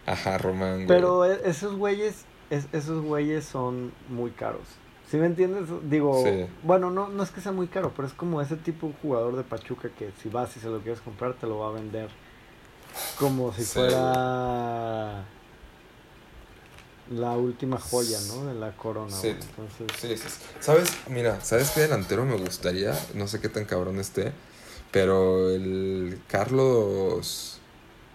Ajá, 0.07 0.39
Román, 0.39 0.75
güey. 0.75 0.87
Pero 0.87 1.25
e- 1.25 1.41
esos 1.49 1.77
güeyes. 1.77 2.25
es- 2.51 2.67
esos 2.73 3.03
güeyes 3.03 3.45
son 3.47 3.93
muy 4.09 4.31
caros. 4.33 4.61
¿Sí 5.11 5.17
me 5.17 5.27
entiendes? 5.27 5.65
Digo, 5.91 6.23
Sí. 6.25 6.47
bueno, 6.63 6.91
no, 6.91 7.09
no 7.09 7.23
es 7.23 7.31
que 7.31 7.41
sea 7.41 7.53
muy 7.53 7.67
caro, 7.67 7.93
pero 7.97 8.07
es 8.09 8.15
como 8.15 8.41
ese 8.43 8.57
tipo 8.57 8.89
de 8.89 8.95
jugador 9.01 9.37
de 9.37 9.43
Pachuca 9.43 9.89
que 9.91 10.11
si 10.23 10.29
vas 10.29 10.55
y 10.57 10.61
se 10.61 10.69
lo 10.69 10.81
quieres 10.81 11.01
comprar, 11.01 11.35
te 11.35 11.47
lo 11.47 11.59
va 11.59 11.69
a 11.69 11.73
vender 11.73 12.09
como 13.19 13.53
si 13.55 13.63
Sí. 13.65 13.73
fuera 13.79 15.25
la 17.11 17.33
última 17.33 17.79
joya, 17.79 18.19
¿no? 18.29 18.47
De 18.47 18.55
la 18.55 18.73
corona. 18.77 19.11
Sí. 19.15 19.29
Entonces, 19.29 19.87
sí, 20.01 20.17
sí. 20.17 20.39
¿Sabes? 20.61 20.91
Mira, 21.09 21.41
¿sabes 21.43 21.71
qué 21.71 21.81
delantero 21.83 22.25
me 22.25 22.37
gustaría? 22.37 22.99
No 23.15 23.29
sé 23.29 23.41
qué 23.41 23.49
tan 23.49 23.65
cabrón 23.65 23.99
esté, 23.99 24.33
pero 24.91 25.51
el 25.51 26.21
Carlos 26.29 27.61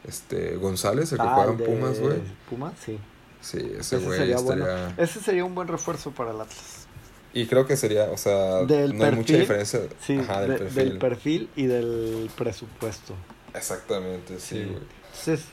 este 0.07 0.55
González, 0.55 1.11
el 1.11 1.17
que 1.19 1.23
Ah, 1.27 1.33
juega 1.35 1.51
en 1.51 1.57
Pumas, 1.57 1.99
güey. 1.99 2.19
Pumas, 2.49 2.73
sí. 2.83 2.97
Sí, 3.41 3.57
ese 3.57 3.77
Ese 3.79 3.97
güey 3.99 4.17
sería 4.17 4.35
estaría... 4.37 4.63
bueno. 4.63 4.93
Ese 4.97 5.19
sería 5.21 5.45
un 5.45 5.53
buen 5.53 5.67
refuerzo 5.67 6.11
para 6.11 6.31
el 6.31 6.41
Atlas. 6.41 6.87
Y 7.33 7.45
creo 7.45 7.67
que 7.67 7.77
sería, 7.77 8.05
o 8.11 8.17
sea, 8.17 8.63
Del 8.63 8.97
no 8.97 9.05
hay 9.05 9.11
mucha 9.11 9.35
diferencia. 9.37 9.81
Sí, 10.01 10.17
Ajá, 10.17 10.41
del 10.41 10.51
de- 10.51 10.57
perfil. 10.57 10.75
del 10.89 10.97
perfil 10.97 11.49
y 11.55 11.65
del 11.67 12.31
presupuesto. 12.35 13.13
Exactamente, 13.53 14.39
sí, 14.39 14.55
Sí. 14.55 14.63
güey. 14.63 14.83
Entonces, 15.07 15.45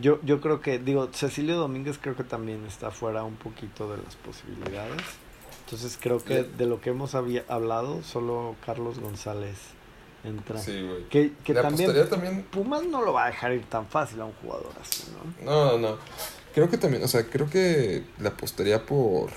yo, 0.00 0.20
yo 0.22 0.40
creo 0.40 0.60
que, 0.60 0.78
digo, 0.78 1.08
Cecilio 1.12 1.56
Domínguez 1.56 1.98
creo 2.00 2.16
que 2.16 2.24
también 2.24 2.64
está 2.66 2.90
fuera 2.90 3.24
un 3.24 3.36
poquito 3.36 3.90
de 3.90 4.02
las 4.02 4.16
posibilidades. 4.16 5.02
Entonces 5.64 5.98
creo 6.00 6.22
que 6.22 6.42
de 6.44 6.66
lo 6.66 6.80
que 6.80 6.90
hemos 6.90 7.14
hablado, 7.14 8.02
solo 8.02 8.56
Carlos 8.64 8.98
González 8.98 9.56
entra. 10.24 10.58
Sí, 10.58 10.82
güey. 10.82 11.04
Que, 11.08 11.32
que 11.44 11.54
también, 11.54 12.08
también... 12.08 12.42
Pumas 12.50 12.84
no 12.84 13.02
lo 13.02 13.12
va 13.12 13.24
a 13.24 13.26
dejar 13.28 13.52
ir 13.52 13.64
tan 13.64 13.86
fácil 13.86 14.20
a 14.20 14.24
un 14.26 14.32
jugador 14.32 14.72
así, 14.80 15.04
¿no? 15.44 15.50
No, 15.50 15.78
no, 15.78 15.90
no. 15.90 15.98
Creo 16.54 16.68
que 16.68 16.78
también, 16.78 17.02
o 17.02 17.08
sea, 17.08 17.24
creo 17.24 17.48
que 17.48 18.04
le 18.18 18.28
apostaría 18.28 18.84
por... 18.84 19.30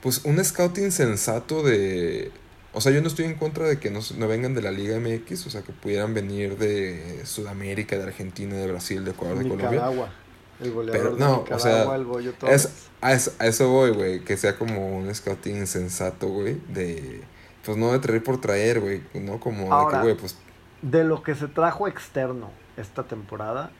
Pues 0.00 0.24
un 0.24 0.42
scouting 0.44 0.90
sensato 0.90 1.62
de... 1.62 2.32
O 2.74 2.80
sea, 2.80 2.90
yo 2.90 3.02
no 3.02 3.08
estoy 3.08 3.26
en 3.26 3.34
contra 3.34 3.68
de 3.68 3.78
que 3.78 3.90
no, 3.90 4.00
no 4.16 4.28
vengan 4.28 4.54
de 4.54 4.62
la 4.62 4.70
Liga 4.70 4.98
MX, 4.98 5.46
o 5.46 5.50
sea, 5.50 5.62
que 5.62 5.72
pudieran 5.72 6.14
venir 6.14 6.56
de 6.56 7.20
Sudamérica, 7.26 7.96
de 7.98 8.04
Argentina, 8.04 8.56
de 8.56 8.66
Brasil, 8.66 9.04
de 9.04 9.10
Ecuador, 9.10 9.38
de 9.38 9.44
Colombia. 9.44 9.70
Nicaragua. 9.70 10.12
El 10.60 10.72
goleador 10.72 11.00
Pero 11.00 11.14
de 11.14 11.20
no, 11.20 11.34
o 11.34 11.38
Nicaragua, 11.40 11.60
sea, 11.60 11.94
el 11.94 12.04
Bollo 12.04 12.32
Torres. 12.32 12.64
Es, 12.64 12.72
a, 13.02 13.12
eso, 13.12 13.32
a 13.38 13.46
eso 13.46 13.68
voy, 13.68 13.90
güey, 13.90 14.20
que 14.24 14.36
sea 14.38 14.56
como 14.56 14.96
un 14.96 15.14
scouting 15.14 15.66
sensato, 15.66 16.28
güey, 16.28 16.58
de... 16.68 17.22
Pues 17.64 17.76
no 17.78 17.92
de 17.92 17.98
traer 18.00 18.22
por 18.22 18.40
traer, 18.40 18.80
güey, 18.80 19.02
¿no? 19.14 19.38
Como 19.38 19.64
de 19.86 19.92
que, 19.92 20.00
güey, 20.02 20.16
pues... 20.16 20.36
De 20.82 21.04
lo 21.04 21.22
que 21.22 21.34
se 21.36 21.46
trajo 21.48 21.86
externo 21.86 22.50
esta 22.76 23.04
temporada, 23.04 23.70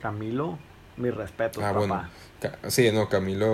Camilo, 0.00 0.58
mi 0.96 1.10
respeto, 1.10 1.60
Ah, 1.60 1.72
papá. 1.72 1.78
bueno. 1.78 2.02
Sí, 2.68 2.90
no, 2.92 3.08
Camilo... 3.08 3.50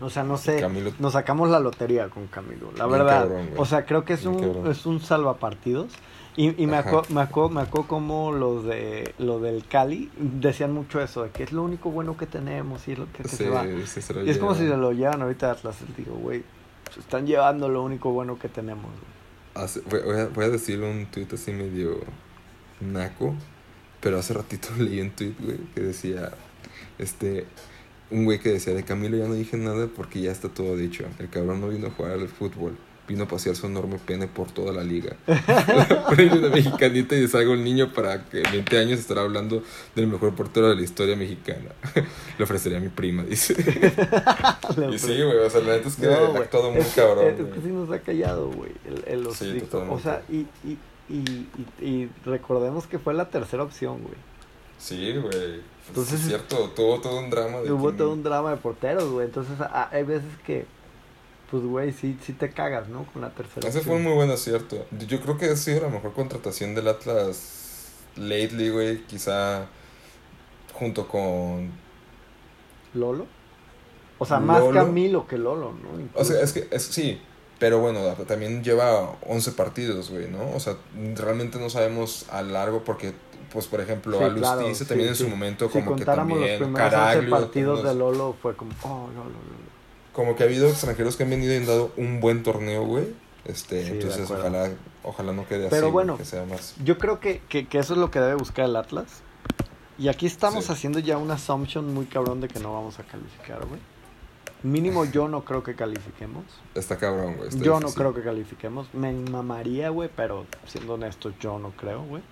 O 0.00 0.10
sea, 0.10 0.22
no 0.22 0.36
sé, 0.36 0.60
Camilo 0.60 0.92
nos 0.98 1.14
sacamos 1.14 1.48
la 1.48 1.60
lotería 1.60 2.08
con 2.10 2.26
Camilo, 2.26 2.72
la 2.76 2.86
Bien 2.86 2.98
verdad. 2.98 3.20
cabrón, 3.22 3.48
o 3.56 3.64
sea, 3.64 3.86
creo 3.86 4.04
que 4.04 4.12
es 4.14 4.22
Bien 4.24 4.34
un 4.34 4.40
cabrón. 4.54 4.70
es 4.70 4.84
un 4.86 5.00
salvapartidos. 5.00 5.92
Y, 6.38 6.62
y 6.62 6.66
me 6.66 6.76
acuerdo 6.76 7.04
me 7.14 7.22
acuerdo 7.22 7.48
me 7.48 7.62
acuerdo 7.62 7.88
como 7.88 8.30
los 8.30 8.62
de 8.66 9.14
lo 9.16 9.40
del 9.40 9.66
Cali 9.66 10.10
decían 10.18 10.70
mucho 10.74 11.00
eso, 11.00 11.22
de 11.22 11.30
que 11.30 11.42
es 11.44 11.52
lo 11.52 11.62
único 11.62 11.90
bueno 11.90 12.18
que 12.18 12.26
tenemos 12.26 12.86
y 12.88 12.92
es 12.92 12.98
lo 12.98 13.06
que, 13.10 13.22
que 13.22 13.28
Sí, 13.30 13.36
se 13.36 13.48
va. 13.48 13.64
se 13.86 14.22
Y 14.22 14.28
es 14.28 14.36
como 14.36 14.54
si 14.54 14.68
se 14.68 14.76
lo 14.76 14.92
llevan 14.92 15.22
ahorita 15.22 15.48
a 15.48 15.52
Atlas, 15.52 15.76
digo, 15.96 16.14
güey, 16.16 16.44
se 16.92 17.00
están 17.00 17.26
llevando 17.26 17.68
lo 17.68 17.82
único 17.82 18.10
bueno 18.12 18.38
que 18.38 18.48
tenemos. 18.48 18.90
voy, 19.90 20.18
a, 20.18 20.26
voy 20.28 20.44
a 20.44 20.48
decir 20.48 20.80
un 20.82 21.06
tuit 21.06 21.32
así 21.32 21.52
medio 21.52 22.00
naco. 22.80 23.34
pero 24.00 24.18
hace 24.18 24.34
ratito 24.34 24.68
leí 24.78 25.00
un 25.00 25.10
tweet, 25.10 25.34
güey, 25.38 25.58
que 25.74 25.80
decía, 25.80 26.32
este, 26.98 27.46
un 28.10 28.24
güey 28.24 28.38
que 28.38 28.50
decía, 28.50 28.74
de 28.74 28.84
Camilo 28.84 29.16
ya 29.16 29.26
no 29.26 29.34
dije 29.34 29.56
nada 29.56 29.88
porque 29.88 30.20
ya 30.20 30.32
está 30.32 30.48
todo 30.48 30.76
dicho. 30.76 31.04
El 31.18 31.28
cabrón 31.28 31.60
no 31.60 31.68
vino 31.68 31.88
a 31.88 31.90
jugar 31.90 32.12
al 32.12 32.28
fútbol, 32.28 32.76
vino 33.08 33.24
a 33.24 33.28
pasear 33.28 33.54
su 33.56 33.66
enorme 33.66 33.98
pene 34.04 34.26
por 34.26 34.50
toda 34.50 34.72
la 34.72 34.82
liga. 34.82 35.16
Premio 36.10 36.40
de 36.40 36.50
mexicanita 36.50 37.14
y 37.16 37.28
salgo 37.28 37.54
el 37.54 37.62
niño 37.64 37.92
para 37.92 38.24
que 38.24 38.38
en 38.42 38.50
20 38.52 38.78
años 38.78 38.98
estará 38.98 39.22
hablando 39.22 39.62
del 39.94 40.06
mejor 40.08 40.34
portero 40.34 40.68
de 40.68 40.76
la 40.76 40.82
historia 40.82 41.16
mexicana. 41.16 41.70
Le 42.38 42.44
ofrecería 42.44 42.78
a 42.78 42.80
mi 42.80 42.88
prima, 42.88 43.22
dice. 43.24 43.54
y 44.92 44.98
sí, 44.98 45.22
güey, 45.22 45.38
o 45.38 45.50
sea, 45.50 45.60
la 45.60 45.76
neta 45.76 45.88
es 45.88 45.96
que 45.96 46.06
No, 46.06 46.12
ha 46.12 46.38
actuado 46.38 46.72
muy 46.72 46.84
cabrón. 46.94 47.26
Es 47.26 47.36
que 47.54 47.60
sí 47.60 47.68
nos 47.68 47.90
ha 47.90 48.00
callado, 48.00 48.50
güey. 48.50 48.72
El, 48.86 49.04
el 49.06 49.34
Sí, 49.34 49.62
o 49.72 49.98
sea, 50.00 50.22
y, 50.28 50.46
y, 50.64 50.78
y, 51.08 51.56
y, 51.80 52.10
recordemos 52.24 52.86
que 52.86 52.98
fue 52.98 53.14
la 53.14 53.28
tercera 53.28 53.62
opción, 53.62 54.02
güey. 54.02 54.14
Sí, 54.78 55.14
güey. 55.16 55.60
Entonces- 55.88 56.20
es 56.20 56.26
cierto, 56.26 56.70
tuvo 56.74 57.00
todo 57.00 57.20
un 57.20 57.30
drama 57.30 57.58
de 57.60 57.68
quién- 57.68 57.96
todo 57.96 58.12
un 58.12 58.22
drama 58.22 58.50
de 58.50 58.56
porteros, 58.56 59.08
güey. 59.10 59.26
Entonces, 59.26 59.54
hay 59.90 60.02
veces 60.02 60.28
que, 60.44 60.66
pues, 61.50 61.62
güey, 61.62 61.92
sí, 61.92 62.18
sí 62.22 62.32
te 62.32 62.50
cagas, 62.50 62.88
¿no? 62.88 63.04
Con 63.12 63.22
la 63.22 63.30
tercera 63.30 63.68
Ese 63.68 63.80
fue 63.80 63.96
un 63.96 64.02
muy 64.02 64.14
buen 64.14 64.30
acierto. 64.30 64.84
Yo 65.06 65.20
creo 65.20 65.38
que 65.38 65.46
ha 65.46 65.56
sido 65.56 65.82
la 65.82 65.88
mejor 65.88 66.12
contratación 66.12 66.74
del 66.74 66.88
Atlas 66.88 67.92
lately, 68.16 68.70
güey. 68.70 69.02
Quizá 69.04 69.66
junto 70.72 71.06
con... 71.08 71.70
¿Lolo? 72.94 73.26
O 74.18 74.24
sea, 74.24 74.40
más 74.40 74.60
Lolo. 74.60 74.80
Camilo 74.80 75.26
que 75.26 75.38
Lolo, 75.38 75.72
¿no? 75.72 76.08
O 76.14 76.24
sea, 76.24 76.40
es 76.40 76.52
que 76.52 76.66
es, 76.70 76.82
sí, 76.82 77.20
pero 77.58 77.80
bueno, 77.80 78.00
también 78.26 78.64
lleva 78.64 79.16
11 79.26 79.52
partidos, 79.52 80.10
güey, 80.10 80.28
¿no? 80.28 80.50
O 80.54 80.60
sea, 80.60 80.76
realmente 81.14 81.58
no 81.58 81.70
sabemos 81.70 82.26
a 82.30 82.42
largo 82.42 82.82
porque, 82.84 83.12
pues, 83.52 83.66
por 83.66 83.80
ejemplo, 83.80 84.18
Sí, 84.18 84.24
a 84.24 84.28
Lustice 84.28 84.40
claro, 84.54 84.74
sí, 84.74 84.84
también 84.86 85.08
en 85.10 85.16
su 85.16 85.28
momento 85.28 85.68
si 85.68 85.72
como 85.80 85.96
que 85.96 86.04
también... 86.04 86.40
los 86.40 86.48
primeros 86.48 86.92
11 86.92 86.96
Caraglio, 86.96 87.30
partidos 87.30 87.80
unos- 87.80 87.92
de 87.92 87.98
Lolo, 87.98 88.36
fue 88.40 88.56
como, 88.56 88.72
oh, 88.82 89.08
Lolo, 89.08 89.30
Lolo. 89.30 89.65
Como 90.16 90.34
que 90.34 90.42
ha 90.44 90.46
habido 90.46 90.66
extranjeros 90.68 91.14
que 91.16 91.24
han 91.24 91.30
venido 91.30 91.52
y 91.52 91.56
han 91.58 91.66
dado 91.66 91.92
un 91.98 92.20
buen 92.20 92.42
torneo, 92.42 92.84
güey. 92.86 93.04
Este, 93.44 93.84
Sí, 93.84 93.90
entonces 93.92 94.30
ojalá, 94.30 94.70
ojalá 95.04 95.32
no 95.34 95.46
quede 95.46 95.66
así, 95.66 95.70
Pero 95.70 95.92
güey, 95.92 96.06
bueno. 96.06 96.16
que 96.16 96.24
sea 96.24 96.44
más... 96.46 96.74
Yo 96.82 96.96
creo 96.96 97.20
que, 97.20 97.42
que, 97.50 97.68
que 97.68 97.78
eso 97.78 97.92
es 97.92 97.98
lo 97.98 98.10
que 98.10 98.18
debe 98.18 98.34
buscar 98.34 98.64
el 98.64 98.74
Atlas. 98.76 99.20
Y 99.98 100.08
aquí 100.08 100.24
estamos 100.26 100.64
Sí. 100.64 100.72
haciendo 100.72 101.00
ya 101.00 101.18
una 101.18 101.34
assumption 101.34 101.92
muy 101.92 102.06
cabrón 102.06 102.40
de 102.40 102.48
que 102.48 102.58
no 102.60 102.72
vamos 102.72 102.98
a 102.98 103.02
calificar, 103.02 103.66
güey. 103.66 103.78
Mínimo 104.62 105.04
yo 105.12 105.28
no 105.28 105.44
creo 105.44 105.62
que 105.62 105.74
califiquemos. 105.74 106.44
Está 106.74 106.96
cabrón, 106.96 107.36
güey. 107.36 107.50
está 107.50 107.62
Yo 107.62 107.78
no 107.78 107.92
creo 107.92 108.14
que 108.14 108.22
califiquemos. 108.22 108.88
Me 108.94 109.12
mamaría, 109.12 109.90
güey, 109.90 110.08
pero 110.16 110.46
siendo 110.66 110.94
honesto, 110.94 111.30
yo 111.40 111.58
no 111.58 111.72
creo, 111.72 112.02
güey. 112.04 112.22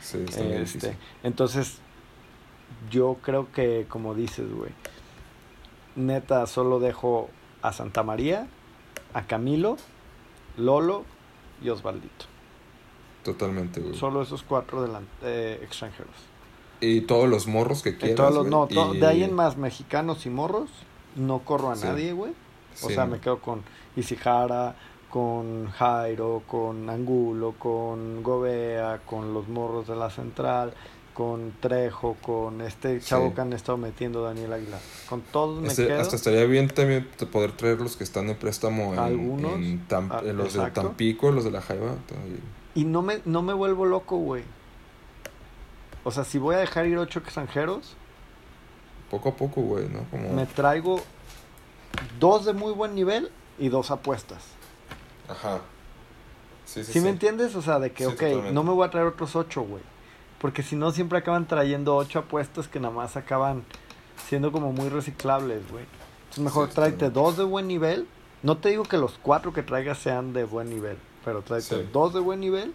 Sí, 0.00 0.24
está 0.28 0.42
muy 0.42 0.54
Este, 0.54 0.96
entonces, 1.22 1.78
yo 2.90 3.16
creo 3.22 3.50
que, 3.52 3.86
como 3.88 4.14
dices, 4.14 4.52
güey, 4.52 4.72
neta, 5.98 6.46
solo 6.46 6.78
dejo 6.80 7.28
a 7.62 7.72
Santa 7.72 8.02
María, 8.02 8.46
a 9.14 9.26
Camilo, 9.26 9.76
Lolo 10.56 11.04
y 11.62 11.68
Osvaldito. 11.70 12.26
Totalmente, 13.24 13.80
güey. 13.80 13.94
Solo 13.94 14.22
esos 14.22 14.42
cuatro 14.42 14.86
delan- 14.86 15.06
eh, 15.22 15.60
extranjeros. 15.62 16.14
Y 16.80 17.02
todos 17.02 17.28
los 17.28 17.46
morros 17.48 17.82
que 17.82 17.96
quieras, 17.96 18.16
todos 18.16 18.30
los- 18.34 18.48
güey, 18.48 18.50
no, 18.50 18.66
to- 18.68 18.94
y- 18.94 18.98
de 19.00 19.06
ahí 19.06 19.24
en 19.24 19.34
más, 19.34 19.56
mexicanos 19.56 20.24
y 20.26 20.30
morros, 20.30 20.70
no 21.16 21.40
corro 21.40 21.70
a 21.70 21.76
Sí. 21.76 21.84
nadie, 21.86 22.12
güey. 22.12 22.32
O 22.82 22.88
Sí, 22.88 22.94
sea, 22.94 23.06
me 23.06 23.18
quedo 23.18 23.40
con 23.40 23.62
Isijara, 23.96 24.76
con 25.10 25.68
Jairo, 25.72 26.42
con 26.46 26.88
Angulo, 26.88 27.54
con 27.58 28.22
Gobea, 28.22 29.00
con 29.04 29.34
los 29.34 29.48
morros 29.48 29.88
de 29.88 29.96
la 29.96 30.10
central, 30.10 30.74
con 31.18 31.52
Trejo, 31.60 32.14
con 32.22 32.60
este 32.60 33.00
chavo 33.00 33.30
Sí. 33.30 33.34
que 33.34 33.40
han 33.40 33.52
estado 33.52 33.76
metiendo 33.76 34.22
Daniel 34.22 34.52
Aguilar. 34.52 34.78
Con 35.08 35.20
todos 35.22 35.60
me 35.60 35.66
Este, 35.66 35.88
quedo. 35.88 36.00
hasta 36.00 36.14
estaría 36.14 36.44
bien 36.44 36.68
también 36.68 37.08
poder 37.32 37.50
traer 37.50 37.80
los 37.80 37.96
que 37.96 38.04
están 38.04 38.28
en 38.28 38.36
préstamo 38.36 38.92
en, 38.92 39.00
Algunos. 39.00 39.54
en 39.54 39.84
Ah, 39.90 40.22
en 40.24 40.36
los 40.36 40.54
exacto. 40.54 40.80
de 40.82 40.86
Tampico, 40.86 41.32
los 41.32 41.42
de 41.42 41.50
la 41.50 41.60
Jaiba. 41.60 41.96
y- 42.76 42.82
Y 42.82 42.84
no 42.84 43.02
me, 43.02 43.20
no 43.24 43.42
me 43.42 43.52
vuelvo 43.52 43.84
loco, 43.84 44.16
güey. 44.18 44.44
O 46.04 46.12
sea, 46.12 46.22
si 46.22 46.38
voy 46.38 46.54
a 46.54 46.58
dejar 46.58 46.86
ir 46.86 46.96
ocho 46.98 47.18
extranjeros, 47.18 47.96
Poco 49.10 49.30
a 49.30 49.34
poco, 49.34 49.60
güey, 49.62 49.88
¿no? 49.88 50.04
Como, 50.12 50.32
me 50.34 50.46
traigo 50.46 51.00
dos 52.20 52.44
de 52.44 52.52
muy 52.52 52.72
buen 52.74 52.94
nivel 52.94 53.32
y 53.58 53.70
dos 53.70 53.90
apuestas. 53.90 54.44
Ajá. 55.28 55.62
Sí, 56.64 56.84
sí, 56.84 56.92
¿Sí, 56.92 56.92
sí. 56.92 57.00
me 57.00 57.08
entiendes? 57.08 57.56
O 57.56 57.62
sea, 57.62 57.80
de 57.80 57.90
que, 57.90 58.06
ok, 58.06 58.12
totalmente. 58.14 58.52
no 58.52 58.62
me 58.62 58.70
voy 58.72 58.86
a 58.86 58.90
traer 58.90 59.06
otros 59.08 59.34
ocho, 59.34 59.62
güey. 59.62 59.82
Porque 60.40 60.62
si 60.62 60.76
no, 60.76 60.90
siempre 60.92 61.18
acaban 61.18 61.46
trayendo 61.46 61.96
ocho 61.96 62.20
apuestas 62.20 62.68
que 62.68 62.78
nada 62.80 62.94
más 62.94 63.16
acaban 63.16 63.64
siendo 64.28 64.52
como 64.52 64.72
muy 64.72 64.88
reciclables, 64.88 65.68
güey. 65.70 65.84
Entonces, 66.20 66.44
mejor 66.44 66.68
Sí, 66.68 66.74
tráete 66.74 67.10
dos 67.10 67.36
de 67.36 67.44
buen 67.44 67.66
nivel. 67.66 68.06
No 68.42 68.56
te 68.58 68.68
digo 68.68 68.84
que 68.84 68.98
los 68.98 69.18
cuatro 69.20 69.52
que 69.52 69.62
traigas 69.64 69.98
sean 69.98 70.32
de 70.32 70.44
buen 70.44 70.70
nivel, 70.70 70.96
pero 71.24 71.42
tráete 71.42 71.82
Sí. 71.82 71.88
dos 71.92 72.14
de 72.14 72.20
buen 72.20 72.38
nivel 72.40 72.72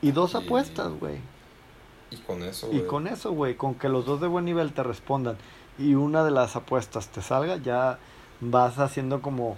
y 0.00 0.12
dos 0.12 0.34
Y- 0.34 0.36
apuestas, 0.38 0.92
güey. 0.98 1.16
Y 2.10 2.16
con 2.16 2.42
eso, 2.42 2.68
Y 2.68 2.76
güey. 2.78 2.86
con 2.86 3.06
eso, 3.06 3.32
güey, 3.32 3.54
con 3.56 3.74
que 3.74 3.88
los 3.90 4.06
dos 4.06 4.20
de 4.20 4.28
buen 4.28 4.44
nivel 4.46 4.72
te 4.72 4.82
respondan 4.82 5.36
y 5.78 5.94
una 5.94 6.24
de 6.24 6.30
las 6.30 6.56
apuestas 6.56 7.08
te 7.08 7.20
salga, 7.20 7.56
ya 7.56 7.98
vas 8.40 8.78
haciendo 8.78 9.20
como, 9.20 9.56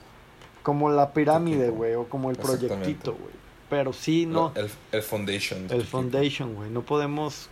como 0.65 0.91
la 0.91 1.13
pirámide, 1.13 1.71
güey, 1.71 1.95
o 1.95 2.09
como 2.09 2.31
el 2.31 2.37
proyectito, 2.37 3.13
güey. 3.13 3.40
Pero 3.71 3.93
sí, 3.93 4.27
no, 4.27 4.53
El, 4.57 4.71
el 4.93 5.03
foundation. 5.03 5.67
el 5.71 5.87
foundation, 5.87 6.55
güey, 6.55 6.71
no 6.71 6.83
podemos 6.83 7.49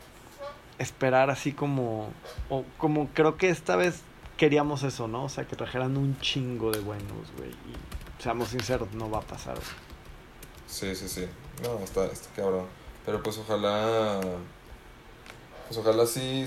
esperar 0.78 1.30
así 1.30 1.52
como, 1.52 2.10
o 2.50 2.64
como 2.76 3.08
creo 3.14 3.36
que 3.36 3.48
esta 3.50 3.76
vez 3.76 4.00
queríamos 4.36 4.82
eso, 4.82 5.08
¿no? 5.08 5.24
O 5.24 5.28
sea, 5.28 5.46
que 5.46 5.56
trajeran 5.56 5.96
un 5.96 6.18
chingo 6.20 6.70
de 6.72 6.80
buenos, 6.80 7.32
güey. 7.36 7.50
Y 7.50 8.22
seamos 8.22 8.48
sinceros, 8.48 8.92
no 8.92 9.08
va 9.10 9.18
a 9.18 9.22
pasar, 9.22 9.54
güey. 9.54 9.66
Sí, 10.66 10.94
sí, 10.94 11.08
sí. 11.08 11.26
No, 11.62 11.78
está, 11.82 12.06
está 12.06 12.28
cabrón. 12.34 12.66
Pero 13.06 13.22
pues 13.22 13.38
ojalá. 13.38 14.20
Pues 15.68 15.78
ojalá 15.78 16.04
sí 16.06 16.46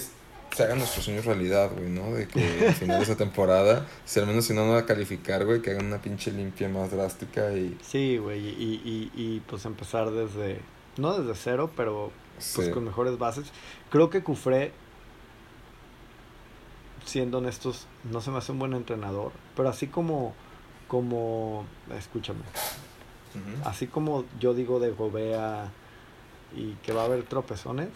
se 0.55 0.63
hagan 0.63 0.79
nuestros 0.79 1.05
sueños 1.05 1.25
realidad, 1.25 1.71
güey, 1.75 1.89
¿no? 1.89 2.11
De 2.13 2.27
que 2.27 2.67
al 2.67 2.73
final 2.75 2.97
de 2.97 3.03
esa 3.03 3.15
temporada, 3.15 3.87
si 4.05 4.19
al 4.19 4.27
menos 4.27 4.45
si 4.45 4.53
no 4.53 4.65
no 4.65 4.73
va 4.73 4.79
a 4.79 4.85
calificar, 4.85 5.45
güey, 5.45 5.61
que 5.61 5.71
hagan 5.71 5.85
una 5.85 6.01
pinche 6.01 6.31
limpia 6.31 6.67
más 6.69 6.91
drástica 6.91 7.53
y. 7.53 7.77
Sí, 7.81 8.17
güey, 8.17 8.39
y, 8.47 8.81
y, 8.83 9.11
y 9.15 9.39
pues 9.41 9.65
empezar 9.65 10.11
desde, 10.11 10.59
no 10.97 11.17
desde 11.17 11.35
cero, 11.41 11.71
pero 11.75 12.11
pues 12.35 12.67
Sí. 12.67 12.71
con 12.71 12.83
mejores 12.83 13.17
bases. 13.17 13.45
Creo 13.89 14.09
que 14.09 14.23
Cufré, 14.23 14.71
siendo 17.05 17.37
honestos, 17.39 17.87
no 18.11 18.21
se 18.21 18.31
me 18.31 18.37
hace 18.37 18.51
un 18.51 18.59
buen 18.59 18.73
entrenador, 18.73 19.31
pero 19.55 19.69
así 19.69 19.87
como, 19.87 20.33
como, 20.87 21.65
escúchame, 21.97 22.41
así 23.63 23.87
como 23.87 24.25
yo 24.39 24.53
digo 24.53 24.79
de 24.79 24.91
Gobea 24.91 25.71
y 26.55 26.73
que 26.83 26.91
va 26.93 27.03
a 27.03 27.05
haber 27.05 27.23
tropezones, 27.23 27.89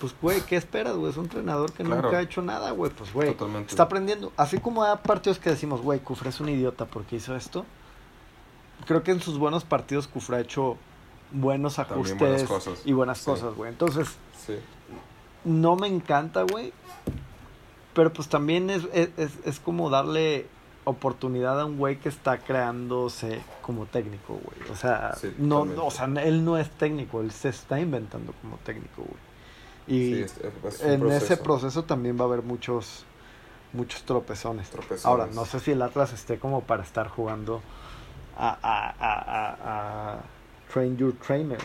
pues 0.00 0.14
güey, 0.20 0.40
¿qué 0.42 0.56
esperas, 0.56 0.96
güey? 0.96 1.10
Es 1.12 1.16
un 1.16 1.24
entrenador 1.24 1.72
que 1.72 1.84
Claro. 1.84 2.02
nunca 2.02 2.18
ha 2.18 2.22
hecho 2.22 2.42
nada, 2.42 2.70
güey, 2.72 2.90
pues 2.90 3.12
güey, 3.12 3.32
Totalmente. 3.32 3.70
está 3.70 3.84
aprendiendo. 3.84 4.32
Así 4.36 4.58
como 4.58 4.82
hay 4.82 4.96
partidos 4.98 5.38
que 5.38 5.50
decimos, 5.50 5.80
güey, 5.82 6.00
Cufré 6.00 6.30
es 6.30 6.40
un 6.40 6.48
idiota 6.48 6.86
porque 6.86 7.16
hizo 7.16 7.36
esto. 7.36 7.64
Creo 8.86 9.02
que 9.02 9.10
en 9.12 9.20
sus 9.20 9.38
buenos 9.38 9.64
partidos 9.64 10.08
Cufré 10.08 10.36
ha 10.38 10.40
hecho 10.40 10.76
buenos 11.32 11.78
ajustes 11.78 12.18
buenas 12.18 12.42
cosas. 12.44 12.82
y 12.84 12.92
buenas 12.92 13.18
Sí. 13.18 13.24
cosas, 13.26 13.54
güey. 13.54 13.70
Entonces, 13.70 14.08
Sí. 14.46 14.54
no 15.44 15.76
me 15.76 15.86
encanta, 15.86 16.42
güey. 16.42 16.72
Pero 17.94 18.12
pues 18.12 18.28
también 18.28 18.70
es, 18.70 18.84
es, 18.92 19.10
es, 19.16 19.32
es 19.44 19.60
como 19.60 19.90
darle 19.90 20.46
oportunidad 20.84 21.60
a 21.60 21.66
un 21.66 21.76
güey 21.76 21.98
que 21.98 22.08
está 22.08 22.38
creándose 22.38 23.42
como 23.62 23.84
técnico, 23.86 24.40
güey. 24.42 24.70
O 24.70 24.74
sea, 24.76 25.14
Sí, 25.16 25.32
no, 25.38 25.60
totalmente. 25.66 25.82
o 25.82 25.90
sea, 25.90 26.06
él 26.24 26.44
no 26.44 26.56
es 26.56 26.70
técnico, 26.70 27.20
él 27.20 27.30
se 27.32 27.50
está 27.50 27.78
inventando 27.80 28.32
como 28.40 28.56
técnico, 28.58 29.02
güey. 29.02 29.29
Y 29.90 30.14
Sí, 30.14 30.22
es- 30.22 30.34
es 30.64 30.80
un 30.82 30.90
en 30.90 31.10
ese 31.10 31.36
proceso. 31.36 31.84
también 31.84 32.16
va 32.16 32.22
a 32.22 32.28
haber 32.28 32.42
muchos 32.42 33.04
muchos 33.72 34.02
tropezones. 34.04 34.68
Tropezones. 34.70 35.04
Ahora, 35.06 35.26
no 35.26 35.44
sé 35.44 35.60
si 35.60 35.72
el 35.72 35.82
Atlas 35.82 36.12
esté 36.12 36.38
como 36.38 36.62
para 36.62 36.82
estar 36.82 37.08
jugando 37.08 37.60
a, 38.36 38.48
a, 38.62 38.94
a, 38.98 40.14
a, 40.14 40.20
Train 40.72 40.96
Your 40.96 41.12
Trainer. 41.14 41.58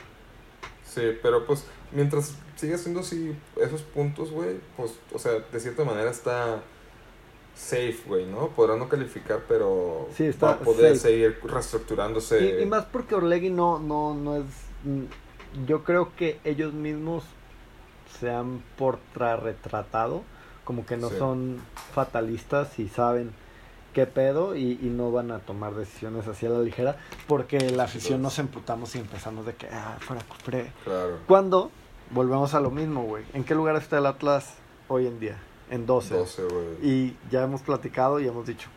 Sí, 0.84 1.02
pero 1.22 1.46
pues 1.46 1.66
mientras 1.92 2.36
siga 2.56 2.76
haciendo 2.76 3.00
así 3.02 3.36
esos 3.60 3.82
puntos, 3.82 4.32
güey, 4.32 4.60
pues, 4.78 4.94
o 5.14 5.20
sea, 5.20 5.32
de 5.52 5.60
cierta 5.60 5.84
manera 5.84 6.10
está 6.12 6.62
safe, 7.56 7.98
güey, 8.08 8.26
¿no? 8.26 8.50
Podrá 8.50 8.76
no 8.76 8.88
calificar, 8.90 9.44
pero 9.48 10.08
Sí, 10.16 10.26
está 10.26 10.48
va 10.48 10.52
a 10.54 10.60
poder 10.60 10.98
safe. 10.98 11.10
seguir 11.12 11.40
reestructurándose. 11.44 12.60
Y, 12.60 12.64
y 12.64 12.66
más 12.66 12.86
porque 12.86 13.16
Orlegui 13.16 13.50
no, 13.50 13.80
no, 13.80 14.14
no 14.14 14.36
es. 14.38 14.46
Yo 15.66 15.84
creo 15.84 16.16
que 16.16 16.40
ellos 16.44 16.74
mismos 16.74 17.24
se 18.20 18.32
han 18.32 18.64
retratado 19.38 20.24
como 20.64 20.86
que 20.86 20.98
no 20.98 21.10
Sí. 21.10 21.18
son 21.18 21.62
fatalistas 21.94 22.80
y 22.80 22.88
saben 22.90 23.32
qué 23.94 24.06
pedo 24.06 24.56
y, 24.56 24.80
y 24.82 24.88
no 24.90 25.12
van 25.12 25.32
a 25.32 25.40
tomar 25.40 25.74
decisiones 25.76 26.28
así 26.28 26.46
a 26.46 26.50
la 26.50 26.60
ligera 26.60 26.98
porque 27.28 27.60
la 27.70 27.84
afición 27.84 28.22
nos 28.22 28.40
emputamos 28.40 28.96
y 28.96 29.00
empezamos 29.00 29.46
de 29.46 29.54
que, 29.56 29.68
ah, 29.68 29.98
fuera. 30.00 30.22
Claro. 30.84 31.20
Cuando 31.28 31.72
volvemos 32.12 32.54
a 32.54 32.60
lo 32.60 32.72
mismo, 32.72 33.04
güey. 33.04 33.24
¿En 33.34 33.44
qué 33.44 33.56
lugar 33.56 33.76
está 33.78 33.98
el 34.00 34.06
Atlas 34.06 34.56
hoy 34.88 35.08
en 35.08 35.20
día? 35.20 35.38
En 35.70 35.86
12. 35.86 36.14
12, 36.16 36.44
güey. 36.44 36.66
Y 36.82 37.18
ya 37.32 37.44
hemos 37.44 37.62
platicado 37.62 38.20
y 38.20 38.28
hemos 38.28 38.46
dicho 38.46 38.68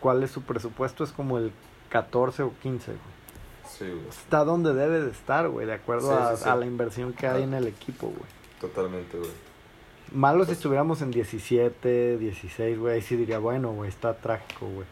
cuál 0.00 0.22
es 0.22 0.30
su 0.30 0.42
presupuesto. 0.42 1.02
Es 1.02 1.12
como 1.12 1.38
el 1.38 1.52
14 1.88 2.42
o 2.42 2.52
15, 2.62 2.86
güey. 2.92 3.00
Sí, 3.68 3.84
güey. 3.86 4.08
Está 4.08 4.44
donde 4.44 4.74
debe 4.74 5.00
de 5.00 5.10
estar, 5.10 5.48
güey, 5.48 5.66
de 5.66 5.74
acuerdo 5.74 6.08
Sí, 6.10 6.22
a, 6.22 6.36
sí, 6.36 6.48
a 6.48 6.56
la 6.56 6.66
inversión 6.66 7.12
que 7.14 7.26
hay 7.26 7.42
en 7.44 7.54
el 7.54 7.66
equipo, 7.66 8.08
güey. 8.08 8.41
Totalmente, 8.62 9.18
güey. 9.18 9.30
Malo 10.12 10.38
Pues 10.38 10.48
si 10.48 10.54
estuviéramos 10.54 11.02
en 11.02 11.10
17, 11.10 12.16
16, 12.18 12.78
güey. 12.78 12.94
Ahí 12.94 13.02
sí 13.02 13.16
diría, 13.16 13.38
bueno, 13.38 13.72
güey, 13.72 13.90
está 13.90 14.14
trágico, 14.16 14.66
güey. 14.66 14.86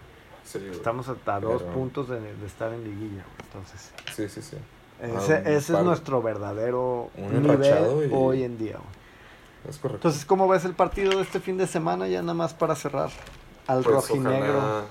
Sí. 0.45 0.59
Estamos 0.71 1.09
hasta 1.09 1.41
dos 1.41 1.62
puntos 1.62 2.09
de, 2.09 2.21
de 2.21 2.47
estar 2.47 2.73
en 2.73 2.85
liguilla, 2.85 3.25
güey. 3.25 3.37
Entonces, 3.45 3.93
Sí, 4.14 4.29
sí, 4.29 4.43
sí. 4.43 4.57
ese, 5.01 5.35
Ah, 5.35 5.43
ese 5.47 5.75
es 5.79 5.83
nuestro 5.85 6.21
verdadero 6.21 7.11
nivel 7.16 8.11
y- 8.11 8.14
hoy 8.14 8.43
en 8.45 8.59
día, 8.59 8.77
güey. 8.79 9.01
Es 9.68 9.77
correcto. 9.79 10.09
Entonces, 10.09 10.25
¿cómo 10.25 10.49
ves 10.49 10.64
el 10.64 10.75
partido 10.75 11.16
de 11.16 11.23
este 11.23 11.39
fin 11.41 11.57
de 11.59 11.66
semana? 11.66 12.09
Ya 12.09 12.23
nada 12.23 12.35
más 12.35 12.55
para 12.55 12.75
cerrar. 12.75 13.11
Al 13.66 13.83
Pues 13.83 13.95
rojinegro. 13.95 14.59
Ojalá, 14.59 14.85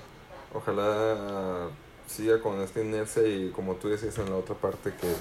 ojalá 0.54 1.68
siga 2.06 2.40
con 2.40 2.60
esta 2.60 2.80
inercia 2.80 3.26
y 3.26 3.50
como 3.50 3.74
tú 3.74 3.88
decías 3.88 4.16
en 4.18 4.30
la 4.30 4.36
otra 4.36 4.54
parte 4.54 4.92
que 5.00 5.12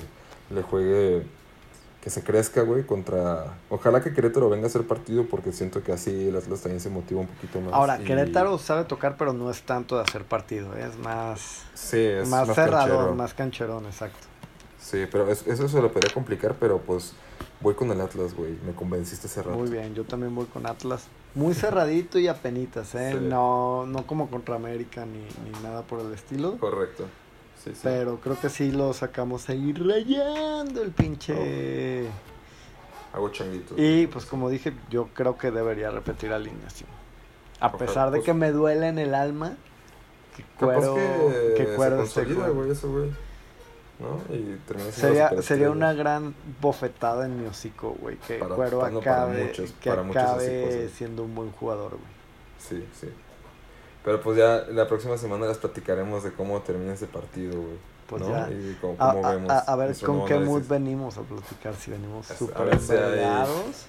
le 0.54 0.62
juegue, 0.64 1.24
que 2.02 2.10
se 2.10 2.24
crezca, 2.24 2.62
güey, 2.62 2.84
contra... 2.86 3.58
Ojalá 3.70 4.02
que 4.02 4.14
Querétaro 4.14 4.50
venga 4.50 4.66
a 4.66 4.68
hacer 4.68 4.88
partido 4.88 5.26
porque 5.26 5.52
siento 5.52 5.84
que 5.84 5.92
así 5.92 6.30
el 6.30 6.36
Atlas 6.38 6.62
también 6.62 6.80
se 6.80 6.90
motiva 6.90 7.20
un 7.20 7.28
poquito 7.28 7.60
más. 7.60 7.74
Ahora, 7.74 8.00
y- 8.02 8.06
Querétaro 8.06 8.58
sabe 8.58 8.86
tocar, 8.86 9.18
pero 9.18 9.34
no 9.34 9.52
es 9.52 9.62
tanto 9.64 9.98
de 9.98 10.04
hacer 10.04 10.24
partido. 10.24 10.76
¿eh? 10.78 10.88
Es 10.90 10.98
más, 10.98 11.64
Sí, 11.74 11.98
es 11.98 12.28
más, 12.30 12.48
más, 12.48 12.56
cerrador, 12.56 12.90
canchero. 12.90 13.16
más 13.16 13.34
cancherón, 13.34 13.86
exacto. 13.86 14.28
Sí, 14.80 15.06
pero 15.12 15.30
es- 15.30 15.46
eso 15.46 15.68
se 15.68 15.82
lo 15.82 15.92
podría 15.92 16.14
complicar, 16.14 16.56
pero 16.58 16.80
pues 16.80 17.14
voy 17.60 17.74
con 17.76 17.92
el 17.92 18.00
Atlas, 18.00 18.34
güey. 18.34 18.58
Me 18.66 18.72
convenciste 18.74 19.28
hace 19.28 19.44
rato. 19.44 19.58
Muy 19.58 19.70
bien, 19.70 19.94
yo 19.94 20.06
también 20.06 20.34
voy 20.34 20.46
con 20.46 20.66
Atlas. 20.68 21.08
Muy 21.36 21.54
cerradito 21.54 22.18
y 22.18 22.28
apenitas, 22.30 22.96
¿eh? 22.96 23.12
Sí. 23.20 23.26
No, 23.26 23.86
no 23.86 24.08
como 24.08 24.30
contra 24.32 24.56
América 24.56 25.06
ni, 25.06 25.20
ni 25.20 25.60
nada 25.62 25.82
por 25.84 26.00
el 26.00 26.14
estilo. 26.14 26.58
Correcto. 26.58 27.04
Sí, 27.64 27.72
sí. 27.74 27.80
Pero 27.84 28.18
creo 28.22 28.40
que 28.40 28.50
sí 28.50 28.72
lo 28.72 28.94
sacamos 28.94 29.50
ahí 29.50 29.74
rayando 29.74 30.82
el 30.82 30.92
pinche... 30.92 32.08
Hago 33.14 33.30
changuitos. 33.30 33.78
Y 33.78 34.08
pues 34.08 34.26
como 34.26 34.50
dije, 34.50 34.74
yo 34.90 35.08
creo 35.14 35.38
que 35.38 35.50
debería 35.52 35.90
repetir 35.90 36.32
alineación. 36.32 36.90
A 37.60 37.68
Ojalá, 37.68 37.78
pesar 37.86 38.12
de 38.12 38.18
pues- 38.20 38.26
que 38.26 38.34
me 38.34 38.52
duele 38.52 38.88
en 38.88 39.00
el 39.00 39.14
alma, 39.16 39.56
que 40.38 40.44
cuero, 40.58 40.96
que, 40.96 41.54
que 41.58 41.74
cuero 41.76 42.06
se 42.06 42.24
con- 42.26 42.54
güey, 42.56 42.72
eso, 42.72 42.90
güey. 42.92 43.10
¿No? 44.00 44.22
Y 44.34 44.58
Sería, 44.92 45.42
sería 45.42 45.72
una 45.72 45.92
gran 45.92 46.34
bofetada 46.62 47.26
en 47.26 47.42
mi 47.42 47.48
hocico, 47.48 47.98
güey. 48.00 48.16
Que 48.20 48.36
Para- 48.36 48.56
Cuero 48.56 48.86
acabe, 48.86 49.48
muchos- 49.48 49.74
que 49.82 49.92
muchos 49.92 50.16
acabe 50.24 50.88
siendo 50.90 51.24
un 51.24 51.36
buen 51.36 51.52
jugador, 51.52 51.92
güey. 51.92 52.04
Sí, 52.60 52.88
sí. 52.98 53.10
Pero 54.04 54.22
pues 54.22 54.38
ya 54.38 54.64
la 54.72 54.88
próxima 54.88 55.18
semana 55.18 55.48
les 55.48 55.58
platicaremos 55.58 56.24
de 56.24 56.32
cómo 56.32 56.60
termina 56.62 56.94
ese 56.94 57.08
partido, 57.08 57.54
güey. 57.60 57.78
Pues 58.08 58.24
¿no? 58.24 58.30
ya. 58.30 58.50
Y 58.50 58.76
cómo, 58.82 58.96
A, 58.98 59.14
cómo 59.14 59.28
a- 59.28 59.32
vemos. 59.36 59.52
a- 59.52 59.60
a 59.60 59.76
ver 59.76 59.96
con 60.04 60.26
qué 60.26 60.40
mood 60.40 60.64
venimos 60.68 61.18
a 61.18 61.22
platicar. 61.22 61.76
Si 61.76 61.92
venimos 61.92 62.26
súper 62.28 62.80
si. 62.80 62.94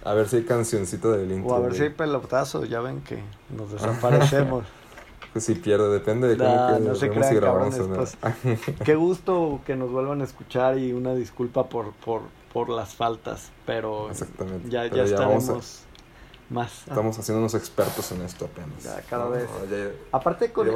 A 0.04 0.12
ver 0.14 0.28
si 0.28 0.36
hay 0.36 0.44
cancioncita 0.44 1.08
del 1.08 1.32
intro. 1.32 1.52
O 1.52 1.56
a 1.56 1.60
ver 1.60 1.74
si 1.74 1.82
hay 1.84 1.90
pelotazo. 1.90 2.64
Ya 2.66 2.80
ven 2.80 3.00
que 3.00 3.22
nos 3.56 3.72
desaparecemos. 3.72 4.64
Pues 5.32 5.44
si 5.44 5.54
pierde, 5.54 5.88
depende 5.90 6.26
de 6.26 6.36
cómo 6.36 6.54
Nah, 6.54 6.74
que 6.74 6.80
no 6.80 6.94
se 6.96 7.08
crean, 7.08 7.34
grabamos 7.36 7.76
cabrones, 7.76 8.18
o 8.24 8.48
no. 8.50 8.56
Qué 8.84 8.96
gusto 8.96 9.60
que 9.64 9.76
nos 9.76 9.90
vuelvan 9.92 10.20
a 10.22 10.24
escuchar 10.24 10.76
y 10.76 10.92
una 10.92 11.14
disculpa 11.14 11.68
por, 11.68 11.92
por, 11.92 12.22
por 12.52 12.68
las 12.68 12.96
faltas. 12.96 13.52
Pero 13.64 14.10
Exactamente. 14.10 14.68
ya, 14.68 14.84
ya 14.86 14.90
Pero 14.90 15.06
ya 15.06 15.18
vamos 15.20 15.42
estaremos 15.44 15.82
más. 16.50 16.86
Estamos 16.88 17.18
haciéndonos 17.18 17.54
expertos 17.54 18.12
en 18.12 18.22
esto 18.22 18.44
apenas. 18.46 18.82
Ya, 18.82 19.00
cada 19.02 19.24
¿no? 19.26 19.30
vez. 19.30 19.48
Ya, 19.70 19.90
Aparte 20.12 20.52
con, 20.52 20.68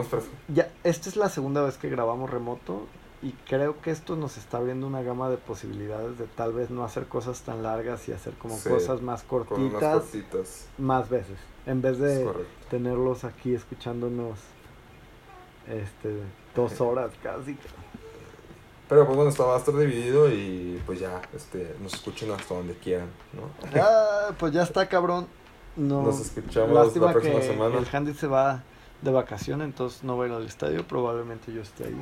ya 0.49 0.71
esta 0.85 1.09
es 1.09 1.17
la 1.17 1.29
segunda 1.29 1.63
vez 1.63 1.77
que 1.77 1.89
grabamos 1.91 2.31
remoto 2.31 2.87
y 3.23 3.33
creo 3.49 3.81
que 3.81 3.91
esto 3.91 4.17
nos 4.17 4.37
está 4.37 4.59
abriendo 4.59 4.87
una 4.87 5.03
gama 5.03 5.31
de 5.31 5.37
posibilidades 5.39 6.19
de 6.19 6.27
tal 6.27 6.53
vez 6.53 6.71
no 6.71 6.85
hacer 6.85 7.07
cosas 7.07 7.41
tan 7.43 7.63
largas 7.63 8.09
y 8.09 8.13
hacer 8.13 8.35
como 8.35 8.57
Sí, 8.57 8.69
cosas 8.69 9.01
más 9.03 9.23
cortitas 9.23 10.03
cortitas. 10.03 10.67
más 10.79 11.09
veces, 11.09 11.39
en 11.67 11.81
vez 11.83 11.99
de 11.99 12.29
tenerlos 12.71 13.25
aquí 13.25 13.55
escuchándonos 13.55 14.39
este 15.69 16.21
dos 16.55 16.81
horas 16.81 17.13
casi. 17.23 17.57
Pero 18.89 19.07
pues 19.07 19.17
bueno, 19.17 19.31
esto 19.31 19.47
va 19.47 19.55
a 19.55 19.59
estar 19.59 19.75
dividido 19.75 20.29
y 20.29 20.81
pues 20.85 21.01
ya, 21.01 21.23
este, 21.35 21.75
nos 21.81 21.95
escuchen 21.95 22.31
hasta 22.31 22.55
donde 22.55 22.75
quieran, 22.75 23.09
¿no? 23.33 23.81
Ah, 23.81 24.33
pues 24.39 24.53
ya 24.53 24.63
está 24.63 24.87
cabrón. 24.89 25.27
No, 25.77 26.03
Nos 26.03 26.21
escuchamos 26.21 26.71
lástima 26.71 27.07
la 27.07 27.13
próxima 27.13 27.41
que 27.41 27.47
semana. 27.47 27.79
el 27.79 27.87
Handy 27.93 28.15
se 28.15 28.27
va 28.29 28.63
de 29.03 29.11
vacaciones, 29.11 29.65
entonces 29.67 30.05
no 30.05 30.17
va 30.17 30.25
a 30.25 30.29
ir 30.29 30.33
al 30.35 30.47
estadio, 30.47 30.87
probablemente 30.87 31.53
yo 31.53 31.63
esté 31.63 31.85
ahí. 31.85 31.97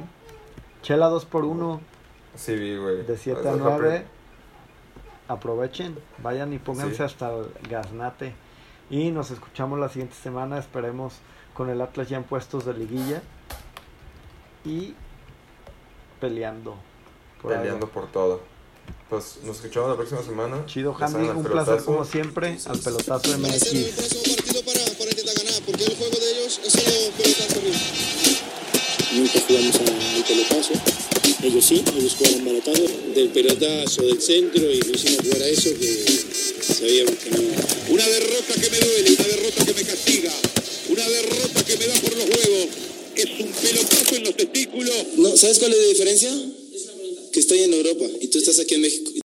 Chela 0.83 1.09
2 1.09 1.25
por 1.25 1.45
1 1.45 1.81
Sí, 2.35 2.55
vi, 2.57 2.77
güey. 2.77 3.05
de 3.05 3.17
7 3.17 3.41
Esa 3.41 3.51
a 3.51 3.53
es 3.55 3.59
la 3.61 3.65
9. 3.71 4.07
Aprovechen, 5.29 5.99
vayan 6.23 6.53
y 6.53 6.59
pónganse 6.59 6.97
Sí. 6.97 7.03
hasta 7.03 7.31
el 7.35 7.47
gaznate. 7.71 8.35
Y 8.91 9.11
nos 9.11 9.31
escuchamos 9.31 9.79
la 9.79 9.89
siguiente 9.89 10.15
semana, 10.17 10.59
esperemos 10.59 11.15
con 11.55 11.71
el 11.71 11.81
Atlas 11.81 12.09
ya 12.09 12.19
en 12.19 12.25
puestos 12.25 12.65
de 12.67 12.75
liguilla. 12.75 13.23
Y 14.65 14.95
peleando. 16.21 16.77
por 17.41 17.53
Peleando 17.53 17.87
algo. 17.87 17.89
por 17.89 18.07
todo. 18.09 18.41
Pues 19.11 19.25
nos 19.45 19.57
escuchamos 19.57 19.91
la 19.91 19.97
próxima 19.97 20.23
semana. 20.25 20.65
Chido, 20.67 20.97
al 20.99 21.15
un 21.37 21.43
placer 21.45 21.77
pelotazo. 21.77 21.85
como 21.85 22.05
siempre. 22.05 22.59
Al 22.65 22.79
pelotazo 22.79 23.31
partido 23.33 24.63
para, 24.65 24.81
para 24.99 25.11
intentar 25.11 25.35
ganar, 25.37 25.63
porque 25.67 25.85
el 25.85 25.97
juego 25.97 26.17
de 26.19 26.31
ellos 26.33 26.61
es 26.65 26.73
solo 26.73 26.91
pelotazo 27.19 27.59
arriba. 27.61 27.77
Nunca 29.13 29.41
jugamos 29.47 29.77
a- 29.77 30.15
al 30.17 30.25
pelotazo. 30.25 30.73
Ellos 31.43 31.65
sí, 31.67 31.85
ellos 31.99 32.15
jugaron 32.19 32.45
baratado. 32.47 32.85
Del 33.15 33.29
pelotazo, 33.29 34.03
del 34.03 34.21
centro 34.23 34.63
y 34.71 34.81
lo 34.81 34.95
hicimos 34.95 35.21
jugar 35.27 35.43
a 35.43 35.47
eso 35.49 35.71
que 35.79 36.05
sabíamos 36.73 37.15
que 37.17 37.31
no. 37.31 37.39
Una 37.93 38.07
derrota 38.09 38.55
que 38.55 38.71
me 38.71 38.79
duele, 38.81 39.11
una 39.13 39.27
derrota 39.29 39.65
que 39.67 39.75
me 39.75 39.85
castiga, 39.85 40.33
una 40.89 41.07
derrota 41.09 41.65
que 41.67 41.77
me 41.77 41.87
da 41.87 41.95
por 42.01 42.17
los 42.17 42.25
huevos. 42.25 42.67
Es 43.15 43.27
un 43.41 43.53
pelotazo 43.53 44.15
en 44.17 44.25
los 44.25 44.37
testículos. 44.37 44.95
No, 45.19 45.37
¿sabes 45.37 45.59
cuál 45.59 45.73
es 45.75 45.79
la 45.79 45.89
diferencia? 45.89 46.31
Que 47.33 47.41
estoy 47.41 47.61
en 47.63 47.73
Europa 47.73 48.05
y 48.21 48.29
tú 48.29 48.39
estás 48.39 48.59
aquí 48.59 48.75
en 48.75 48.83
México. 48.83 49.13